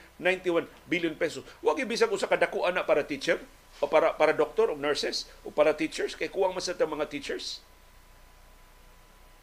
[0.90, 1.46] billion pesos.
[1.64, 3.40] Wag ibisag usa ka dako ana para teacher
[3.80, 7.62] o para para doktor o nurses o para teachers kay kuwang man sa mga teachers.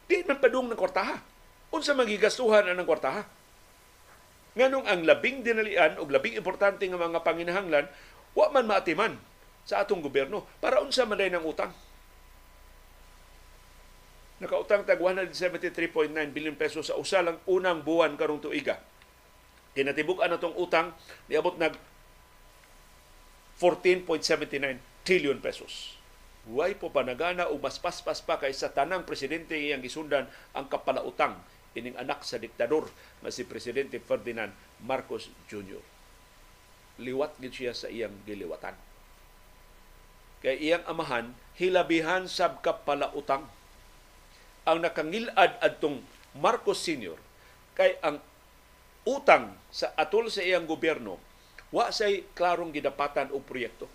[0.05, 1.17] Di man padung ng kwartaha.
[1.73, 3.25] Unsa magigastuhan ang kwartaha?
[4.55, 7.85] Nganong ang labing dinalian o labing importante nga mga panginahanglan,
[8.31, 9.13] wa man maatiman
[9.67, 11.73] sa atong gobyerno para unsa man ng utang.
[14.39, 18.83] Nakautang tag 173.9 billion pesos sa usa lang unang buwan karong tuiga.
[19.75, 20.91] Kinatibuk-an natong utang
[21.27, 21.75] niabot nag
[23.59, 25.94] 14.79 trillion pesos.
[26.45, 31.33] Huwag po panagana o mas paspas pa kaysa tanang presidente iyang gisundan ang kapalautang
[31.73, 32.85] ining anak sa diktador
[33.25, 34.53] na si Presidente Ferdinand
[34.85, 35.81] Marcos Jr.
[37.01, 38.77] Liwat gid siya sa iyang giliwatan.
[40.45, 43.49] Kay iyang amahan, hilabihan sab kapalautang
[44.65, 46.05] ang nakangilad adtong
[46.37, 47.17] Marcos Sr.
[47.73, 48.21] kay ang
[49.05, 51.17] utang sa atol sa iyang gobyerno
[51.73, 53.89] wa say klarong gidapatan og proyekto.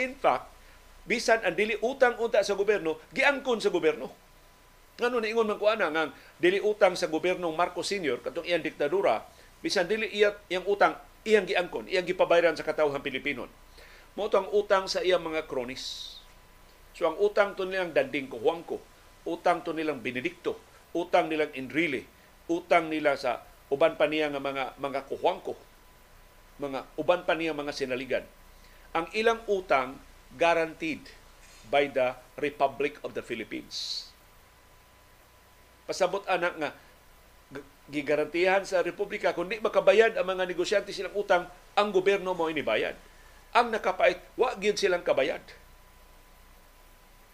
[0.00, 0.59] In fact,
[1.10, 4.06] bisan ang dili utang unta sa gobyerno, giangkon sa gobyerno.
[4.94, 8.22] Ngano na ingon man ko ana nga dili utang sa gobyernong Marcos Sr.
[8.22, 9.26] katong iyang diktadura,
[9.58, 10.94] bisan dili iya iyang utang
[11.26, 13.50] iyang giangkon, iyang gipabayaran sa katawhan Pilipino.
[14.14, 16.14] Mo ang utang sa iyang mga kronis.
[16.94, 18.78] So ang utang to nilang Danding Kuhuangko,
[19.26, 20.62] utang to nilang Benedicto,
[20.94, 22.06] utang nilang Enrile,
[22.46, 25.54] utang nila sa uban pa niya nga mga mga kuhuangko,
[26.58, 28.26] mga uban pa niya mga sinaligan.
[28.90, 29.94] Ang ilang utang
[30.36, 31.02] guaranteed
[31.70, 34.06] by the Republic of the Philippines.
[35.86, 36.70] Pasabot anak nga
[37.90, 42.94] gigarantihan sa republika kung di makabayad ang mga negosyante silang utang, ang gobyerno mo inibayad.
[43.50, 45.42] Ang nakapait, wa gyud silang kabayad.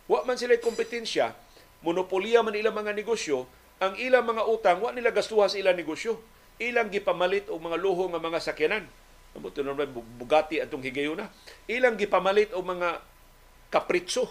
[0.09, 1.37] Wa man sila kompetensya,
[1.85, 3.45] monopolya man ilang mga negosyo,
[3.77, 6.17] ang ilang mga utang, wa nila gastuha sa ilang negosyo.
[6.57, 8.89] Ilang gipamalit og mga luho nga mga sakyanan.
[9.37, 11.29] Amo naman Bugatti atong higayuna.
[11.69, 13.05] Ilang gipamalit og mga
[13.69, 14.25] kapritso.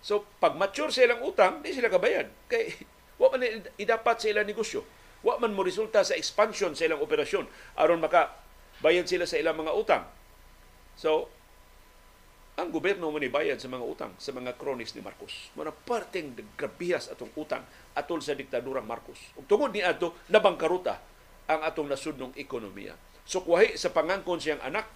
[0.00, 2.30] So, pag mature sa ilang utang, di sila kabayad.
[2.48, 2.72] Kay,
[3.20, 3.44] wa man
[3.76, 4.86] idapat sa ilang negosyo.
[5.20, 7.44] Wa man mo resulta sa expansion sa ilang operasyon
[7.76, 8.32] aron maka
[8.80, 10.04] bayad sila sa ilang mga utang.
[10.96, 11.28] So,
[12.56, 15.52] ang gobyerno mo ni bayad sa mga utang sa mga kronis ni Marcos.
[15.56, 19.20] Muna parteng grabihas atong utang atol sa diktadurang Marcos.
[19.36, 21.09] Ug tungod ni ato nabangkaruta
[21.50, 22.94] ang atong nasudnong ekonomiya.
[23.26, 24.86] So kuwahi sa pangangkon siyang anak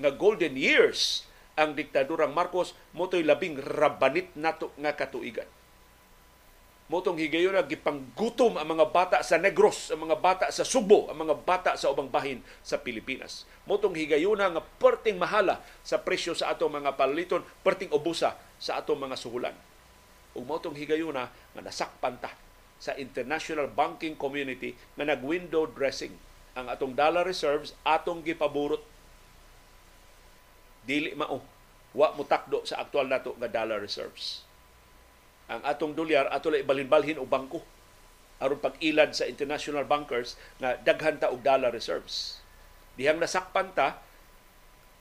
[0.00, 1.28] nga golden years
[1.60, 5.48] ang diktadurang Marcos motoy labing rabanit nato nga katuigan
[6.88, 11.20] motong higayon na gipanggutom ang mga bata sa Negros, ang mga bata sa Subo, ang
[11.20, 13.44] mga bata sa ubang bahin sa Pilipinas.
[13.68, 19.04] Motong higayon nga perting mahala sa presyo sa atong mga paliton, perting ubusa sa atong
[19.04, 19.56] mga suhulan.
[20.32, 21.28] Ug motong higayon nga
[21.60, 22.32] nasakpan ta
[22.78, 26.14] sa international banking community nga nag-window dressing.
[26.54, 28.82] Ang atong dollar reserves atong gipaburot.
[30.86, 31.42] Dili mao.
[31.92, 34.46] Wa mutakdo sa aktual nato nga dollar reserves.
[35.50, 37.60] Ang atong dolyar ato lay balinbalhin og bangko.
[38.38, 42.38] Aron pag-ilad sa international bankers nga daghan ta og dollar reserves.
[42.94, 43.98] Dihang nasakpan ta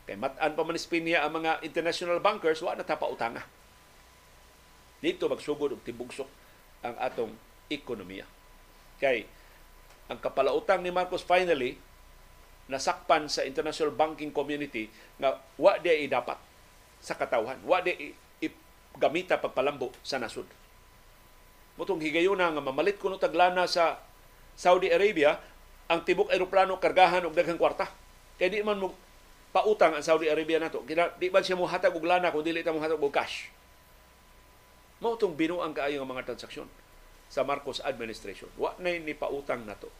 [0.09, 3.45] kay mat-an pa man Espanya ang mga international bankers wa na ta pautanga.
[4.97, 6.29] Dito magsugod og tibugsok
[6.81, 8.25] ang atong ekonomiya.
[8.97, 9.27] Kay
[10.07, 11.75] ang kapalautang ni Marcos finally
[12.67, 16.35] nasakpan sa international banking community nga wa di dapat
[16.99, 17.59] sa katawhan.
[17.63, 18.11] Wa di
[18.97, 20.49] gamita pagpalambo sa nasud.
[21.77, 24.01] Mutong higayuna nga mamalit kuno taglana sa
[24.57, 25.37] Saudi Arabia
[25.87, 27.85] ang tibok eroplano kargahan og daghang kwarta.
[28.41, 28.97] Kay di man mo
[29.53, 30.81] pautang ang Saudi Arabia nato.
[30.83, 33.53] Kina di ba siya mo hatag og lana kung dili ta mo hatag og cash.
[34.97, 36.65] Mao tong binuang kaayo nga mga transaksyon
[37.27, 38.51] sa Marcos administration.
[38.55, 39.91] Wa na ni pautang nato.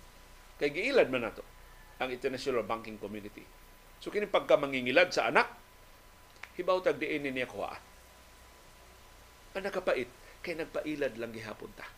[0.58, 1.44] Kay giilad man nato
[1.98, 3.44] ang international banking community.
[4.00, 5.50] So kini pagka mangingilad sa anak,
[6.58, 7.88] hibaw tag diin niya kuhaan
[9.58, 10.06] ang nakapait,
[10.46, 11.90] kay nagpailad lang gihapon ta.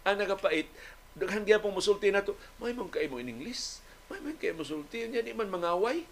[0.08, 0.64] ang nakapait,
[1.12, 5.20] daghan gyapon musulti nato, may mong kay mo in English, may man kay musulti, niya
[5.20, 6.08] di man mangaway.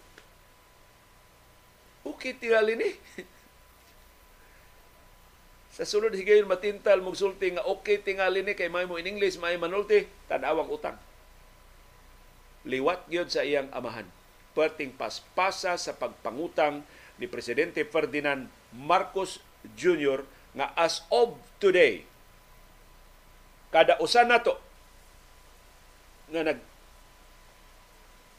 [2.05, 2.89] Okay, tingali ni.
[5.75, 9.59] sa sulod higayon matintal mong nga okay tingali ni kay may mo in English, may
[9.59, 10.95] manulti, tanawang utang.
[12.63, 14.07] Liwat gyud sa iyang amahan.
[14.55, 16.87] Perting paspasa sa pagpangutang
[17.19, 19.43] ni Presidente Ferdinand Marcos
[19.75, 20.23] Jr.
[20.55, 22.07] nga as of today
[23.75, 24.55] kada usa nato
[26.31, 26.59] nga nag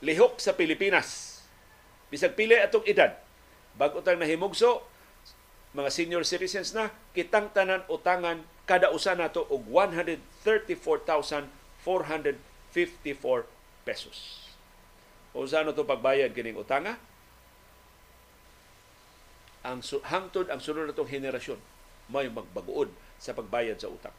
[0.00, 1.40] lihok sa Pilipinas
[2.08, 3.12] bisag pili atong edad
[3.76, 4.80] bago tang nahimugso
[5.76, 11.04] mga senior citizens na kitang tanan utangan kada usa nato og 134,454
[13.84, 14.48] pesos.
[15.36, 16.96] O saan to pagbayad kining utanga?
[19.60, 21.60] Ang hangtod ang sunod natong henerasyon
[22.08, 22.88] may magbaguod
[23.20, 24.16] sa pagbayad sa utang.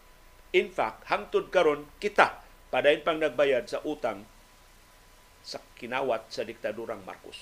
[0.54, 4.30] In fact, hangtod karon kita padayon pang nagbayad sa utang
[5.42, 7.42] sa kinawat sa diktadurang Marcos.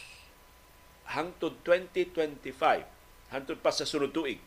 [1.12, 2.95] Hangtod 2025
[3.34, 4.38] hantod pa sa sunod tuig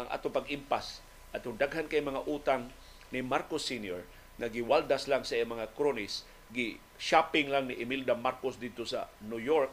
[0.00, 1.04] ang ato pag-impas
[1.36, 2.72] atong daghan kay mga utang
[3.12, 4.04] ni Marcos Sr.
[4.40, 9.40] nga giwaldas lang sa mga kronis gi shopping lang ni Imelda Marcos dito sa New
[9.40, 9.72] York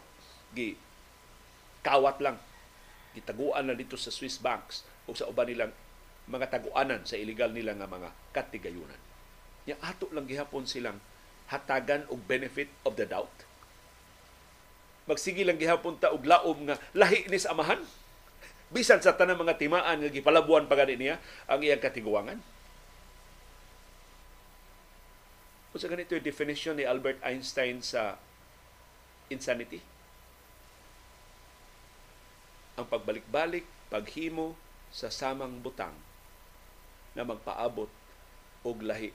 [0.56, 0.76] gi
[1.84, 2.40] kawat lang
[3.16, 5.74] gitaguan na dito sa Swiss banks o sa uban nilang
[6.30, 9.02] mga taguanan sa illegal nila nga mga katigayunan.
[9.66, 11.02] Ya ato lang gihapon silang
[11.50, 13.49] hatagan og benefit of the doubt
[15.10, 17.82] magsige lang gihapon ta og laom nga lahi ni sa amahan
[18.70, 21.18] bisan sa tanang mga timaan nga gipalabuan pa gani niya
[21.49, 22.38] ang iyang katiguangan
[25.70, 28.18] Kung sa ganito yung definition ni Albert Einstein sa
[29.30, 29.78] insanity.
[32.74, 34.57] Ang pagbalik-balik, paghimo
[34.89, 35.93] sa samang butang
[37.14, 37.89] na magpaabot
[38.66, 39.14] og lahi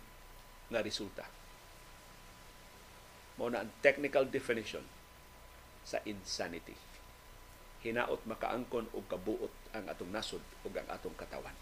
[0.70, 1.26] nga resulta.
[3.34, 4.86] Mao na ang technical definition
[5.84, 6.74] sa insanity.
[7.84, 11.52] Hinaot makaangkon og kabuot ang atong nasod ug ang atong katawan.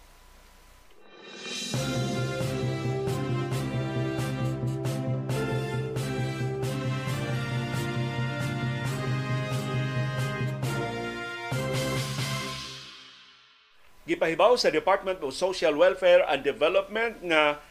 [14.02, 17.62] Gipahibaw sa Department of Social Welfare and Development nga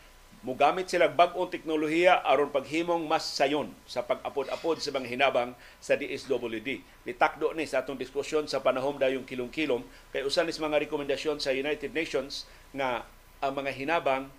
[0.41, 6.81] Mugamit sila bag-ong teknolohiya aron paghimong mas sayon sa pag-apod-apod sa mga hinabang sa DSWD.
[7.05, 11.53] Nitakdo ni sa atong diskusyon sa panahom dayong kilong-kilom kay usan is mga rekomendasyon sa
[11.53, 13.05] United Nations nga
[13.37, 14.33] ang mga hinabang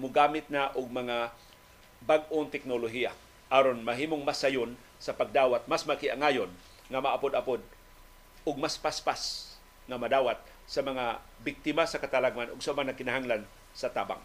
[0.00, 1.28] mugamit na og mga
[2.00, 3.12] bag-ong teknolohiya
[3.52, 6.48] aron mahimong mas sayon sa pagdawat mas makiangayon
[6.88, 7.60] nga maapod-apod
[8.48, 9.52] ug mas paspas
[9.84, 13.44] nga madawat sa mga biktima sa katalagman ug sa mga kinahanglan
[13.76, 14.24] sa tabang.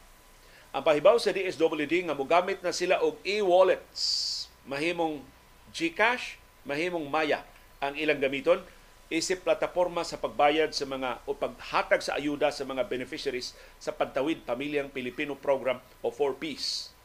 [0.71, 4.47] Ang pahibaw sa DSWD nga mogamit na sila og e-wallets.
[4.63, 5.19] Mahimong
[5.75, 7.43] GCash, mahimong Maya
[7.83, 8.63] ang ilang gamiton
[9.11, 13.51] isip plataporma sa pagbayad sa mga o paghatag sa ayuda sa mga beneficiaries
[13.83, 16.95] sa Pagtawid Pamilyang Pilipino Program o 4Ps.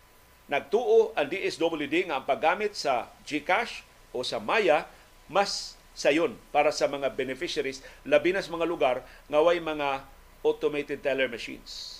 [0.46, 3.82] Nagtuo ang DSWD nga ang paggamit sa GCash
[4.14, 4.86] o sa Maya
[5.26, 10.06] mas sayon para sa mga beneficiaries labi na sa mga lugar nga way mga
[10.46, 11.95] automated teller machines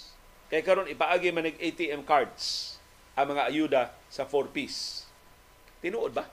[0.46, 2.76] Kay karon ipaagi man ng ATM cards
[3.18, 5.08] ang mga ayuda sa 4Ps.
[5.82, 6.30] Tinuod ba?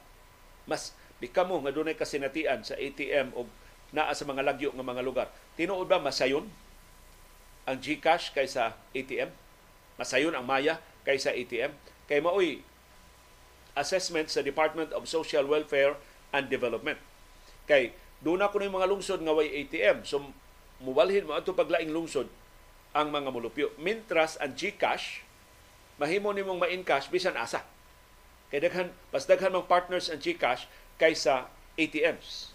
[0.70, 3.50] Mas bikamo nga dunay kasinatian sa ATM o
[3.94, 5.28] naa sa mga lagyo nga mga lugar.
[5.58, 6.46] Tinuod ba masayon
[7.64, 9.34] ang GCash kaysa ATM?
[9.98, 11.74] Masayon ang Maya kaysa ATM?
[12.06, 12.62] Kay maoy
[13.74, 15.98] assessment sa Department of Social Welfare
[16.30, 16.98] and Development.
[17.66, 20.06] Kay doon ako ng mga lungsod nga way ATM.
[20.06, 20.22] So,
[20.84, 22.30] mubalhin mo ato paglaing lungsod,
[22.94, 23.74] ang mga mulupyo.
[23.82, 25.26] Mintras ang GCash,
[25.98, 27.66] mahimo nimong ma-encash bisan asa.
[28.54, 30.70] Kay daghan, mas daghan partners ang GCash
[31.02, 32.54] kaysa ATMs.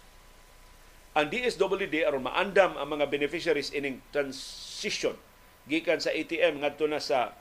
[1.13, 5.19] Ang DSWD aron maandam ang mga beneficiaries ining transition
[5.67, 7.35] gikan sa ATM ngadto na sa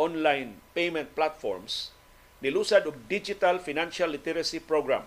[0.00, 1.92] online payment platforms
[2.38, 5.04] nilusad og Digital Financial Literacy Program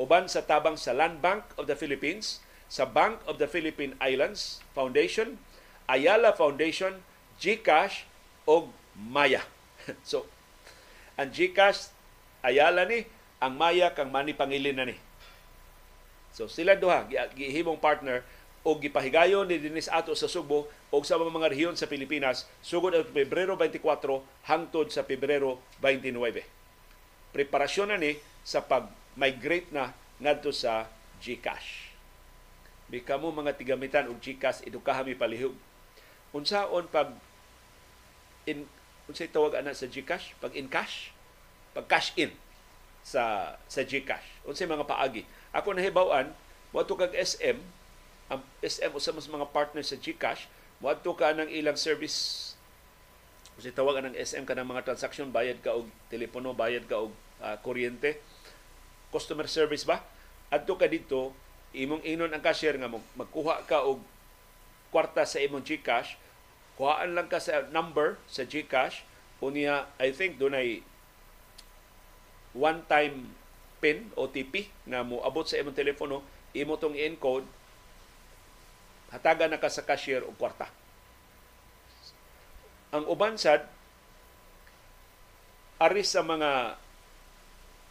[0.00, 4.64] uban sa tabang sa Land Bank of the Philippines, sa Bank of the Philippine Islands
[4.72, 5.36] Foundation
[5.92, 6.96] Ayala Foundation,
[7.36, 8.08] GCash
[8.48, 9.44] o Maya.
[10.08, 10.24] so,
[11.20, 11.92] ang GCash,
[12.40, 13.04] Ayala ni,
[13.38, 14.96] ang Maya kang mani pangilin na ni.
[16.32, 17.04] So sila duha
[17.36, 18.24] gihimong partner
[18.64, 23.04] o gipahigayon ni dinis ato sa Subo o sa mga rehiyon sa Pilipinas sugod ang
[23.04, 26.40] Pebrero 24 hangtod sa Pebrero 29.
[27.36, 28.16] Preparasyon na ni
[28.46, 30.88] sa pag-migrate na ngadto sa
[31.20, 31.92] GCash.
[32.88, 35.52] Bika mo mga tigamitan og GCash edukahami palihog
[36.32, 37.12] unsaon pag
[38.48, 38.66] in
[39.06, 40.36] unsay tawag ana sa GCash?
[40.40, 41.12] Pag in cash?
[41.76, 42.32] Pag cash in
[43.04, 44.44] sa sa GCash.
[44.48, 45.28] Unsay mga paagi?
[45.52, 46.32] Ako nahibaw-an
[46.72, 47.60] moadto kag SM
[48.32, 50.48] ang SM usa mas mga partner sa GCash.
[50.80, 52.52] Moadto ka ng ilang service.
[53.60, 57.12] Unsay tawag ng SM kanang mga transaction bayad ka og telepono bayad ka og
[57.44, 58.16] uh, kuryente.
[59.12, 60.00] Customer service ba?
[60.48, 61.36] Adto ka dito
[61.72, 64.00] imong inon ang cashier nga mag- magkuha ka og
[64.92, 66.20] kwarta sa imong GCash,
[66.82, 69.06] kuhaan lang ka sa number sa GCash,
[69.38, 70.82] unya I think dunay
[72.58, 73.30] one time
[73.78, 76.26] PIN OTP na mo abot sa imong telepono,
[76.58, 77.46] imo tong encode
[79.14, 80.66] hatagan na ka sa cashier og kwarta.
[82.90, 83.62] Ang uban sad
[85.78, 86.82] aris sa mga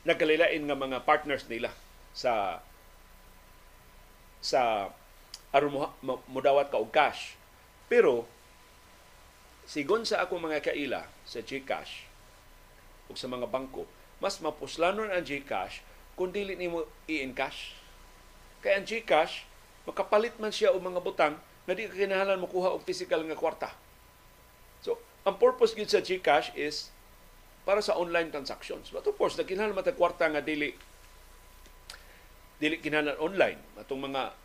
[0.03, 1.71] nagkalilain nga mga partners nila
[2.11, 2.59] sa
[4.43, 4.91] sa
[5.55, 7.39] aron mo, ka og cash.
[7.87, 8.27] Pero
[9.71, 12.11] sigon sa ako mga kaila sa GCash
[13.07, 13.87] o sa mga bangko,
[14.19, 15.79] mas mapuslanon ang GCash
[16.19, 17.71] kung dili nimo i-encash.
[18.59, 19.47] Kaya ang GCash,
[19.87, 23.39] makapalit man siya og mga butang na di ka kinahanglan mo kuha og physical nga
[23.39, 23.71] kwarta.
[24.83, 26.91] So, ang purpose gyud sa GCash is
[27.63, 28.91] para sa online transactions.
[28.91, 30.75] But of course, nakinahanglan matag kwarta nga dili
[32.59, 33.59] dili kinahanglan online.
[33.79, 34.35] Atong mga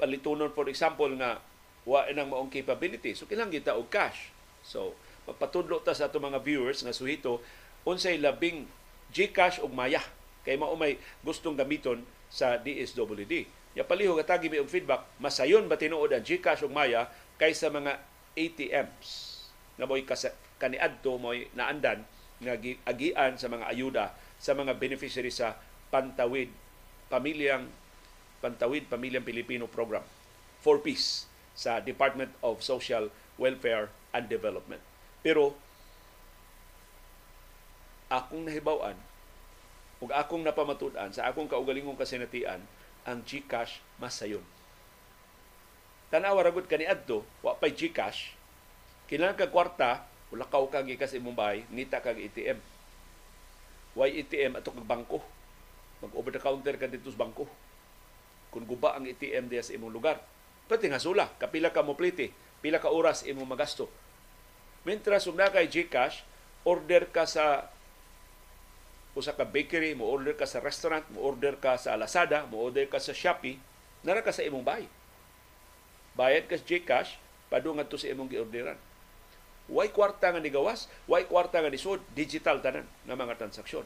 [0.00, 1.38] palitunon for example nga
[1.84, 3.12] wa nang maong capability.
[3.12, 4.33] So kinahanglan kita og cash.
[4.64, 4.96] So
[5.28, 7.40] magpatudlo ta sa atong mga viewers nga suhito
[7.84, 8.64] unsay labing
[9.12, 10.00] GCash ug Maya
[10.44, 13.48] kay mao may gustong gamiton sa DSWD.
[13.74, 17.08] Ya palihog atagi mi og feedback, masayon ba tinuod ang GCash ug Maya
[17.38, 18.00] kaysa mga
[18.34, 19.08] ATMs
[19.74, 20.02] nga mo'y
[20.58, 22.02] kaniadto mo'y naandan
[22.42, 24.04] nga gi- agian sa mga ayuda
[24.38, 25.58] sa mga beneficiary sa
[25.90, 26.50] Pantawid
[27.10, 27.66] Pamilyang
[28.42, 30.02] Pantawid Pamilyang Pilipino Program
[30.62, 33.10] for Peace sa Department of Social
[33.40, 34.80] Welfare and Development.
[35.24, 35.56] Pero
[38.12, 38.94] akong nahibawan
[39.98, 42.60] ug akong napamatud-an sa akong kaugalingong kasinatian
[43.08, 44.44] ang GCash mas sayon.
[46.12, 48.36] Tanawa ragud kaniadto wa pay GCash
[49.08, 49.90] kinahanglan ka kwarta
[50.32, 52.58] wala ka kag gikas imong bahay nita kag ATM.
[53.94, 55.22] Why ATM ato kag bangko?
[56.02, 57.46] Mag over the counter ka dito sa bangko.
[58.50, 60.18] Kung guba ang ATM diya sa imong lugar.
[60.66, 62.32] Pati nga sula, kapila ka mo plite,
[62.64, 63.92] pila ka oras imong magasto.
[64.88, 66.24] Mientras ug na kay GCash,
[66.64, 67.68] order ka sa
[69.12, 72.88] usa ka bakery, mo order ka sa restaurant, mo order ka sa Lazada, mo order
[72.88, 73.60] ka sa Shopee,
[74.00, 74.88] nara ka sa imong bahay.
[76.16, 77.20] Bayad ka sa GCash,
[77.52, 78.80] padung to sa imong giorderan.
[79.68, 83.84] Way kwarta nga nigawas, way kwarta nga nisud, digital tanan nga mga transaksyon.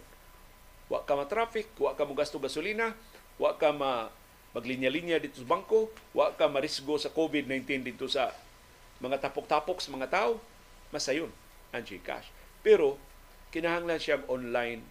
[0.86, 2.94] Wa ka ma-traffic, wa ka mo gasto gasolina,
[3.42, 4.10] wa ka ma
[4.56, 8.32] maglinya-linya dito sa bangko, wa ka marisgo sa COVID-19 dito sa
[8.98, 10.42] mga tapok-tapok sa mga tao,
[10.90, 11.30] masayon
[11.70, 12.28] ang GCash.
[12.64, 12.98] Pero
[13.54, 14.82] kinahanglan siya online,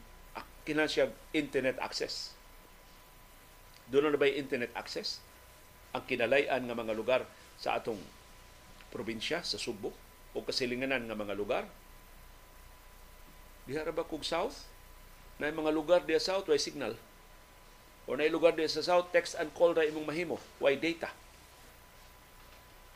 [0.64, 2.38] kinahanglan siya internet access.
[3.88, 5.24] Doon na ba internet access?
[5.96, 7.22] Ang kinalayan nga mga lugar
[7.56, 8.00] sa atong
[8.92, 9.92] probinsya, sa Subo,
[10.36, 11.64] o kasilinganan nga mga lugar.
[13.68, 14.68] Diha ba kog south?
[15.40, 16.96] Na mga lugar diya south, way signal.
[18.08, 21.12] O na lugar diya sa south, text and call ra imong mahimo, way data.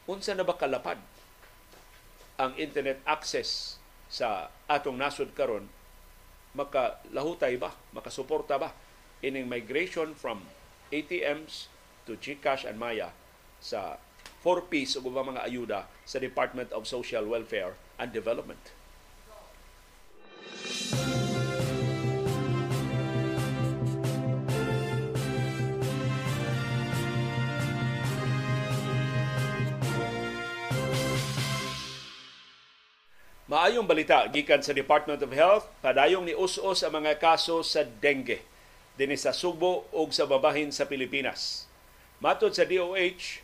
[0.09, 0.97] Unsa na ba kalapad
[2.41, 3.77] ang internet access
[4.09, 5.69] sa atong nasod karon?
[6.57, 8.73] Makalahutay ba, makasuporta ba?
[9.21, 10.49] Ining migration from
[10.89, 11.69] ATMs
[12.09, 13.13] to GCash and Maya
[13.61, 14.01] sa
[14.41, 18.80] 4Ps ug ubang mga ayuda sa Department of Social Welfare and Development.
[33.51, 38.39] Maayong balita gikan sa Department of Health, padayong ni us-us ang mga kaso sa dengue
[38.95, 41.67] dinhi sa Subo ug sa babahin sa Pilipinas.
[42.23, 43.43] Matod sa DOH,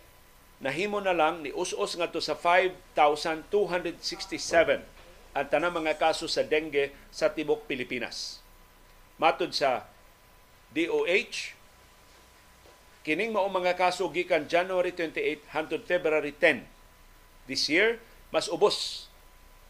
[0.64, 4.80] nahimo na lang ni us-us ngadto sa 5,267
[5.36, 8.40] ang tanang mga kaso sa dengue sa tibok Pilipinas.
[9.20, 9.92] Matod sa
[10.72, 11.52] DOH,
[13.04, 16.64] kining mao mga kaso gikan January 28 hangtod February 10
[17.52, 18.00] this year
[18.32, 19.07] mas ubos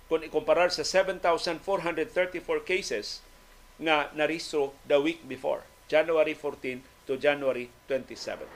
[0.07, 1.63] kung ikumparar sa 7,434
[2.63, 3.19] cases
[3.77, 8.47] nga narehistro the week before, January 14 to January 27.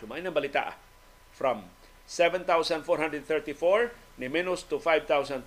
[0.00, 0.76] So may nang balita ah.
[1.32, 1.68] from
[2.08, 3.20] 7,434
[4.20, 5.44] ni minus to 5,267.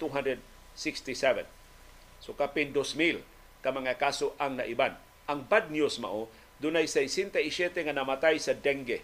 [2.21, 3.25] So kapin 2,000
[3.65, 4.95] ka mga kaso ang naiban.
[5.29, 7.29] Ang bad news mao, dunay 67
[7.73, 9.01] nga namatay sa dengue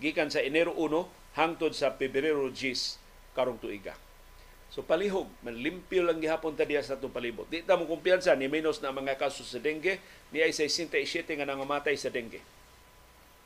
[0.00, 3.94] gikan sa Enero 1 hangtod sa Pebrero 10 karong tuiga.
[4.70, 7.42] So palihog, manlimpyo lang gihapon ta diya sa atong palibot.
[7.50, 9.98] Di ta mo kumpiyansa ni minus na mga kaso sa dengue,
[10.30, 12.38] ni ay 67 nga nangamatay sa dengue.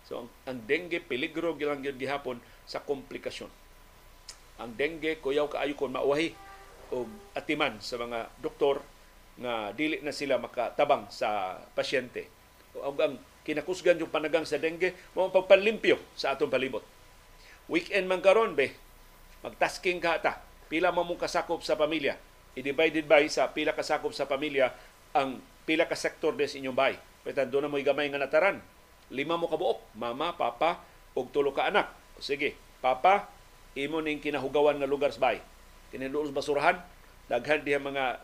[0.05, 2.36] So ang, ang dengue peligro gilang gyud gihapon
[2.68, 3.48] sa komplikasyon.
[4.60, 6.36] Ang dengue kuyaw kaayo kon mauwahi
[6.92, 8.84] og atiman sa mga doktor
[9.40, 12.28] nga dili na sila makatabang sa pasyente.
[12.76, 13.16] O ang
[13.48, 16.84] kinakusgan yung panagang sa dengue, mo pagpanlimpyo sa atong palibot.
[17.72, 18.76] Weekend man karon be,
[19.40, 20.44] magtasking ka ta.
[20.69, 22.16] Pila mo mong kasakop sa pamilya.
[22.55, 24.70] I-divided by sa pila kasakop sa pamilya
[25.15, 26.95] ang pila ka sektor des inyong bay.
[27.24, 28.61] Petan doon na mo'y gamay nga nataran.
[29.12, 30.81] Lima mo kabuok, mama, papa,
[31.16, 31.89] ug tulo ka anak.
[32.20, 33.28] Sige, papa,
[33.77, 35.39] imo ning kinahugawan nga lugar sa bay.
[35.89, 36.81] Kininuos basurahan,
[37.31, 38.20] daghan diha mga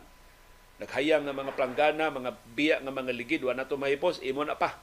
[0.80, 4.56] naghayang nga mga planggana, mga biya nga mga ligid, wa na to mahipos, imo na
[4.56, 4.80] pa.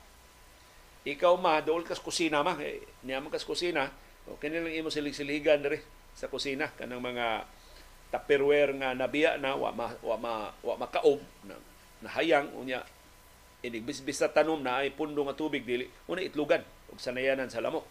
[1.08, 3.90] Ikaw ma, dool kas kusina ma, eh, niya kas kusina,
[4.28, 5.80] o kini lang imo silig-siligan diri
[6.18, 7.46] sa kusina kanang mga
[8.10, 10.34] tupperware nga nabiya na wa ma, wa ma,
[10.66, 11.54] wa makaob na
[12.02, 12.82] nahayang unya
[13.62, 17.86] inigbisbis sa tanom na ay pundo nga tubig dili una itlugan ug sanayanan sa lamok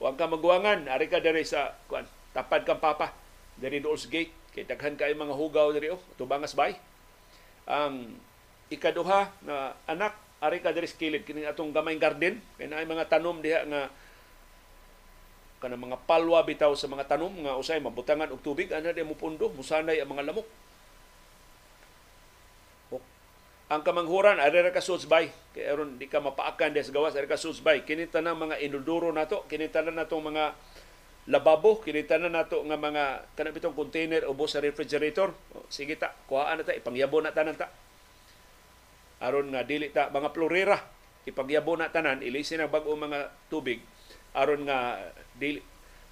[0.00, 3.12] Huwag ka magwangan, ari ka diri sa kuan, tapad kang papa
[3.60, 6.72] diri Doors Gate kay daghan kay mga hugaw diri oh, tubangas bay.
[7.68, 8.16] Ang
[8.72, 13.12] ikaduha na anak ari ka diri sa kilid kini atong gamay garden kay naay mga
[13.12, 13.92] tanom diha nga
[15.60, 19.12] kana mga palwa bitaw sa mga tanom nga usay mabutangan og tubig ana di mo
[19.12, 20.48] pundo musanay ang mga lamok.
[23.70, 25.30] Ang kamanghuran ari ra ka bay?
[25.54, 27.86] Kay aron di ka mapaakan des gawas ari ka bay?
[27.86, 30.58] Kini tanang mga inuduro nato kini tanan natong mga
[31.30, 35.30] lababo kini tanan nato nga mga kana bitong container ubos sa refrigerator.
[35.54, 37.70] O, sige ta kuhaan na ta ipangyabo na tanan ta.
[39.22, 40.80] Aron nga dili ta mga florera
[41.30, 43.78] ipagyabo na tanan ilisin ang bag-o mga tubig.
[44.34, 44.98] Aron nga
[45.40, 45.64] dili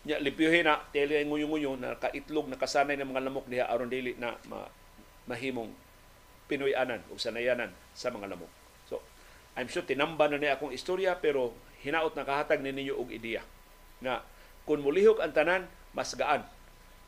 [0.09, 4.17] nya lipyuhin na tele nguyo-nguyo na kaitlog na kasanay ng mga lamok diha aron dili
[4.17, 4.65] na ma,
[5.29, 5.69] mahimong
[6.49, 8.49] Pinoyanan o sanayanan sa mga lamok.
[8.89, 9.05] So,
[9.53, 11.53] I'm sure tinamba na niya akong istorya pero
[11.85, 13.45] hinaot na kahatag ni ninyo og ideya
[14.01, 14.25] na
[14.65, 16.45] kung mulihok ang tanan, mas gaan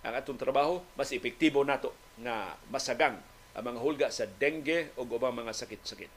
[0.01, 3.21] ang atong trabaho, mas epektibo nato nga masagang
[3.53, 6.13] ang mga hulga sa dengue o ubang mga sakit-sakit.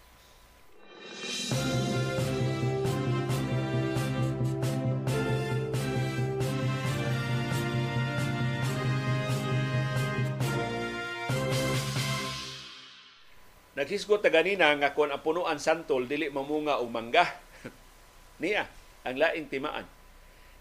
[13.74, 17.26] Naghisgot ta ganina nga kung ang punuan santol dili mamunga og mangga.
[18.42, 18.70] Niya
[19.02, 19.90] ang laing timaan.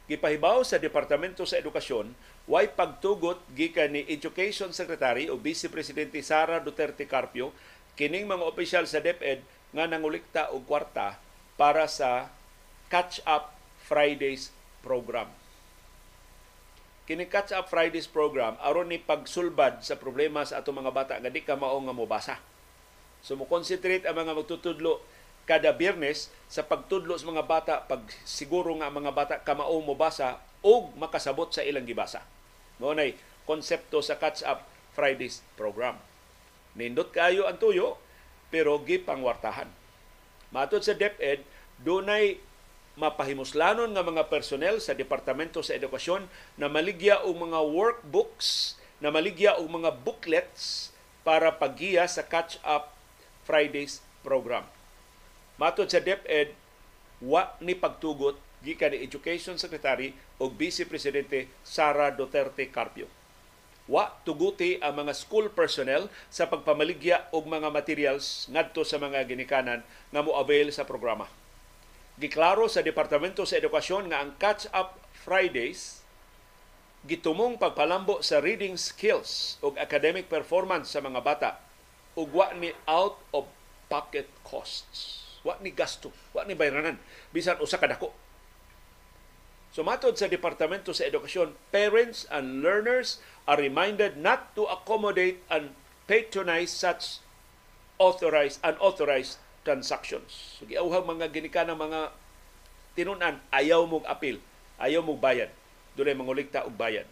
[0.08, 2.10] Gipahibaw sa Departamento sa Edukasyon,
[2.48, 7.54] way pagtugot gikan ni Education Secretary o Vice Presidente Sara Duterte Carpio
[7.94, 9.44] kining mga opisyal sa DepEd
[9.76, 11.20] nga nangulikta og kwarta
[11.60, 12.32] para sa
[12.88, 13.52] Catch Up
[13.84, 15.28] Fridays program.
[17.04, 21.28] Kini Catch Up Fridays program aron ni pagsulbad sa problema sa ato mga bata nga
[21.28, 22.40] di ka mao nga mobasa
[23.22, 24.98] So mo concentrate ang mga magtutudlo
[25.46, 30.38] kada biyernes sa pagtudlo sa mga bata pag siguro nga mga bata kamao mo basa
[30.62, 32.22] o makasabot sa ilang gibasa.
[32.78, 33.14] Mo nay
[33.46, 35.98] konsepto sa Catch Up Fridays program.
[36.78, 37.98] Nindot kayo ang tuyo
[38.52, 39.70] pero gipangwartahan.
[40.52, 41.40] Matod sa DepEd,
[41.80, 42.36] dunay
[43.00, 46.28] mapahimuslanon nga mga personnel sa Departamento sa Edukasyon
[46.60, 50.92] na maligya og mga workbooks, na maligya og mga booklets
[51.24, 52.91] para paggiya sa Catch Up
[53.42, 54.66] Fridays program.
[55.58, 56.54] Matod sa DepEd,
[57.22, 63.10] wa ni pagtugot gikan ni Education Secretary o Vice Presidente Sara Duterte Carpio.
[63.90, 69.82] Wa tuguti ang mga school personnel sa pagpamaligya og mga materials ngadto sa mga ginikanan
[70.14, 71.26] nga mo avail sa programa.
[72.14, 76.02] Giklaro sa Departamento sa Edukasyon nga ang Catch Up Fridays
[77.02, 81.50] gitumong pagpalambo sa reading skills ug academic performance sa mga bata
[82.18, 83.48] ug wa ni out of
[83.88, 85.24] pocket costs.
[85.42, 87.02] Wa ni gasto, wa ni bayranan
[87.34, 88.14] bisan usa ka dako.
[89.72, 95.72] So matod sa Departamento sa Edukasyon, parents and learners are reminded not to accommodate and
[96.04, 97.24] patronize such
[97.96, 100.60] authorized unauthorized transactions.
[100.60, 102.12] So giawhag mga ginika ng mga
[102.92, 104.38] tinunan ayaw mong apil,
[104.76, 105.50] ayaw mong bayad.
[105.96, 107.08] Dunay mangulikta og bayad.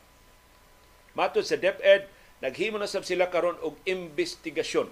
[1.16, 2.06] Matod sa DepEd,
[2.40, 4.88] Naghimo na sab sila karon og investigasyon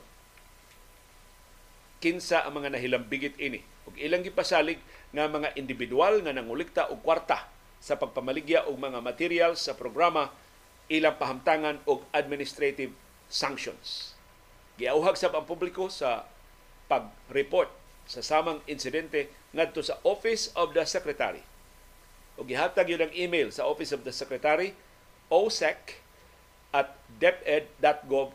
[1.98, 3.58] kinsa ang mga nahilambigit ini
[3.88, 4.78] ug ilang gipasalig
[5.10, 7.50] nga mga individual nga nangulikta og kwarta
[7.82, 10.30] sa pagpamaligya og mga materials sa programa
[10.92, 12.94] ilang pahamtangan og administrative
[13.28, 14.14] sanctions.
[14.80, 16.24] Giauhag sa ang publiko sa
[16.88, 17.68] pag-report
[18.08, 21.44] sa samang insidente ngadto sa Office of the Secretary.
[22.40, 24.72] O gihatag yun ang email sa Office of the Secretary,
[25.28, 26.00] OSEC,
[26.72, 28.32] at deped.gov.ph.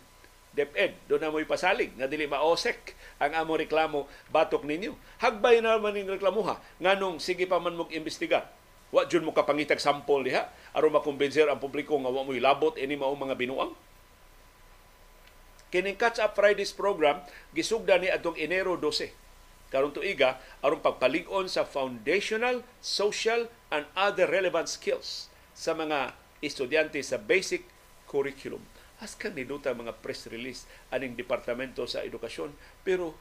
[0.56, 4.94] DepEd, doon na mo'y pasalig nga dili maosek ang amo reklamo batok ninyo.
[5.18, 8.46] Hagbay na naman ning reklamuha nganong sige pa man mog imbestiga.
[8.94, 12.94] Wa jud mo kapangitag sample diha aron makumbinser ang publiko nga wa mo'y labot ini
[12.94, 13.74] mao mga binuang.
[15.74, 17.18] Kining Catch Up Fridays program
[17.50, 19.10] gisugda ni adtong Enero 12
[19.74, 26.14] karon tuiga aron pagpalig-on sa foundational, social and other relevant skills sa mga
[26.44, 27.64] estudyante sa basic
[28.06, 28.62] curriculum.
[29.02, 32.54] As kan niduta mga press release aning departamento sa edukasyon
[32.86, 33.16] pero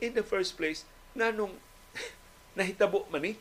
[0.00, 0.86] in the first place
[1.18, 1.56] nganong
[2.58, 3.34] nahitabo man ni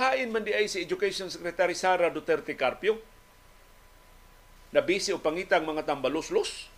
[0.00, 2.96] Hain man di ay si Education Secretary Sara Duterte Carpio
[4.72, 6.72] na busy o pangitang mga tambalos-los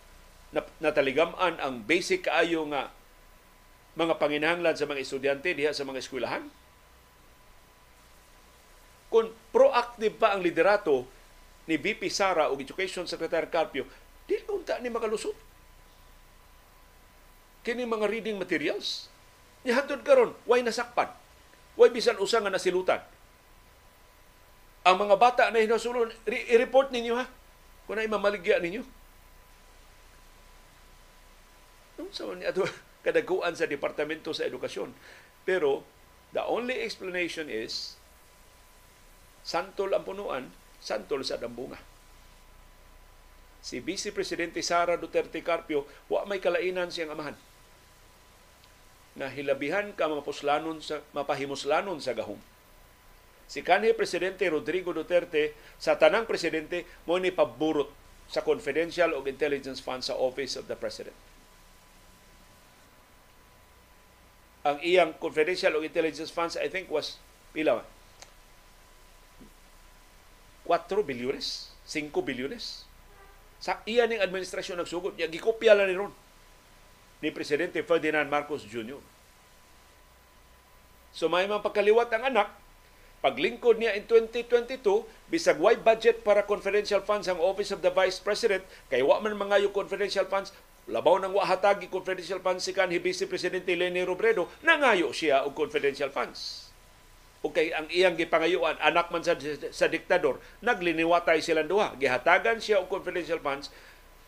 [0.51, 2.91] na nataligaman ang basic kaayo nga
[3.93, 6.43] mga panginahanglan sa mga estudyante diha sa mga eskwelahan.
[9.13, 11.05] Kung proactive pa ang liderato
[11.69, 13.85] ni VP Sara o Education Secretary Carpio,
[14.25, 15.37] di unta ni makalusot.
[17.61, 19.07] Kini mga reading materials.
[19.61, 21.13] Nihatod karon, way nasakpan.
[21.77, 23.05] Way bisan usa nga nasilutan
[24.83, 27.25] ang mga bata na hinasulon, i-report ninyo ha.
[27.87, 28.83] Kung na mamaligya ninyo.
[31.99, 32.67] Nung sa ni ato
[33.05, 34.91] kadaguan sa Departamento sa Edukasyon.
[35.47, 35.87] Pero,
[36.35, 37.95] the only explanation is,
[39.43, 40.49] santol ang punuan,
[40.79, 41.77] santol sa dambunga.
[43.63, 47.35] Si Vice Presidente Sara Duterte Carpio, wa may kalainan siyang amahan
[49.13, 52.41] na hilabihan ka mapuslanon sa mapahimuslanon sa gahom
[53.45, 57.91] si kanhi presidente Rodrigo Duterte sa tanang presidente mo ni paburot
[58.25, 61.13] sa confidential o intelligence fund sa office of the president.
[64.63, 67.21] Ang iyang confidential o intelligence funds I think was
[67.53, 67.85] pila
[70.65, 72.87] 4 bilyones, 5 bilyones.
[73.63, 76.13] Sa iya ning administrasyon nagsugod, niya gikopya lang ni ron
[77.23, 78.99] ni Presidente Ferdinand Marcos Jr.
[81.15, 82.51] So may mga pagkaliwat ang anak,
[83.23, 84.83] Paglingkod niya in 2022,
[85.31, 89.39] bisag way budget para confidential funds ang Office of the Vice President, kay wa man
[89.39, 90.51] mga yung confidential funds,
[90.91, 95.55] labaw nang wa hatagi confidential funds si kanhi Vice Presidente Leni Robredo, nangayo siya og
[95.55, 96.62] confidential funds.
[97.43, 99.35] O kay ang iyang gipangayuan, anak man sa,
[99.75, 101.91] sa diktador, nagliniwatay silang duha.
[101.99, 103.67] Gihatagan siya og confidential funds,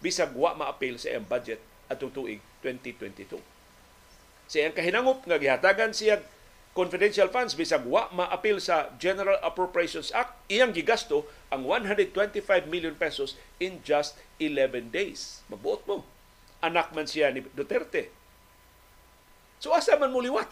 [0.03, 3.39] bisag wa ma-appeal sa iyang budget atong tuig 2022.
[4.51, 6.19] Sa iyang kahinangop nga gihatagan siya
[6.75, 13.39] confidential funds bisag wa ma-appeal sa General Appropriations Act iyang gigasto ang 125 million pesos
[13.63, 16.03] in just 11 days mabuot mo
[16.59, 18.11] anak man siya ni Duterte
[19.63, 20.51] so asa man muliwat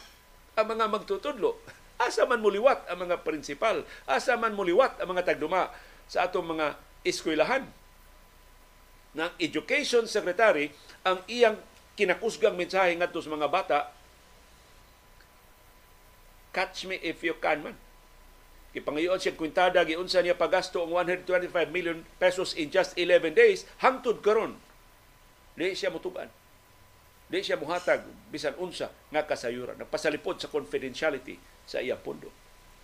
[0.56, 1.60] ang mga magtutudlo
[2.02, 5.70] asa man muliwat ang mga prinsipal asa man muliwat ang mga tagduma
[6.10, 7.66] sa atong mga eskwelahan
[9.14, 10.74] ng Education Secretary
[11.06, 11.58] ang iyang
[11.94, 13.80] kinakusgang mensahe ngadto sa mga bata
[16.54, 17.76] catch me if you can man.
[18.74, 24.22] Ipangayon siya kwintada, giunsa niya pagasto ang 125 million pesos in just 11 days, hangtod
[24.26, 24.58] karon.
[25.54, 26.30] Di siya mutuban.
[27.34, 29.82] Di siya muhatag bisan unsa nga kasayuran.
[29.82, 32.30] Nagpasalipod sa confidentiality sa iyang pondo.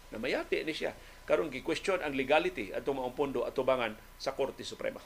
[0.09, 0.97] Namayati ni siya.
[1.29, 4.97] Karon gi-question ang legality atong mga pondo atubangan sa Korte Suprema.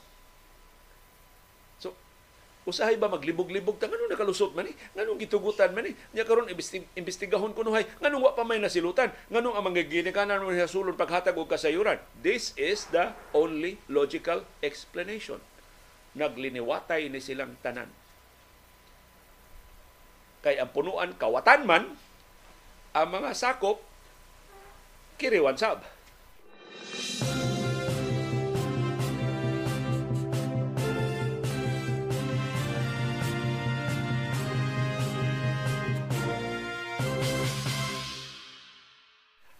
[2.64, 3.91] Usahay ba maglibog-libog ta?
[3.91, 6.48] Ngano nakalusot man ni nganong gitugutan man ni nya karon
[6.95, 7.84] imbestigahon kuno hay.
[7.99, 9.11] Nganong wa pa may nasilutan?
[9.28, 11.99] Nganong ang mga ginikanan mo sa paghatag og kasayuran?
[12.24, 15.44] This is the only logical explanation.
[16.15, 17.91] Nagliniwatay ni silang tanan
[20.44, 21.84] kay ang punuan kawatan man
[22.91, 23.80] ang mga sakop
[25.15, 25.82] kiriwan sab.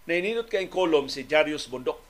[0.04, 2.04] Naininot kay kolom si Jarius Bundok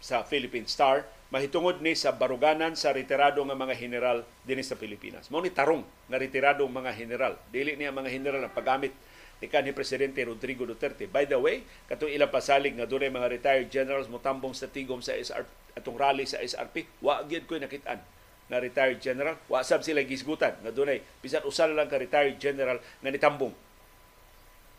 [0.00, 1.04] sa Philippine Star
[1.34, 5.26] mahitungod ni sa baruganan sa retirado nga mga general dinhi sa Pilipinas.
[5.34, 7.34] Mao ni tarong nga retirado mga general.
[7.50, 8.94] Dili niya mga general ang paggamit
[9.42, 11.10] ni kanhi presidente Rodrigo Duterte.
[11.10, 15.12] By the way, katong ilang pasalig nga dunay mga retired generals motambong sa tigom sa
[15.12, 15.44] SR
[15.76, 18.00] atong rally sa SRP, wa gyud koy nakitaan
[18.48, 22.80] na retired general, wa sab sila gisgutan nga dunay bisan usa lang ka retired general
[22.80, 23.52] nga nitambong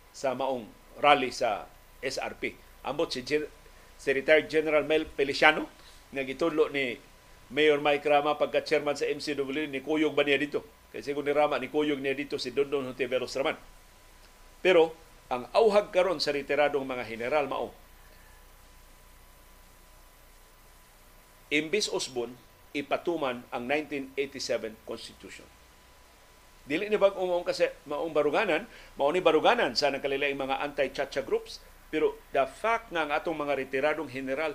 [0.09, 0.65] sa maong
[0.97, 1.69] rally sa
[2.01, 2.57] SRP.
[2.81, 5.69] Ambot si, si retired General Mel Feliciano
[6.11, 6.95] nga gitudlo ni
[7.51, 10.63] Mayor Mike Rama pagka chairman sa MCW ni Kuyog ba niya dito?
[10.91, 13.55] Kasi kung ni Rama, ni Kuyog niya dito si Dondon Hontiveros Raman.
[14.63, 14.95] Pero
[15.27, 17.75] ang auhag karon sa retiradong mga general mao
[21.47, 22.35] imbis Osbon
[22.75, 25.47] ipatuman ang 1987 Constitution.
[26.67, 28.67] Dili ni bag umong kasi maong baruganan,
[28.99, 33.55] mao ni baruganan sa nagkalilaing mga anti-chacha groups pero the fact nga ang atong mga
[33.55, 34.51] retiradong general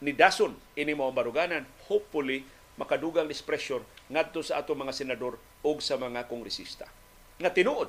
[0.00, 2.44] ni Dason ini mao baruganan, hopefully
[2.76, 3.80] makadugang is pressure
[4.12, 6.84] ngadto sa atong mga senador o sa mga kongresista.
[7.40, 7.88] Nga tinuod.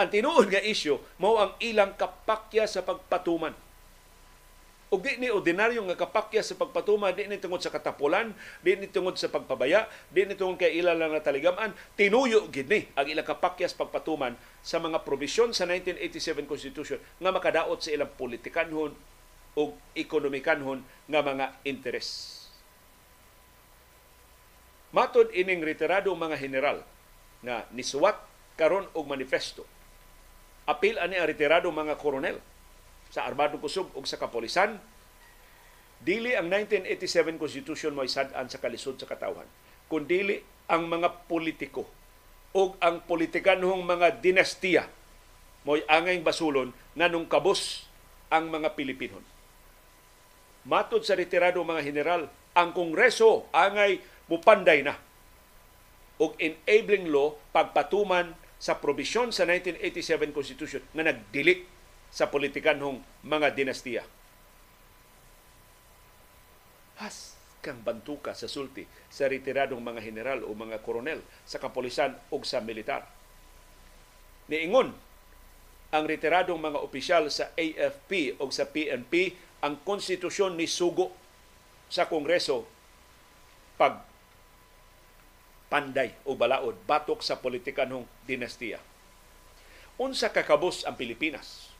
[0.00, 3.52] Ang tinuod nga isyu mao ang ilang kapakya sa pagpatuman
[4.90, 8.90] ug di ni ordinaryo nga kapakya sa pagpatuma di ni tungod sa katapulan di ni
[8.90, 13.22] tungod sa pagpabaya di ni tungod kay ila lang nataligaman tinuyo gid ni ang ilang
[13.22, 14.34] kapakya sa pagpatuman
[14.66, 18.90] sa mga probisyon sa 1987 Constitution nga makadaot sa ilang politikanhon
[19.58, 22.38] o ekonomikanhon nga mga interes.
[24.90, 26.82] Matod ining retirado mga general
[27.46, 28.18] nga nisuwat
[28.58, 29.62] karon og manifesto.
[30.66, 32.38] Apil ani ang retirado mga koronel
[33.10, 34.78] sa Armadong Kusog ug sa Kapolisan,
[35.98, 39.46] dili ang 1987 Constitution mo isad-an sa kalisod sa katawhan,
[39.90, 41.86] kundi ang mga politiko
[42.54, 44.86] o ang politikanhong mga dinastiya
[45.62, 47.86] mo'y angay basulon nganong kabos
[48.32, 49.22] ang mga Pilipinon.
[50.68, 54.98] Matod sa retirado mga general, ang Kongreso angay mupanday na
[56.20, 61.64] og enabling law pagpatuman sa probisyon sa 1987 Constitution nga nagdili
[62.12, 64.04] sa politikanhong mga dinastiya.
[67.00, 72.40] Has kang bantuka sa sulti sa retiradong mga general o mga koronel sa kapolisan o
[72.44, 73.08] sa militar.
[74.52, 74.92] Niingon
[75.90, 81.12] ang retiradong mga opisyal sa AFP o sa PNP ang konstitusyon ni sugo
[81.92, 82.64] sa Kongreso
[83.76, 84.04] pag
[85.70, 88.80] panday o balaod batok sa politikanhong dinastiya.
[90.00, 91.70] Unsa kakabos ang Pilipinas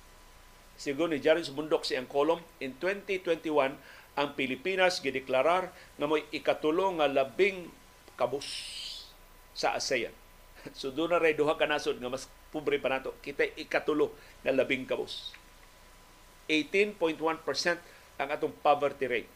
[0.80, 3.76] Sigon ni Jarin Mundok si ang kolom, in 2021,
[4.16, 5.68] ang Pilipinas gideklarar
[6.00, 7.68] nga mo'y ikatulo nga labing
[8.16, 8.48] kabus
[9.52, 10.16] sa ASEAN.
[10.72, 13.12] So doon na rin duha ka nasod nga mas pobre pa nato.
[13.20, 15.36] Kita ikatulo nga labing kabus.
[16.50, 17.14] 18.1%
[18.18, 19.30] ang atong poverty rate.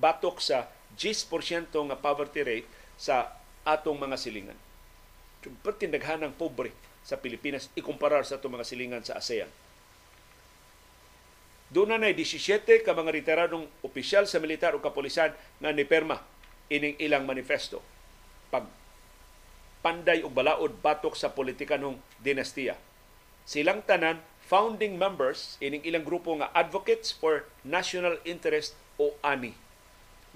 [0.00, 3.36] Batok sa 10% nga poverty rate sa
[3.68, 4.58] atong mga silingan.
[5.44, 6.72] Super tindaghanang pobre
[7.04, 9.50] sa Pilipinas ikumparar sa itong mga silingan sa ASEAN.
[11.68, 16.16] Doon na 17 ka mga retiradong opisyal sa militar o kapulisan nga ni Perma
[16.72, 17.84] ining ilang manifesto.
[18.48, 18.64] Pag
[19.84, 22.87] panday o balaod batok sa politikanong dinastiya.
[23.48, 29.56] Silang tanan founding members ining ilang grupo nga Advocates for National Interest o ANI.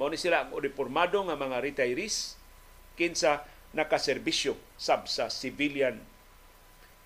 [0.01, 2.40] Mao ni sila ang uniformado nga mga retirees
[2.97, 3.44] kinsa
[3.76, 6.01] nakaserbisyo sab sa civilian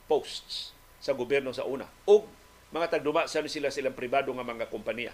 [0.07, 0.71] posts
[1.03, 2.23] sa gobyerno sa una ug
[2.71, 5.11] mga tagduma sa sila silang pribado nga mga kompanya.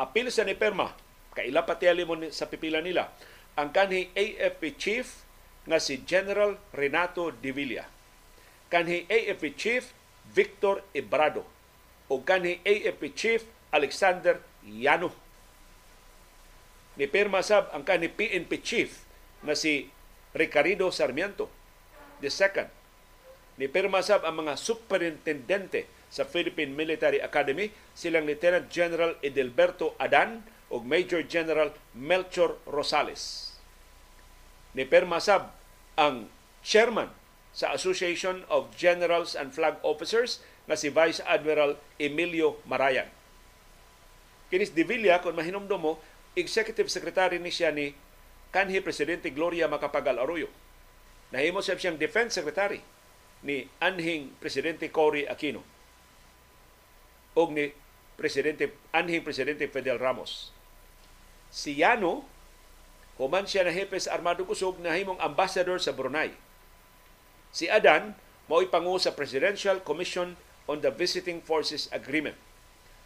[0.00, 0.96] Apil sa ni Perma,
[1.36, 3.12] kaila pati mo sa pipila nila,
[3.60, 5.28] ang kanhi AFP chief
[5.68, 7.84] nga si General Renato De Villa.
[8.72, 9.92] Kanhi AFP chief
[10.32, 11.44] Victor Ebrado
[12.08, 13.40] o kanhi AFP chief
[13.74, 15.12] Alexander Yano.
[16.94, 17.10] Ni
[17.42, 19.02] sab ang kanhi PNP chief
[19.42, 19.90] nga si
[20.32, 21.50] Ricardo Sarmiento
[22.22, 22.70] the second
[23.54, 23.70] ni
[24.02, 31.22] sab ang mga superintendente sa Philippine Military Academy silang Lieutenant General Edelberto Adan ug Major
[31.22, 33.54] General Melchor Rosales.
[34.74, 34.86] Ni
[35.22, 35.54] sab
[35.94, 36.26] ang
[36.66, 37.10] chairman
[37.54, 43.06] sa Association of Generals and Flag Officers nga si Vice Admiral Emilio Marayan.
[44.50, 45.92] Kinis Divilla, kung mahinomdom mo,
[46.34, 47.94] Executive Secretary ni siya ni
[48.50, 50.50] kanhi Presidente Gloria Macapagal Arroyo.
[51.30, 52.82] Nahimo siya siyang Defense Secretary
[53.46, 55.62] ni anhing Presidente Cory Aquino
[57.34, 57.74] o ni
[58.14, 60.54] Presidente anhing Presidente Fidel Ramos.
[61.50, 62.22] Si Yano,
[63.18, 66.30] human siya na hepe sa Armado Kusog na himong ambassador sa Brunei.
[67.54, 68.18] Si Adan,
[68.50, 70.34] mao'y pangu sa Presidential Commission
[70.66, 72.34] on the Visiting Forces Agreement.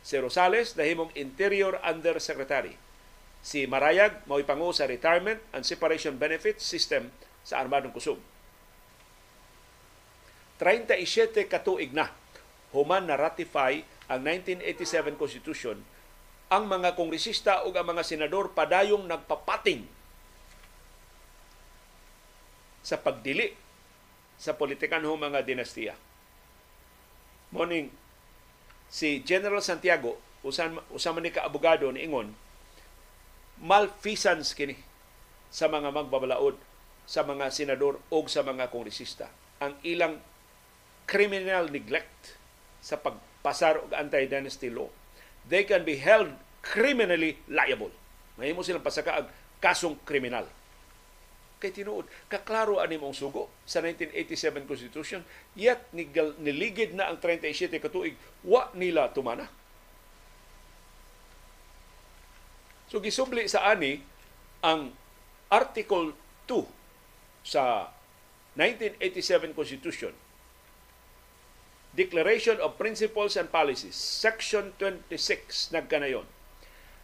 [0.00, 2.80] Si Rosales, himong Interior Undersecretary.
[3.44, 7.12] Si Marayag, mao'y pangu sa Retirement and Separation Benefits System
[7.44, 8.18] sa Armadong Kusog
[10.58, 12.10] 37 katuig na
[12.74, 13.78] human na ratify
[14.10, 15.78] ang 1987 Constitution,
[16.50, 19.86] ang mga kongresista o ang mga senador padayong nagpapating
[22.82, 23.52] sa pagdili
[24.38, 25.98] sa politikanhong mga dinastiya.
[27.50, 27.90] Morning,
[28.86, 30.16] si General Santiago,
[30.46, 32.32] usan, usan man ni ka-abogado ni Ingon,
[33.58, 34.78] malfeasance kini
[35.50, 36.54] sa mga magbabalaod
[37.08, 39.32] sa mga senador o sa mga kongresista.
[39.64, 40.20] Ang ilang
[41.08, 42.36] criminal neglect
[42.84, 44.92] sa pagpasar og anti-dynasty law,
[45.48, 47.90] they can be held criminally liable.
[48.36, 49.26] Mahimo silang pasaka ang
[49.58, 50.46] kasong kriminal.
[51.58, 55.26] Kay tinuod, kaklaro ani mong sugo sa 1987 Constitution,
[55.58, 55.90] yet
[56.38, 58.14] niligid na ang 37 katuig,
[58.46, 59.50] wa nila tumana.
[62.86, 64.00] So gisubli sa ani
[64.62, 64.94] ang
[65.50, 66.14] Article
[66.46, 66.62] 2
[67.42, 67.90] sa
[68.54, 70.14] 1987 Constitution,
[71.90, 76.30] Declaration of Principles and Policies, Section 26, nagkanayon.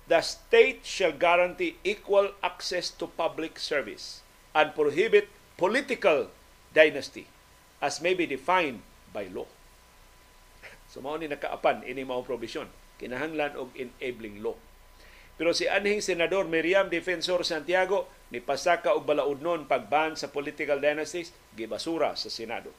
[0.07, 4.24] The state shall guarantee equal access to public service
[4.55, 5.27] and prohibit
[5.59, 6.31] political
[6.71, 7.27] dynasty
[7.83, 9.47] as may be defined by law.
[10.89, 12.71] So mao ni nakaapan ini mao provision
[13.03, 14.55] kinahanglan og enabling law.
[15.35, 21.35] Pero si anhing senador Miriam Defensor Santiago ni pasaka og balaudnon pagban sa political dynasties
[21.59, 22.71] gibasura sa Senado.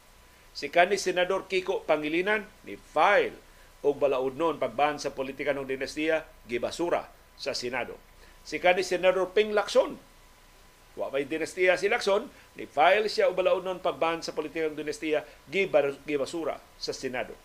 [0.56, 3.36] Si kani senador Kiko Pangilinan ni file
[3.84, 8.00] og balaudnon pagban sa politika ng dinastiya gibasura sa Senado.
[8.48, 10.00] Si kani senador Ping Lacson
[10.96, 15.28] wa may dinastiya si Lacson ni file siya og balaudnon pagban sa politika ng dinastiya
[15.52, 17.36] gibasura sa Senado.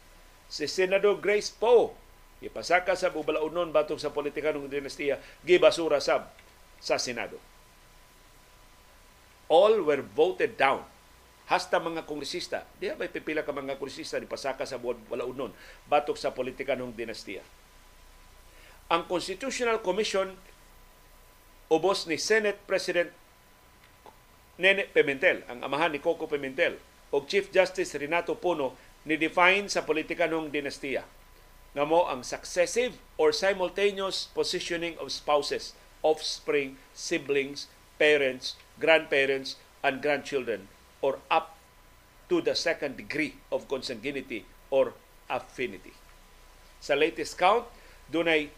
[0.50, 1.94] Si senador Grace Poe
[2.40, 6.32] Ipasaka sa ubalaunon batok sa politika ng dinastiya, gibasura sab
[6.80, 7.36] sa Senado.
[9.52, 10.80] All were voted down.
[11.50, 15.52] Hasta mga kongresista, di ba pipila ka mga kongresista ni pasaka sa walaunon
[15.90, 17.44] batok sa politika ng dinastiya.
[18.88, 20.32] Ang Constitutional Commission
[21.68, 23.12] ubos ni Senate President
[24.60, 26.76] Nene Pimentel, ang amahan ni Coco Pimentel,
[27.08, 28.76] o Chief Justice Renato Puno
[29.08, 31.02] ni define sa politika ng dinastiya
[31.70, 35.72] nga mo ang successive or simultaneous positioning of spouses,
[36.02, 40.66] offspring, siblings, parents, grandparents, and grandchildren
[41.00, 41.56] or up
[42.28, 44.92] to the second degree of consanguinity or
[45.30, 45.94] affinity.
[46.82, 47.64] Sa latest count,
[48.10, 48.50] dunay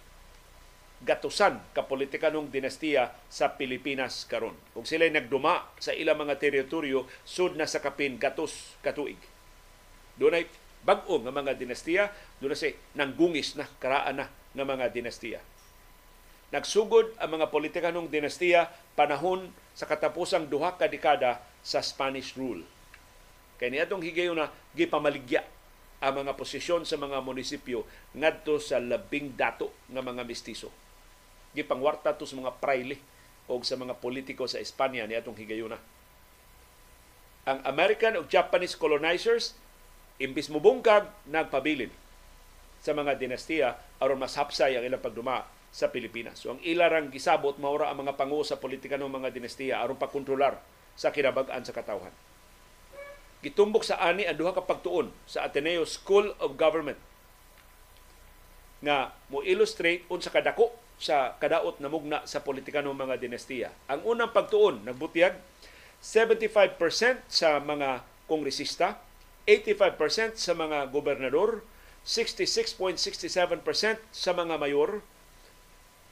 [1.03, 4.55] gatusan ka politika ng dinastiya sa Pilipinas karon.
[4.70, 9.19] Kung sila nagduma sa ilang mga teritoryo, sud na sa kapin gatos katuig.
[10.15, 10.47] Dunay
[10.83, 12.11] bag-o nga mga dinastiya,
[12.43, 14.27] na si nanggungis na, karaan na
[14.59, 15.41] ng mga dinastiya.
[16.53, 22.61] Nagsugod ang mga politika ng dinastiya panahon sa katapusang duha ka dekada sa Spanish rule.
[23.57, 25.47] Kaya niadtong higayon na gipamaligya
[26.03, 30.69] ang mga posisyon sa mga munisipyo ngadto sa labing dato nga mga mestizo.
[31.53, 32.97] Gipangwarta to sa mga praile
[33.51, 35.81] o sa mga politiko sa Espanya niadtong higayon na.
[37.43, 39.59] Ang American ug Japanese colonizers
[40.23, 41.91] imbis mo bungkag nagpabilin
[42.79, 46.39] sa mga dinastiya aron mas hapsay ang ilang pagduma sa Pilipinas.
[46.39, 50.59] So ang ilarang gisabot maura ang mga pangu sa politika ng mga dinastiya aron pagkontrolar
[50.95, 52.12] sa kinabag-an sa katawhan.
[53.43, 57.01] Gitumbok sa ani ang duha ka pagtuon sa Ateneo School of Government
[58.83, 63.70] nga mo illustrate unsa kadako sa kadaot na mugna sa politika ng mga dinastiya.
[63.89, 65.39] Ang unang pagtuon nagbutiyag
[66.02, 66.78] 75%
[67.31, 68.98] sa mga kongresista
[69.47, 71.66] 85% sa mga gobernador,
[72.06, 75.02] 66.67% sa mga mayor,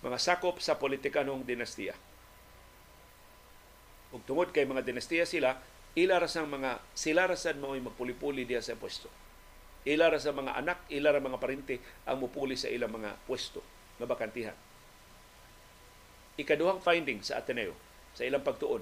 [0.02, 1.94] mga sakop sa politika ng dinastiya.
[4.10, 5.62] Ug tungod kay mga dinastiya sila,
[5.94, 9.06] ila ra sang mga sila ra sad mao'y magpuli-puli diya sa pwesto.
[9.86, 13.62] Ila ra sa mga anak, ila ra mga parente ang mupuli sa ilang mga pwesto
[14.02, 14.58] nga bakantihan.
[16.40, 17.76] Ikaduhang finding sa Ateneo
[18.16, 18.80] sa ilang pagtuon.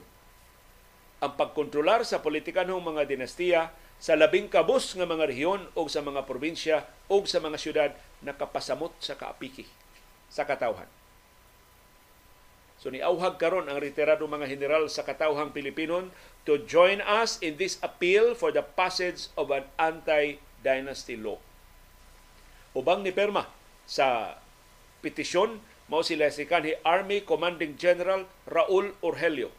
[1.19, 5.99] Ang pagkontrolar sa politika ng mga dinastiya sa labing kabus nga mga rehiyon o sa
[5.99, 7.91] mga probinsya o sa mga syudad
[8.23, 9.67] nakapasamot sa kaapiki
[10.31, 10.87] sa katawhan.
[12.79, 16.15] So niauhag karon ang retirado mga general sa katawhang Pilipinon
[16.47, 21.43] to join us in this appeal for the passage of an anti-dynasty law.
[22.79, 23.51] Ubang ni Perma
[23.83, 24.39] sa
[25.03, 29.51] petisyon mao sila si kanhi Army Commanding General Raul Urgelio,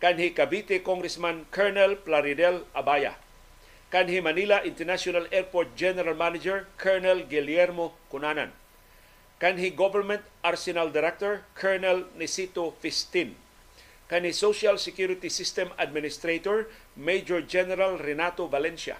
[0.00, 3.14] kanhi Cavite Congressman Colonel Plaridel Abaya,
[3.90, 8.50] kanhi Manila International Airport General Manager Colonel Guillermo Cunanan.
[9.38, 13.38] Kanhi Government Arsenal Director Colonel Nisito Fistin.
[14.10, 16.66] Kanhi Social Security System Administrator
[16.98, 18.98] Major General Renato Valencia.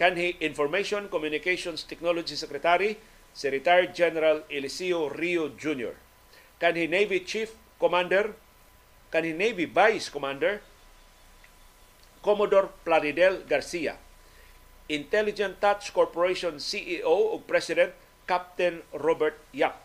[0.00, 2.96] Kanhi Information Communications Technology Secretary
[3.32, 5.94] si retired General Eliseo Rio Jr.
[6.60, 8.34] Kanhi Navy Chief Commander
[9.10, 10.62] kanhi Navy Vice Commander
[12.22, 13.96] Commodore Plaridel Garcia,
[14.88, 17.96] Intelligent Touch Corporation CEO ug President
[18.28, 19.80] Captain Robert Yap,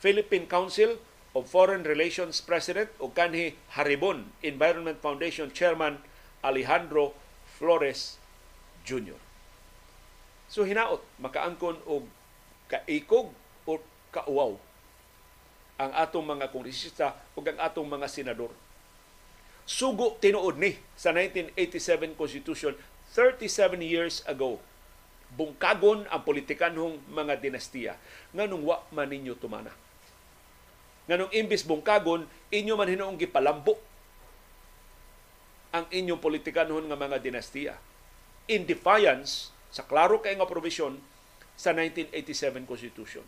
[0.00, 0.96] Philippine Council
[1.36, 6.00] of Foreign Relations President ug kanhi Haribon Environment Foundation Chairman
[6.42, 7.12] Alejandro
[7.46, 8.16] Flores
[8.88, 9.20] Jr.
[10.48, 12.08] So hinaot makaangkon og
[12.72, 13.28] kaikog
[13.68, 13.72] o
[14.08, 14.56] kauwaw
[15.76, 18.52] ang atong mga kongresista ug ang atong mga senador
[19.68, 22.74] sugo tinuod ni sa 1987 Constitution
[23.14, 24.58] 37 years ago.
[25.32, 27.96] Bungkagon ang politikanhong mga dinastiya
[28.36, 29.72] nga nung wa man ninyo tumana.
[31.02, 33.74] nganong imbis bungkagon inyo man hinuong gipalambo
[35.74, 37.74] ang inyong politikanhon nga mga dinastiya
[38.46, 40.94] in defiance sa klaro kay nga provision
[41.62, 43.22] sa 1987 Constitution.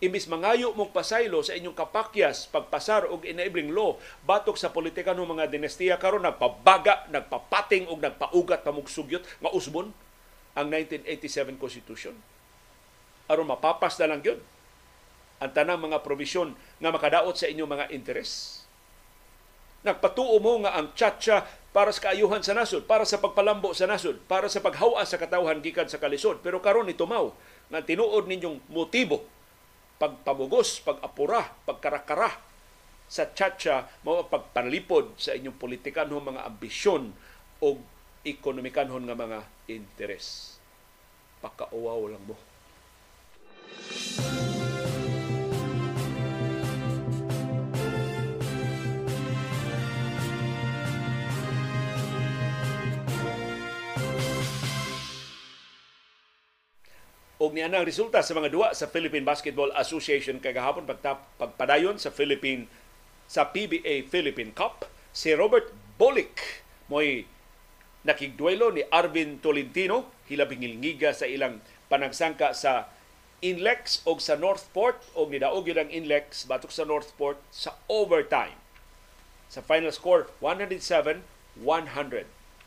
[0.00, 5.28] Imbis mangayo mong pasaylo sa inyong kapakyas, pagpasar og enabling law batok sa politika ng
[5.28, 9.92] mga dinastiya karon nagpabaga, nagpapating og nagpaugat pamugsugyot nga usbon
[10.54, 12.14] ang 1987 Constitution.
[13.30, 14.40] aron mapapas na lang yun
[15.38, 18.64] ang tanang mga provision nga makadaot sa inyong mga interes.
[19.80, 24.18] Nagpatuo mo nga ang tchatcha para sa kaayuhan sa nasod, para sa pagpalambo sa nasod,
[24.26, 26.42] para sa paghawa sa katawhan gikan sa kalisod.
[26.42, 27.30] Pero karon itumaw
[27.70, 29.22] nga tinuod ninyong motibo
[30.00, 32.40] pagpamugos, pag-apura, pagkarakara
[33.10, 37.12] sa tchatcha mao pagpanlipod sa inyong politikanhong mga ambisyon
[37.60, 37.76] o
[38.24, 39.38] ekonomikanhon nga mga
[39.68, 40.56] interes.
[41.44, 42.36] Pakauwaw lang mo.
[57.40, 62.12] Og niya ang resulta sa mga duwa sa Philippine Basketball Association kagahapon pagtap pagpadayon sa
[62.12, 62.68] Philippine
[63.24, 66.62] sa PBA Philippine Cup si Robert Bolick
[66.92, 67.24] moy
[68.04, 72.92] nakigduelo ni Arvin Tolentino hilabing ilngiga sa ilang panagsangka sa
[73.40, 78.56] Inlex o sa Northport o nidaog yun ang Inlex batok sa Northport sa overtime.
[79.48, 81.24] Sa final score 107-100.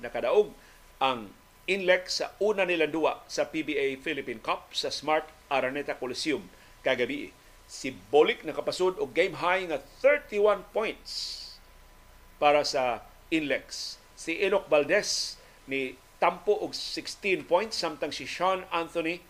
[0.02, 0.50] Nakadaog
[0.98, 1.30] ang
[1.64, 6.44] Inlex sa una nilang duwa sa PBA Philippine Cup sa Smart Araneta Coliseum
[6.84, 7.32] kagabi.
[7.64, 11.40] Si Bolik nakapasod og game high nga 31 points
[12.36, 13.96] para sa Inlex.
[14.20, 15.40] Si Enoch Valdez
[15.72, 19.24] ni tampo og 16 points samtang si Sean Anthony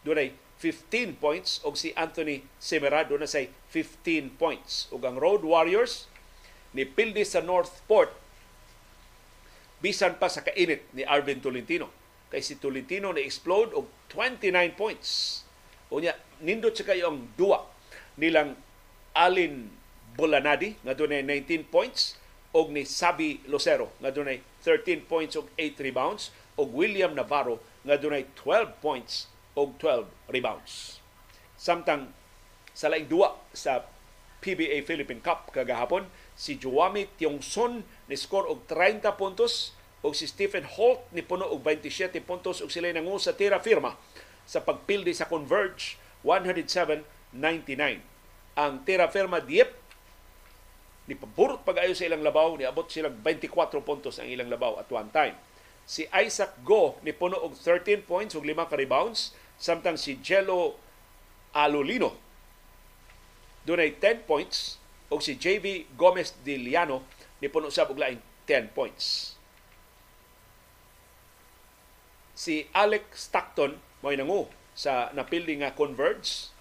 [0.00, 4.88] dunay 15 points og si Anthony Semerado na say 15 points.
[4.88, 6.08] Ug ang Road Warriors
[6.72, 8.25] ni pildi sa Northport
[9.80, 11.92] bisan pa sa kainit ni Arvin Tolentino.
[12.32, 15.42] Kay si Tolentino na-explode og 29 points.
[15.92, 17.62] Unya, nindot sa kayo ang duwa
[18.18, 18.58] nilang
[19.14, 19.70] Alin
[20.16, 22.16] Bolanadi nga dunay 19 points
[22.56, 28.00] og ni Sabi Lucero nga dunay 13 points og 8 rebounds og William Navarro nga
[28.00, 30.98] dunay 12 points og 12 rebounds.
[31.56, 32.12] Samtang
[32.76, 33.84] sa laing duwa sa
[34.44, 36.04] PBA Philippine Cup kagahapon,
[36.36, 39.72] si Juwami Tiongson ni score og 30 puntos
[40.04, 43.96] ug si Stephen Holt ni puno og 27 puntos ug sila nangu sa tira firma
[44.44, 47.98] sa pagpildi sa Converge 107-99.
[48.56, 49.72] Ang tira firma Diep
[51.08, 54.86] ni paburot pag-ayo sa ilang labaw ni abot silang 24 puntos ang ilang labaw at
[54.92, 55.34] one time.
[55.88, 60.76] Si Isaac Go ni puno og 13 points ug 5 ka rebounds samtang si Jello
[61.56, 62.12] Alolino
[63.66, 64.78] dunay 10 points
[65.10, 67.02] ug si JV Gomez de Liano
[67.38, 69.36] ni puno sa og laing 10 points.
[72.36, 74.46] Si Alex Stockton mo nangu
[74.76, 76.52] sa napildi nga Converge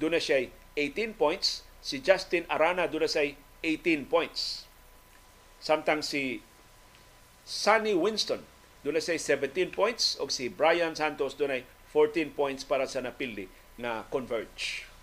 [0.00, 1.62] doon na siya 18 points.
[1.84, 4.64] Si Justin Arana doon na siya 18 points.
[5.60, 6.40] Samtang si
[7.46, 8.42] Sunny Winston
[8.82, 11.62] doon na siya 17 points o si Brian Santos doon ay
[11.92, 13.48] 14 points para sa napildi
[13.80, 14.95] nga Converge.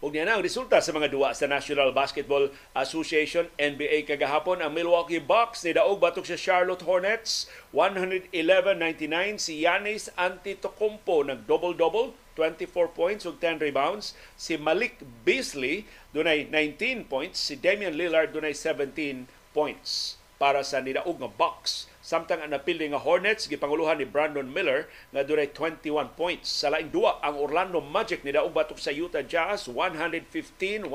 [0.00, 4.74] Ug niya na ang resulta sa mga duwa sa National Basketball Association NBA kagahapon ang
[4.74, 12.10] Milwaukee Bucks ni daog batok sa Charlotte Hornets 111-99 si Giannis Antetokounmpo nag double-double
[12.40, 15.84] 24 points ug 10 rebounds si Malik Beasley
[16.16, 22.40] dunay 19 points si Damian Lillard dunay 17 points para sa nidaog nga Bucks Samtang
[22.40, 26.48] ang napili nga Hornets gipanguluhan ni Brandon Miller nga dunay 21 points.
[26.48, 30.90] Sa laing duwa ang Orlando Magic ni daog batok sa Utah Jazz 115-107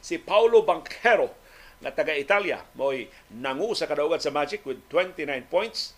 [0.00, 1.36] si Paulo Banquero
[1.84, 5.92] nga taga Italia mo'y nangu sa kadaugan sa Magic with 29 points.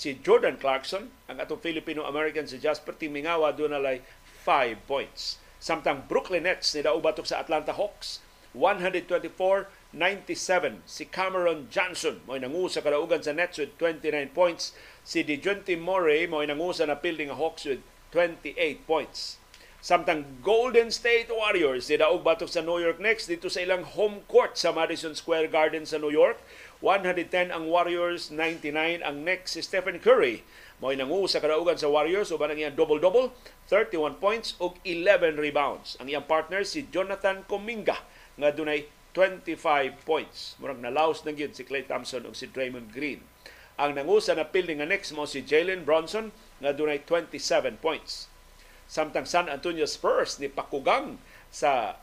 [0.00, 4.00] Si Jordan Clarkson, ang atong Filipino-American si Jasper Timingawa, doon nalay
[4.48, 5.36] 5 points.
[5.60, 8.24] Samtang Brooklyn Nets ni batok sa Atlanta Hawks
[8.56, 14.72] 124 97 si Cameron Johnson mo nangu sa kadaugan sa Nets with 29 points
[15.04, 17.84] si DeJounte Murray mo nangu sa napilding Hawks with
[18.16, 18.56] 28
[18.88, 19.36] points
[19.80, 24.60] Samtang Golden State Warriors nidaog batok sa New York Knicks dito sa ilang home court
[24.60, 26.36] sa Madison Square Garden sa New York.
[26.80, 29.56] 110 ang Warriors, 99 ang Knicks.
[29.56, 30.44] Si Stephen Curry
[30.80, 33.36] Mao nangu sa kadaugan sa Warriors uban ang iyang double-double,
[33.68, 36.00] 31 points ug 11 rebounds.
[36.00, 38.00] Ang iyang partner si Jonathan Kuminga
[38.40, 39.60] nga dunay 25
[40.08, 40.56] points.
[40.56, 43.20] Murag nalaos na gyud si Klay Thompson ug si Draymond Green.
[43.76, 46.32] Ang nangusa na building nga next mo si Jalen Bronson
[46.64, 48.32] nga dunay 27 points.
[48.88, 51.20] Samtang San Antonio Spurs ni pakugang
[51.52, 52.00] sa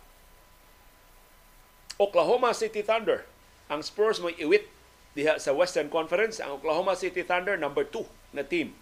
[1.97, 3.25] Oklahoma City Thunder.
[3.67, 4.71] Ang Spurs mo iwit
[5.17, 6.39] diha sa Western Conference.
[6.39, 8.77] Ang Oklahoma City Thunder number 2 na team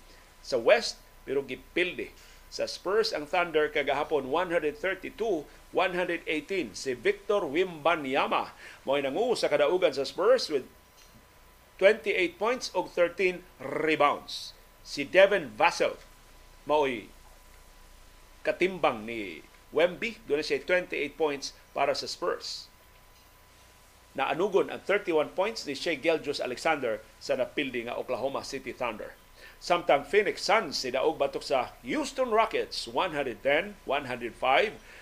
[0.45, 2.13] sa West pero gipilde
[2.55, 8.53] sa Spurs ang Thunder kagahapon 132-118 si Victor Wimbanyama
[8.85, 10.69] mao nangu sa kadaugan sa Spurs with
[11.81, 14.55] 28 points og 13 rebounds.
[14.85, 15.97] Si Devin Vassell
[16.69, 17.09] mao'y
[18.45, 19.41] katimbang ni
[19.75, 22.71] Wemby doon siya 28 points para sa Spurs.
[24.15, 29.11] Naanugon ang 31 points ni Shea Gilgeous Alexander sa napildi nga Oklahoma City Thunder.
[29.59, 33.75] Samtang Phoenix Suns si daog batok sa Houston Rockets 110-105.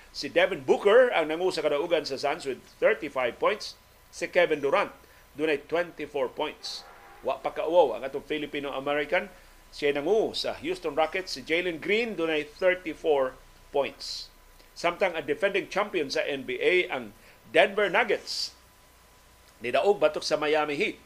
[0.09, 3.77] Si Devin Booker ang nangu sa kadaugan sa Suns with 35 points.
[4.09, 4.89] Si Kevin Durant
[5.37, 6.81] dunay 24 points.
[7.21, 9.29] Wa pa kauwaw ang atong Filipino-American.
[9.69, 11.37] Siya nangu sa Houston Rockets.
[11.37, 13.37] Si Jalen Green dunay 34
[13.69, 14.33] points.
[14.73, 17.13] Samtang ang defending champion sa NBA ang
[17.53, 18.57] Denver Nuggets
[19.63, 20.99] nidaog batok sa Miami Heat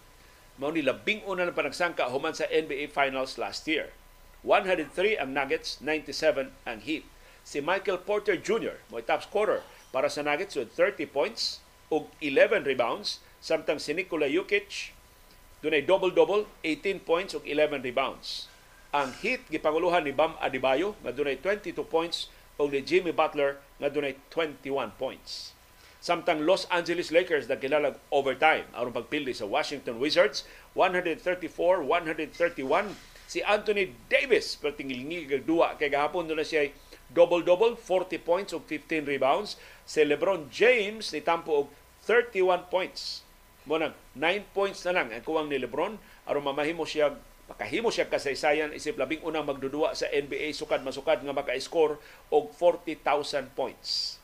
[0.57, 3.93] mao ni labing una na panagsangka human sa NBA Finals last year.
[4.41, 7.05] 103 ang Nuggets, 97 ang Heat.
[7.45, 8.81] Si Michael Porter Jr.
[8.89, 9.61] mo top scorer
[9.93, 11.61] para sa Nuggets with 30 points
[11.93, 14.97] ug 11 rebounds samtang si Nikola Jokic
[15.61, 18.49] dunay double-double, 18 points ug 11 rebounds.
[18.93, 23.93] Ang Heat gipanguluhan ni Bam Adebayo nga dunay 22 points ug ni Jimmy Butler nga
[23.93, 25.56] dunay 21 points.
[25.97, 28.69] Samtang Los Angeles Lakers nagkilalag overtime.
[28.77, 30.45] Aron pagpildi sa Washington Wizards
[30.77, 32.93] 134-131
[33.27, 35.03] si Anthony Davis pertingil
[35.43, 35.75] duwa.
[35.75, 36.69] Kay gahapon na siya
[37.11, 39.57] double-double 40 points ug 15 rebounds.
[39.83, 41.67] Si LeBron James ni tampo og
[42.05, 43.25] 31 points.
[43.67, 45.97] Mo nang 9 points na lang ang kuwang ni LeBron.
[46.29, 47.17] Aron mamahimo siya
[47.49, 48.71] makahimo siya kasaysayan.
[48.71, 51.97] Isip labing unang magdudua sa NBA sukad masukad nga maka-score
[52.31, 54.21] og 40,000 points.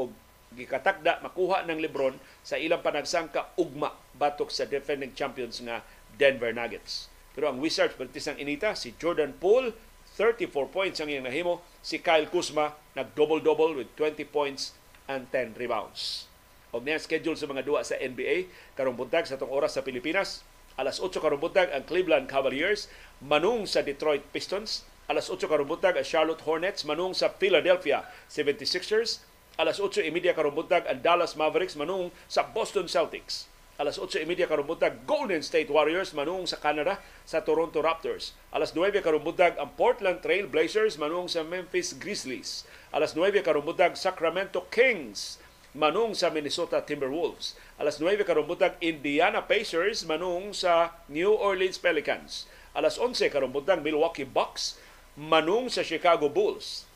[0.00, 0.10] Og
[0.54, 5.80] gikatakda makuha ng LeBron sa ilang panagsangka ugma batok sa defending champions nga
[6.16, 7.08] Denver Nuggets.
[7.32, 9.72] Pero ang Wizards pagtis ang inita si Jordan Poole
[10.16, 14.76] 34 points ang iyang nahimo, si Kyle Kuzma nag double-double with 20 points
[15.08, 16.28] and 10 rebounds.
[16.72, 20.44] Og niya schedule sa mga duwa sa NBA karong buntag sa tong oras sa Pilipinas.
[20.76, 22.88] Alas 8 karong buntag ang Cleveland Cavaliers
[23.20, 24.84] manung sa Detroit Pistons.
[25.08, 29.24] Alas 8 karong buntag ang Charlotte Hornets manung sa Philadelphia 76ers
[29.62, 33.46] alas 8.30 karumbuntag ang Dallas Mavericks manung sa Boston Celtics.
[33.78, 38.34] Alas 8.30 karumbuntag Golden State Warriors manung sa Canada sa Toronto Raptors.
[38.50, 42.66] Alas 9 karumbuntag ang Portland Trail Blazers manung sa Memphis Grizzlies.
[42.90, 45.38] Alas 9 karumbuntag Sacramento Kings
[45.78, 47.54] manung sa Minnesota Timberwolves.
[47.78, 52.50] Alas 9 karumbuntag Indiana Pacers manung sa New Orleans Pelicans.
[52.74, 54.82] Alas 11 karumbuntag Milwaukee Bucks
[55.14, 56.90] manung sa Chicago Bulls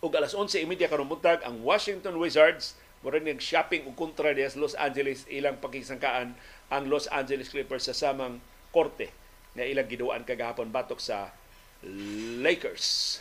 [0.00, 4.76] ug alas 11:30 karon buntag ang Washington Wizards mo rin shopping og kontra sa Los
[4.76, 6.36] Angeles ilang pakisangkaan
[6.68, 8.40] ang Los Angeles Clippers sa samang
[8.72, 9.08] korte
[9.56, 11.32] na ilang giduan kagahapon batok sa
[12.44, 13.18] Lakers.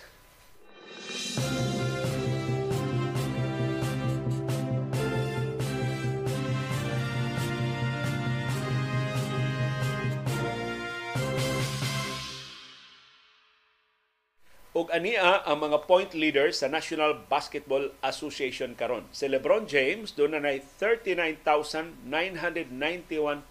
[14.79, 19.03] Ug ania ang mga point leaders sa National Basketball Association karon.
[19.11, 22.07] Si LeBron James doon na 39,991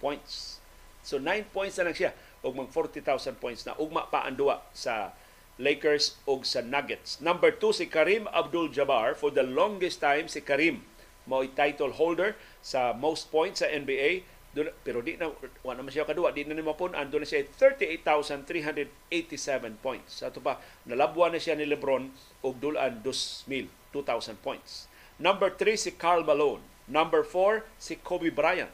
[0.00, 0.56] points.
[1.04, 4.64] So 9 points na lang siya ug mag 40,000 points na ugma pa ang duwa
[4.72, 5.12] sa
[5.60, 7.20] Lakers ug sa Nuggets.
[7.20, 10.88] Number 2 si Karim Abdul-Jabbar for the longest time si Karim
[11.28, 14.24] mao title holder sa most points sa NBA
[14.56, 15.28] Dun, pero di na
[15.60, 20.24] wala naman siya kadua, di na ni mapun ando na siya 38,387 points.
[20.24, 20.56] Sa ato pa
[20.88, 22.08] nalabwa na siya ni LeBron
[22.40, 24.88] og dulan 2,000 2,000 points.
[25.18, 26.64] Number 3 si Carl Malone.
[26.88, 28.72] Number 4 si Kobe Bryant.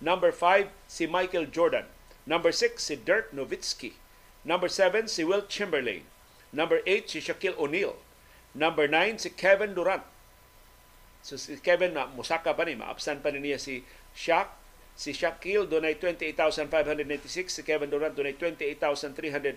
[0.00, 1.86] Number 5 si Michael Jordan.
[2.26, 3.94] Number 6 si Dirk Nowitzki.
[4.42, 6.02] Number 7 si Will Chamberlain.
[6.50, 7.94] Number 8 si Shaquille O'Neal.
[8.54, 10.02] Number 9 si Kevin Durant.
[11.22, 13.84] So si Kevin na musaka pa ni, maabsan pa ni niya si
[14.16, 14.48] Shaq
[15.00, 19.56] Si Shaquille dunay 28,596, si Kevin Durant dunay 28,342.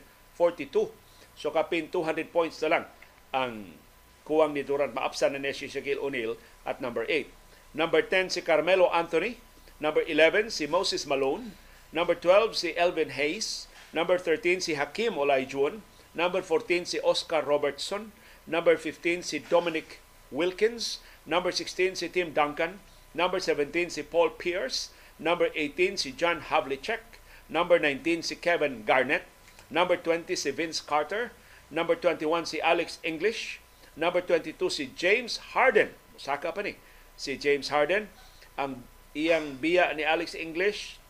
[1.36, 2.88] So kapin 200 points na lang
[3.36, 3.76] ang
[4.24, 4.95] kuwang ni Durant.
[4.95, 7.28] Maapsan na niya si Shaquille O'Neal at number 8.
[7.76, 9.36] Number 10 si Carmelo Anthony,
[9.84, 11.52] number 11 si Moses Malone,
[11.91, 15.84] number 12 si Elvin Hayes, number 13 si Hakim Olajuwon,
[16.15, 18.15] number 14 si Oscar Robertson,
[18.48, 19.99] number 15 si Dominic
[20.32, 22.80] Wilkins, number 16 si Tim Duncan,
[23.11, 29.23] number 17 si Paul Pierce, number 18 si John Havlicek, number 19 si Kevin Garnett,
[29.69, 31.31] number 20 si Vince Carter,
[31.69, 33.60] number 21 si Alex English,
[33.95, 35.94] number 22 si James Harden.
[36.18, 36.77] Saka pa ni
[37.18, 38.10] si James Harden.
[38.57, 38.85] Ang
[39.18, 41.02] iyang biya ni Alex English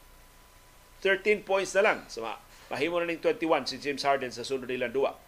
[1.03, 1.99] 13 points na lang.
[2.07, 2.23] So,
[2.71, 5.19] mahimo na ning 21 si James Harden sa sunod nilang duwa.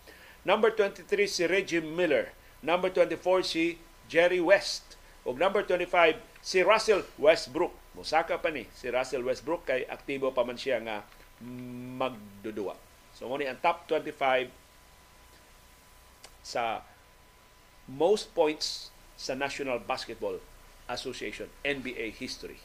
[0.47, 2.31] Number 23 si Reggie Miller.
[2.63, 4.95] Number 24 si Jerry West.
[5.27, 7.75] O number 25 si Russell Westbrook.
[7.95, 11.07] Musaka pa ni si Russell Westbrook kay aktibo pa man siya nga
[11.95, 12.75] magdudua.
[13.15, 14.51] So mo ni ang top 25
[16.43, 16.83] sa
[17.87, 20.43] most points sa National Basketball
[20.91, 22.59] Association NBA history.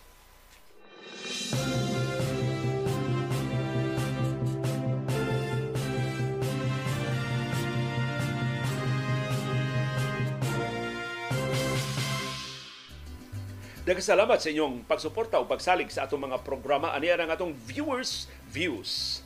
[13.80, 16.92] Nagkasalamat sa inyong pagsuporta o pagsalig sa atong mga programa.
[16.92, 19.24] Ani ang atong viewers views.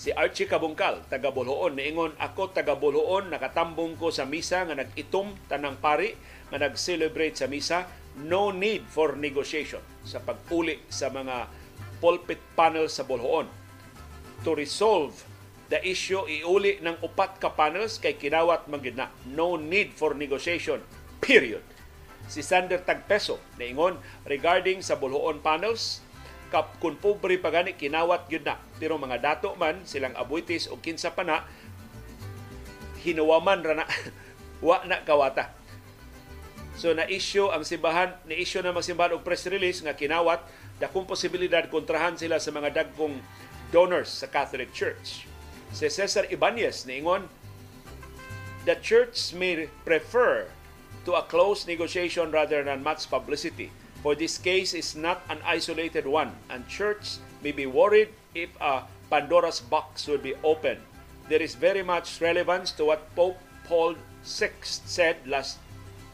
[0.00, 5.36] Si Archie Kabungkal, taga Bolhoon, niingon ako taga Bolhoon, nakatambong ko sa misa nga nag-itom
[5.52, 6.16] tanang pari
[6.48, 7.84] nga nag-celebrate sa misa.
[8.24, 11.52] No need for negotiation sa pag-uli sa mga
[12.00, 13.52] pulpit panel sa Bolhoon.
[14.48, 15.12] To resolve
[15.68, 19.12] the issue, iuli ng upat ka panels kay kinawat magid na.
[19.28, 20.80] No need for negotiation.
[21.20, 21.69] Period
[22.30, 25.98] si Sander Tagpeso naingon regarding sa Bulhoon panels
[26.50, 28.58] kap kun pobre pa gani kinawat gyud na.
[28.78, 31.42] Pero mga dato man silang abuitis o kinsa pa na
[33.02, 33.86] hinuwaman ra na
[34.66, 35.50] wa na kawata.
[36.78, 40.42] So na issue ang simbahan ni issue na magsimbahan og press release nga kinawat
[40.82, 43.18] dakong posibilidad kontrahan sila sa mga dagkong
[43.70, 45.26] donors sa Catholic Church.
[45.70, 47.30] Si Cesar Ibanez niingon
[48.66, 50.50] the church may prefer
[51.04, 53.70] to a close negotiation rather than much publicity.
[54.02, 58.84] For this case is not an isolated one, and church may be worried if a
[59.10, 60.80] Pandora's box would be opened.
[61.28, 63.94] There is very much relevance to what Pope Paul
[64.24, 65.58] VI said last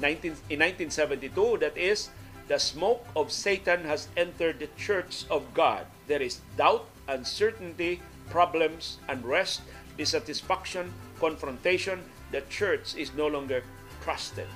[0.00, 2.10] 19, in 1972 that is,
[2.48, 5.86] the smoke of Satan has entered the church of God.
[6.06, 8.00] There is doubt, uncertainty,
[8.30, 9.62] problems, unrest,
[9.96, 12.02] dissatisfaction, confrontation.
[12.30, 13.62] The church is no longer
[14.02, 14.46] trusted.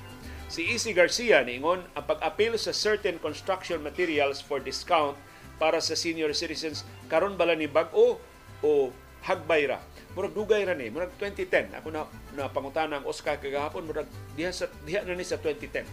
[0.51, 5.15] Si Easy Garcia niingon ang pag-appeal sa certain construction materials for discount
[5.55, 8.19] para sa senior citizens karon bala ni bag-o
[8.59, 8.91] o
[9.23, 9.79] hagbay ra.
[10.11, 11.71] Murag dugay ra ni, murag 2010.
[11.79, 12.03] Ako na
[12.35, 15.87] na pangutana ang Oscar kagahapon murag diha sa diha na ni sa 2010.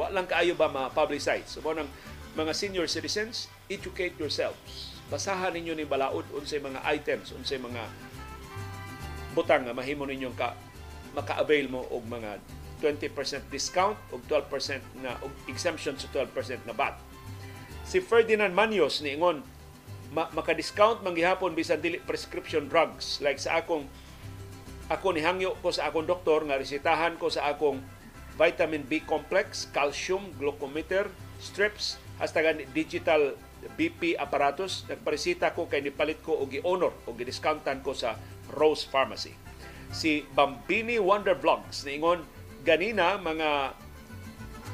[0.00, 1.44] Wa lang kaayo ba ma-publicize.
[1.44, 1.92] So nang
[2.32, 4.96] mga senior citizens, educate yourselves.
[5.12, 7.84] Basahan ninyo ni balaod unsay mga items, unsay mga
[9.36, 10.56] butang nga mahimo ninyong ka
[11.12, 12.40] maka-avail mo og mga
[12.80, 16.96] 20% discount ug 12% na og exemption sa 12% na VAT.
[17.88, 19.42] Si Ferdinand Manyos niingon
[20.12, 23.84] ma- maka-discount man gihapon bisan dili prescription drugs like sa akong
[24.88, 27.80] ako ni hangyo ko sa akong doktor nga resetahan ko sa akong
[28.38, 31.10] vitamin B complex, calcium, glucometer,
[31.42, 32.40] strips, hasta
[32.70, 33.34] digital
[33.74, 34.86] BP aparatus.
[34.86, 38.14] Nagparesita ko kay nipalit ko og gi-honor o gi-discountan ko sa
[38.54, 39.34] Rose Pharmacy.
[39.90, 42.22] Si Bambini Wonder Vlogs niingon
[42.68, 43.72] ganina mga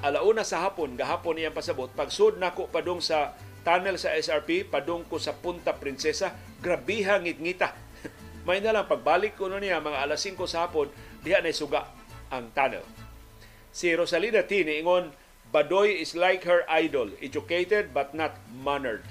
[0.02, 5.22] alauna sa hapon, gahapon iyang pasabot, pagsud nako padung sa tunnel sa SRP, padung ko
[5.22, 7.70] sa Punta Princesa, grabiha ngit-ngita.
[8.46, 10.90] May na lang pagbalik ko niya mga alas 5 sa hapon,
[11.22, 11.86] diha na suga
[12.34, 12.82] ang tunnel.
[13.70, 14.66] Si Rosalina T.
[14.66, 15.14] niingon,
[15.54, 19.06] Badoy is like her idol, educated but not mannered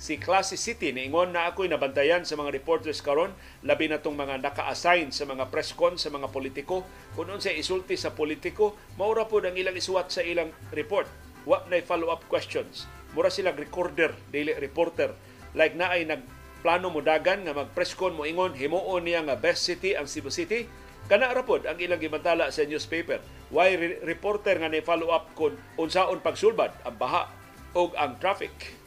[0.00, 4.40] si Classy City niingon na ako'y nabantayan sa mga reporters karon labi na tong mga
[4.40, 6.88] naka-assign sa mga press con sa mga politiko.
[7.12, 11.04] Kung sa isulti sa politiko maura po ang ilang isuwat sa ilang report.
[11.44, 12.88] Wa na follow-up questions.
[13.12, 15.12] Mura silang recorder daily reporter.
[15.52, 19.68] Like na ay nagplano mo dagan nga mag-press con mo ingon himuon niya nga best
[19.68, 20.64] city ang Cebu City.
[21.12, 23.20] Kana ra pod ang ilang gibantala sa newspaper.
[23.52, 27.28] Why re- reporter nga ni follow up kun unsaon pagsulbad ang baha
[27.76, 28.79] og ang traffic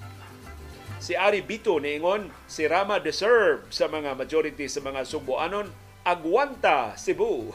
[1.03, 5.67] Si Ari Bito niingon si Rama deserve sa mga majority sa mga Subuanon
[5.99, 7.51] agwanta Cebu.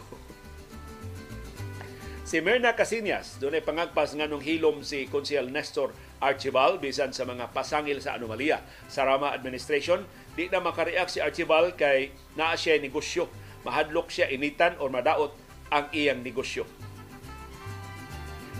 [2.29, 7.25] si Mirna Casinias, doon ay pangagpas nga nung hilom si Konsyel Nestor Archibald bisan sa
[7.25, 10.05] mga pasangil sa anomalya sa Rama Administration.
[10.37, 13.33] Di na makareact si Archibald kay naa siya negosyo.
[13.65, 15.33] Mahadlok siya initan o madaot
[15.73, 16.69] ang iyang negosyo.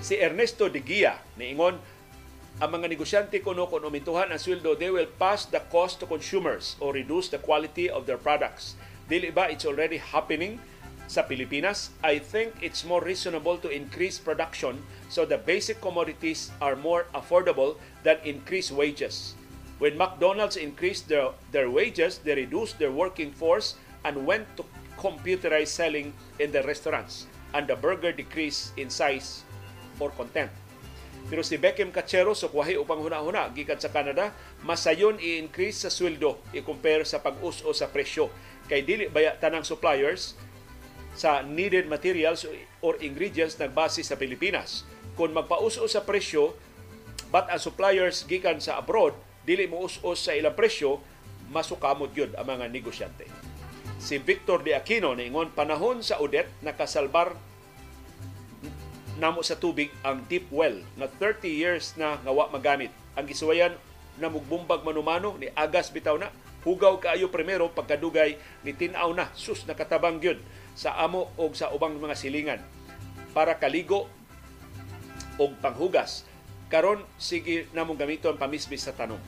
[0.01, 1.77] Si Ernesto de Guia niingon
[2.59, 6.75] ang mga negosyante kuno kung umintuhan ang sweldo, they will pass the cost to consumers
[6.83, 8.75] or reduce the quality of their products.
[9.07, 10.59] Dili ba it's already happening
[11.07, 11.95] sa Pilipinas?
[12.03, 17.79] I think it's more reasonable to increase production so the basic commodities are more affordable
[18.03, 19.39] than increase wages.
[19.79, 24.67] When McDonald's increased their, their wages, they reduced their working force and went to
[24.99, 26.11] computerized selling
[26.43, 29.47] in the restaurants and the burger decreased in size
[30.03, 30.51] or content.
[31.29, 34.33] Pero si Beckham Cachero so kuwahi upang huna-huna gikan sa Canada,
[34.65, 38.33] masayon i-increase sa sweldo i-compare sa pag-us-o sa presyo.
[38.69, 40.37] Kay dili baya tanang suppliers
[41.13, 42.49] sa needed materials
[42.81, 44.89] or ingredients nagbase sa Pilipinas.
[45.21, 46.57] Kung magpa-us-o sa presyo,
[47.29, 49.13] but ang suppliers gikan sa abroad,
[49.45, 51.05] dili mo us-os sa ilang presyo,
[51.53, 53.29] masukamot yun ang mga negosyante.
[53.99, 57.35] Si Victor de Aquino niingon panahon sa Udet nakasalbar
[59.19, 62.95] namo sa tubig ang deep well na 30 years na nga wa magamit.
[63.19, 63.75] Ang gisuwayan
[64.19, 66.31] na mugbumbag manumano ni agas bitaw na
[66.63, 70.39] hugaw kaayo primero pagkadugay ni tinaw na sus nakatabang gyud
[70.79, 72.63] sa amo o sa ubang mga silingan
[73.35, 74.07] para kaligo
[75.39, 76.27] og panghugas
[76.71, 79.19] karon sige namong gamiton pamismis sa tanom.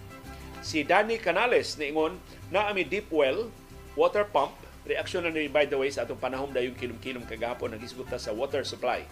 [0.60, 2.18] Si Danny Canales niingon
[2.54, 3.50] na ami deep well
[3.98, 4.54] water pump
[4.86, 8.62] reaksyon na ni by the way sa atong panahon dayong kilom-kilom kagahapon nagisgot sa water
[8.66, 9.02] supply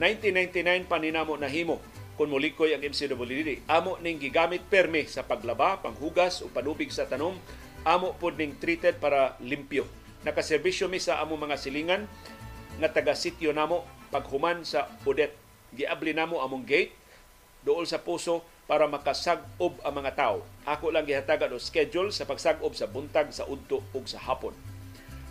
[0.00, 1.76] 1999 paninamo nahimo
[2.16, 3.66] kung mulikoy ang MCWD.
[3.68, 7.36] Amo ning gigamit permi sa paglaba, panghugas o panubig sa tanom.
[7.82, 9.84] Amo pod ning treated para limpyo.
[10.22, 12.06] Nakaserbisyo mi sa amo mga silingan
[12.78, 15.34] nga taga sityo namo paghuman sa Udet.
[15.72, 16.94] Giabli namo among gate
[17.64, 20.38] dool sa puso para makasag-ob ang mga tao.
[20.64, 24.71] Ako lang gihatagan o schedule sa pagsag-ob sa buntag, sa udto ug sa hapon.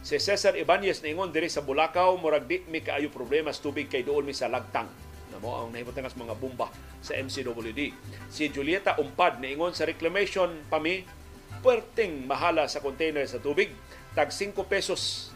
[0.02, 4.02] Si Cesar Ibanez ingon diri sa Bulacau, murag di mi kaayo problema sa tubig kay
[4.02, 4.90] doon mi sa lagtang.
[5.30, 6.73] Namo ang nahimutang mga bomba
[7.06, 7.94] sa MCWD.
[8.34, 11.06] Si Julieta Umpad niingon sa reclamation pa mi,
[11.61, 13.69] puwerteng mahala sa container sa tubig,
[14.18, 15.30] tag 5 pesos.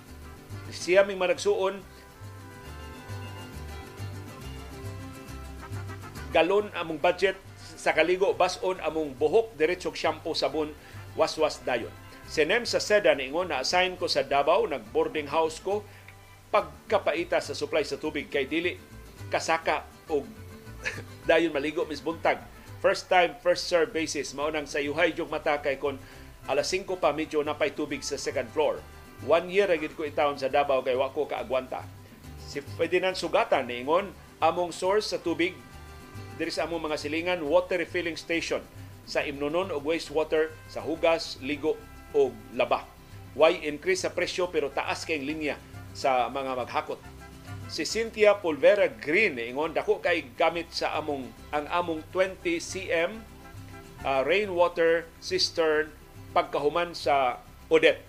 [0.73, 1.85] Siya ming managsuon,
[6.33, 7.37] galon among budget
[7.77, 10.73] sa kaligo bason among buhok diretsog shampoo sabon
[11.13, 11.93] waswas dayon
[12.25, 15.85] Sinem sa Seda na assign ko sa Davao, nag boarding house ko
[16.49, 18.79] pagkapaita sa supply sa tubig kay dili
[19.29, 20.25] kasaka og
[21.29, 22.41] dayon maligo mis buntag.
[22.81, 25.97] First time, first serve basis mao nang sayuhay jog mata kay kon
[26.45, 28.81] alas 5 pa medyo napay tubig sa second floor.
[29.25, 31.81] One year agid ko itawon sa Davao kay wa ko kaagwanta.
[32.45, 35.57] Si Ferdinand Sugatan niingon among source sa tubig
[36.37, 38.61] diri sa among mga silingan water refilling station
[39.05, 41.77] sa imnonon og wastewater sa hugas, ligo
[42.13, 42.85] o laba.
[43.35, 45.59] Why increase sa presyo pero taas kay linya
[45.95, 46.99] sa mga maghakot.
[47.65, 53.11] Si Cynthia Pulvera Green ingon dako kay gamit sa among ang among 20 cm
[54.05, 55.89] uh, rainwater cistern
[56.31, 58.03] pagkahuman sa Odette.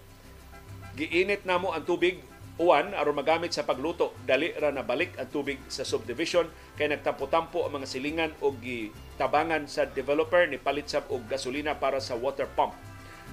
[0.96, 2.20] Giinit namo ang tubig
[2.56, 4.12] uwan aron magamit sa pagluto.
[4.24, 9.64] Dali ra na balik ang tubig sa subdivision kay nagtampo-tampo ang mga silingan og gitabangan
[9.68, 12.76] sa developer ni palit sab og gasolina para sa water pump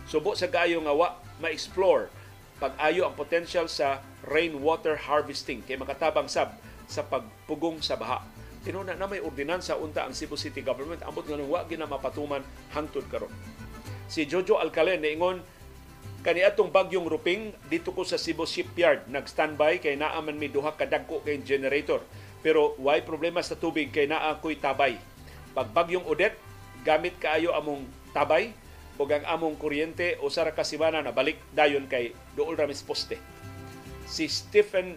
[0.08, 2.12] Subo sa kaayo nga wa ma-explore
[2.64, 6.56] pag-ayo ang potential sa rainwater harvesting kay makatabang sab
[6.88, 8.24] sa pagpugong sa baha.
[8.64, 12.40] Tinuna na may ordinansa unta ang Cebu City Government ambot nga wa gina mapatuman
[12.72, 13.32] hangtod karon.
[14.08, 15.44] Si Jojo Alcalen niingon
[16.24, 20.88] kaniadtong bagyong ruping dito ko sa Cebu Shipyard nag-standby kay naa man mi duha ka
[20.88, 22.00] dagko kay generator
[22.40, 24.96] pero why problema sa tubig kay naa ko'y tabay.
[25.52, 26.40] Pag bagyong Odette
[26.88, 27.84] gamit kaayo among
[28.16, 28.56] tabay
[29.04, 33.20] o ang among kuryente o sa kasimana na balik dayon kay dool ramis poste.
[34.08, 34.96] Si Stephen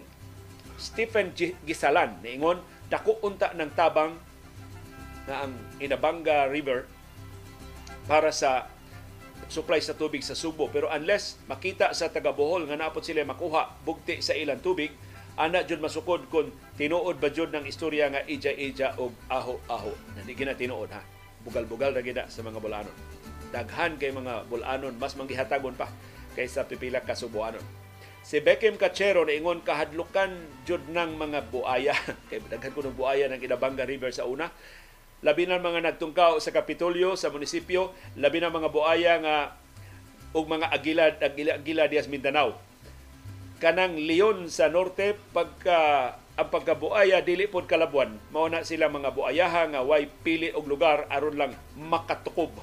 [0.79, 4.15] Stephen Gisalan niingon dako unta ng tabang
[5.27, 5.53] na ang
[5.83, 6.87] Inabanga River
[8.07, 8.71] para sa
[9.51, 13.75] supply sa tubig sa Subo pero unless makita sa taga Bohol nga napot sila makuha
[13.83, 14.95] bugti sa ilang tubig
[15.35, 19.91] ana jud masukod kun tinuod ba jud ng istorya nga ija-ija og aho-aho.
[20.15, 21.03] Hindi gina tinuod ha.
[21.43, 23.16] Bugal-bugal ra gina sa mga bulanon
[23.51, 25.87] daghan kay mga bulanon mas manggihatagon pa
[26.37, 27.63] kaysa pipila ka subuanon.
[28.27, 30.35] Si Beckham Cachero ingon kahadlukan
[30.67, 31.95] jud ng mga buaya
[32.29, 34.51] kay daghan ko ng buaya ng Inabanga River sa una.
[35.25, 37.89] Labi na mga nagtungkaw sa Kapitolyo sa munisipyo,
[38.21, 39.37] labi na mga buaya nga
[40.29, 42.53] og mga agila agila, agila dias Mindanao.
[43.57, 49.73] Kanang leon sa norte pagka ang pagkabuaya dili pod kalabuan mao na sila mga buayaha
[49.73, 52.53] nga way pili og lugar aron lang makatukob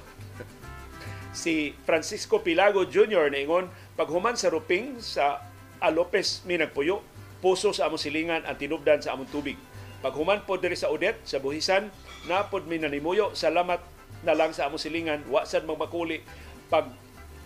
[1.35, 3.27] si Francisco Pilago Jr.
[3.35, 3.67] ingon
[3.99, 5.43] paghuman sa ruping sa
[5.83, 7.03] Alopes mi nagpuyo
[7.43, 9.59] puso sa among silingan ang tinubdan sa among tubig.
[9.99, 11.91] Paghuman po diri sa Udet, sa Buhisan,
[12.25, 13.83] napod mi nanimuyo, salamat
[14.25, 16.23] na lang sa among silingan, wa sad magmakuli
[16.71, 16.89] pag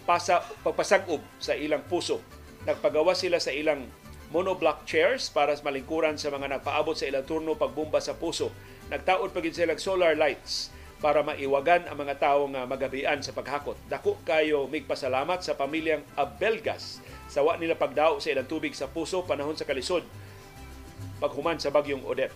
[0.08, 2.24] pasa, pagpasagob sa ilang puso.
[2.64, 3.90] Nagpagawa sila sa ilang
[4.30, 8.54] monoblock chairs para sa malingkuran sa mga nagpaabot sa ilang turno pagbomba sa puso.
[8.94, 13.80] Nagtaod pagin sila solar lights para maiwagan ang mga tao nga magabian sa paghakot.
[13.88, 17.00] Dako kayo migpasalamat sa pamilyang Abelgas
[17.32, 20.04] sa wa nila pagdao sa ilang tubig sa puso panahon sa kalisod
[21.20, 22.34] paghuman sa bagyong Odette.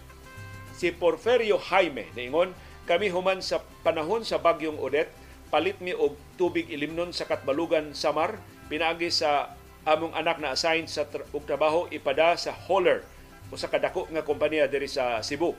[0.76, 2.52] Si Porferio Jaime niingon,
[2.84, 5.12] kami human sa panahon sa bagyong Odette,
[5.48, 8.38] palit mi og tubig ilimnon sa Katbalugan Samar,
[8.68, 9.56] pinaagi sa
[9.88, 13.04] among anak na assign sa og trabaho ipada sa hauler
[13.52, 15.56] o sa kadako nga kompanya diri sa Cebu.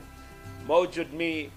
[0.65, 1.49] Mao jud mi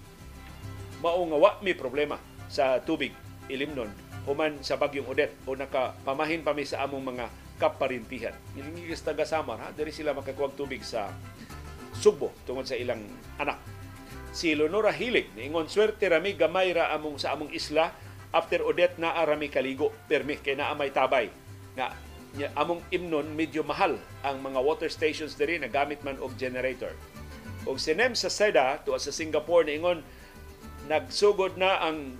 [0.99, 2.19] mao nga wa mi problema
[2.51, 3.15] sa tubig
[3.47, 3.89] ilimnon
[4.27, 7.25] human sa bagyong Odette o nakapamahin pa mi sa among mga
[7.59, 8.35] kaparintihan.
[8.55, 9.67] Nilingigis taga Samar, ha?
[9.75, 11.11] Diri sila makakuwag tubig sa
[11.91, 13.03] Sugbo tungod sa ilang
[13.35, 13.59] anak.
[14.31, 17.91] Si Leonora Hilig, niingon swerte rami gamay ra among sa among isla
[18.31, 21.27] after Odette na arami kaligo permi kay naa may tabay
[21.73, 21.91] nga
[22.53, 26.93] among imnon medyo mahal ang mga water stations diri na gamit man og generator.
[27.65, 30.05] Og si Nem sa Seda tuwa sa Singapore niingon
[30.89, 32.17] nagsugod na ang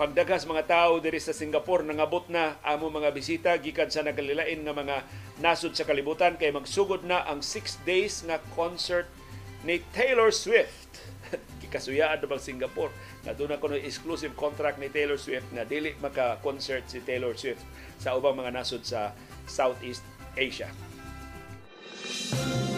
[0.00, 4.74] pagdagas mga tao diri sa Singapore nangabot na amo mga bisita gikan sa nagalilain nga
[4.74, 4.96] mga
[5.38, 9.06] nasod sa kalibutan kay magsugod na ang 6 days nga concert
[9.62, 11.04] ni Taylor Swift.
[11.62, 12.90] Kikasuyaan na bang Singapore
[13.22, 17.62] na doon na kuno exclusive contract ni Taylor Swift na dili maka-concert si Taylor Swift
[18.00, 19.12] sa ubang mga nasod sa
[19.44, 20.02] Southeast
[20.34, 20.72] Asia.
[22.34, 22.73] Doon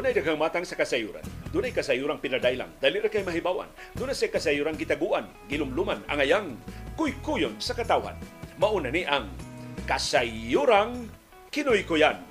[0.00, 1.20] ay daghang matang sa kasayuran.
[1.52, 2.72] Doon ay kasayurang pinadailang.
[2.80, 3.68] Dali ra kay mahibawan.
[3.92, 6.56] Doon ay kasayurang gitaguan, gilumluman, ang ayang
[6.96, 8.16] kuy-kuyon sa katawan.
[8.56, 9.28] Mauna ni ang
[9.84, 11.12] kasayurang
[11.52, 12.24] kinoy-kuyan.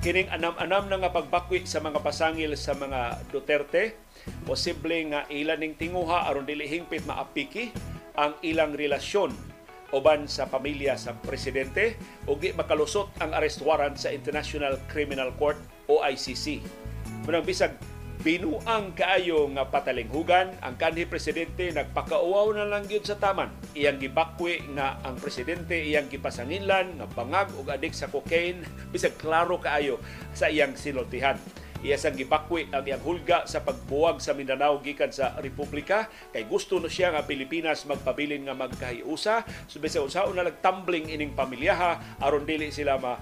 [0.00, 3.98] Kining anam-anam na nga pagbakwi sa mga pasangil sa mga Duterte,
[4.46, 7.74] posible nga ilan ning tinguha aron dili hingpit maapiki
[8.14, 9.34] ang ilang relasyon
[9.90, 11.98] uban sa pamilya sa presidente
[12.30, 15.58] ug makalusot ang arrest warrant sa International Criminal Court
[15.90, 16.62] o ICC.
[17.26, 17.74] Munang bisag
[18.22, 23.50] binuang kaayo nga patalinghugan ang kanhi presidente nagpakauaw na lang gyud sa taman.
[23.74, 28.62] Iyang gibakwi nga ang presidente iyang gipasanginlan nga bangag ug adik sa cocaine
[28.92, 29.98] bisag klaro kaayo
[30.36, 31.40] sa iyang sinultihan
[31.80, 36.12] iya gibakwi ang iyang hulga sa pagbuwag sa Mindanao gikan sa Republika.
[36.32, 39.48] Kay gusto no siya nga Pilipinas magpabilin nga magkahiusa.
[39.64, 43.16] So bisag unsaon na nagtumbling ining pamilyaha aron dili sila ma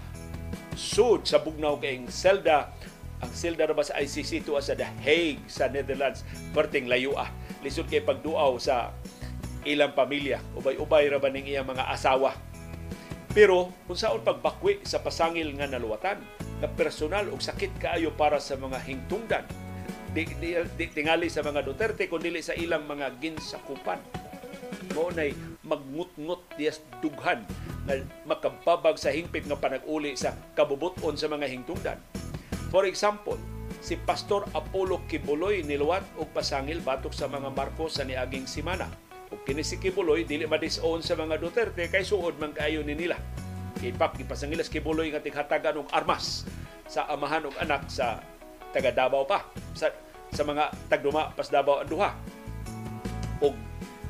[0.78, 2.70] sud sa bugnaw kayong selda.
[3.18, 6.22] Ang selda na sa ICC tuwa sa The Hague sa Netherlands.
[6.54, 7.26] Perting layo ah.
[7.66, 8.94] Lisod kay pagduaw sa
[9.66, 10.38] ilang pamilya.
[10.54, 12.38] Ubay-ubay ra ba ning iyang mga asawa?
[13.34, 16.22] Pero kung saon pagbakwi sa pasangil nga naluwatan
[16.62, 19.44] na personal ug sakit kaayo para sa mga hingtungdan.
[20.14, 24.00] Di, di, di tingali sa mga Duterte kundi sa ilang mga ginsakupan
[24.92, 25.32] mo nay
[25.64, 26.42] magngut-ngut
[27.04, 27.44] dughan
[27.88, 31.98] na makababag sa hingpit nga panag-uli sa kabubuton sa mga hingtungdan.
[32.68, 33.40] For example,
[33.80, 38.90] si Pastor Apollo Kibuloy niluwat og pasangil batok sa mga Marcos sa niaging simana.
[39.28, 43.16] Ug kini si Kibuloy dili madisown sa mga Duterte kay suod man kaayo ni nila.
[43.80, 46.48] Ipak ipasangil si Kibuloy nga tighatagan og armas
[46.88, 48.20] sa amahan og anak sa
[48.72, 49.88] taga Davao pa sa
[50.28, 52.12] sa mga tagduma pas Davao ang duha.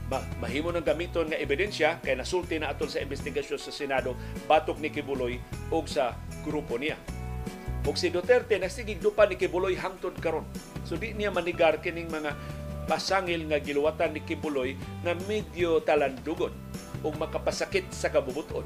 [0.08, 4.16] Mahimo ng gamiton nga ebidensya kay nasulti na atol sa investigasyon sa Senado
[4.48, 5.36] batok ni Kibuloy
[5.68, 6.16] ug sa
[6.48, 6.96] grupo niya.
[7.84, 10.48] Ug si Duterte nasigig dupa ni Kibuloy hangtod karon.
[10.88, 12.32] So di niya manigar kining mga
[12.88, 16.56] pasangil nga giluwatan ni Kibuloy nga medyo talandugon
[17.04, 18.64] ug makapasakit sa kabubuton.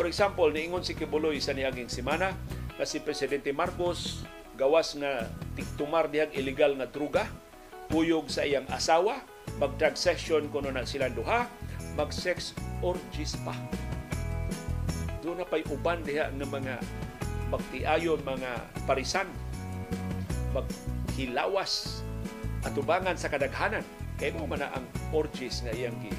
[0.00, 2.32] For example, niingon si Kibuloy sa niaging semana
[2.80, 4.24] na si Presidente Marcos
[4.56, 7.24] gawas nga tiktumar dihang illegal nga druga,
[7.88, 9.24] puyog sa iyang asawa,
[9.60, 11.44] mag-drug session kuno na silang duha,
[11.94, 13.52] mag-sex orgies pa.
[15.20, 16.80] Doon na pa'y uban diha ng mga
[17.52, 18.50] magtiayon mga
[18.88, 19.28] parisan,
[20.56, 22.00] maghilawas
[22.64, 23.84] atubangan sa kadaghanan.
[24.16, 26.12] Kaya mo man ang orgies nga iyang gi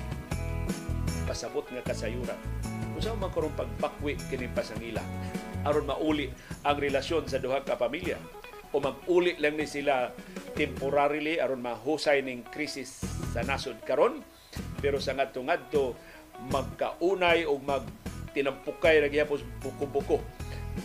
[1.26, 2.38] pasabot nga kasayuran.
[2.92, 5.02] Kung saan man karong pagbakwi kini pasangila
[5.66, 6.30] aron mauli
[6.66, 8.18] ang relasyon sa duha ka pamilya
[8.72, 10.12] o mag-uli lang ni sila
[10.56, 13.04] temporarily aron mahusay ning krisis
[13.36, 14.24] sa nasod karon.
[14.80, 15.96] Pero sa ngadto ngadto
[16.52, 17.86] magkaunay o mag
[18.32, 20.24] tinampukay ra gyapon buko-buko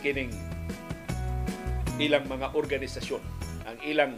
[0.03, 0.35] kining
[2.03, 3.23] ilang mga organisasyon.
[3.67, 4.13] Ang ilang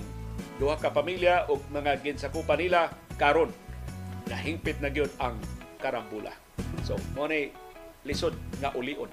[0.59, 2.91] duha ka pamilya o mga ginsakupan nila
[3.21, 3.53] karon.
[4.29, 5.39] Nahingpit na gyud ang
[5.81, 6.35] karambula.
[6.85, 7.29] So, mo
[8.07, 9.11] lisod nga ulion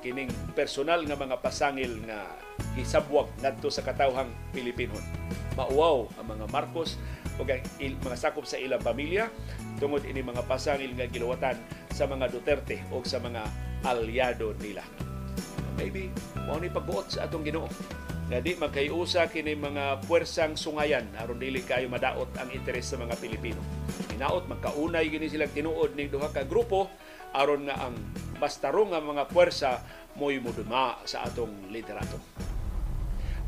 [0.00, 2.24] kining personal nga mga pasangil nga
[2.74, 5.02] gisabwag ngadto sa katawhang Pilipinon.
[5.54, 6.96] Mauwaw ang mga Marcos
[7.36, 9.28] o mga sakop sa ilang pamilya
[9.80, 11.56] tungod ini mga pasangil nga giluwatan
[11.92, 13.44] sa mga Duterte o sa mga
[13.84, 14.84] alyado nila.
[15.76, 16.12] Maybe
[16.44, 17.68] mao ni pagbuot sa atong Ginoo
[18.30, 23.18] nga di magkayusa kini mga puwersang sungayan aron dili kayo madaot ang interes sa mga
[23.18, 23.58] Pilipino.
[24.14, 26.86] Hinaot magkaunay gini sila tinuod ning duha ka grupo
[27.34, 27.94] aron nga ang
[28.40, 29.84] mas nga mga puwersa
[30.16, 32.16] mo'y muduma sa atong liderato.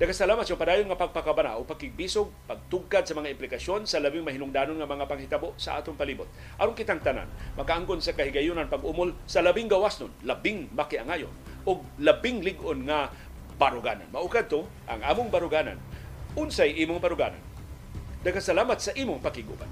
[0.03, 4.89] Nagkasalamat sa padayon nga pagpakabana o pagkigbisog, pagtugkad sa mga implikasyon sa labing mahinungdanon nga
[4.89, 6.27] mga panghitabo sa atong palibot.
[6.59, 11.31] Aron kitang tanan, makaangkon sa kahigayunan pag-umol sa labing gawas nun, labing makiangayon,
[11.63, 13.15] o labing ligon nga
[13.61, 14.11] baruganan.
[14.11, 15.79] Maukad to, ang among baruganan,
[16.35, 17.39] unsay imong baruganan.
[18.27, 19.71] Nagkasalamat sa imong pakiguban.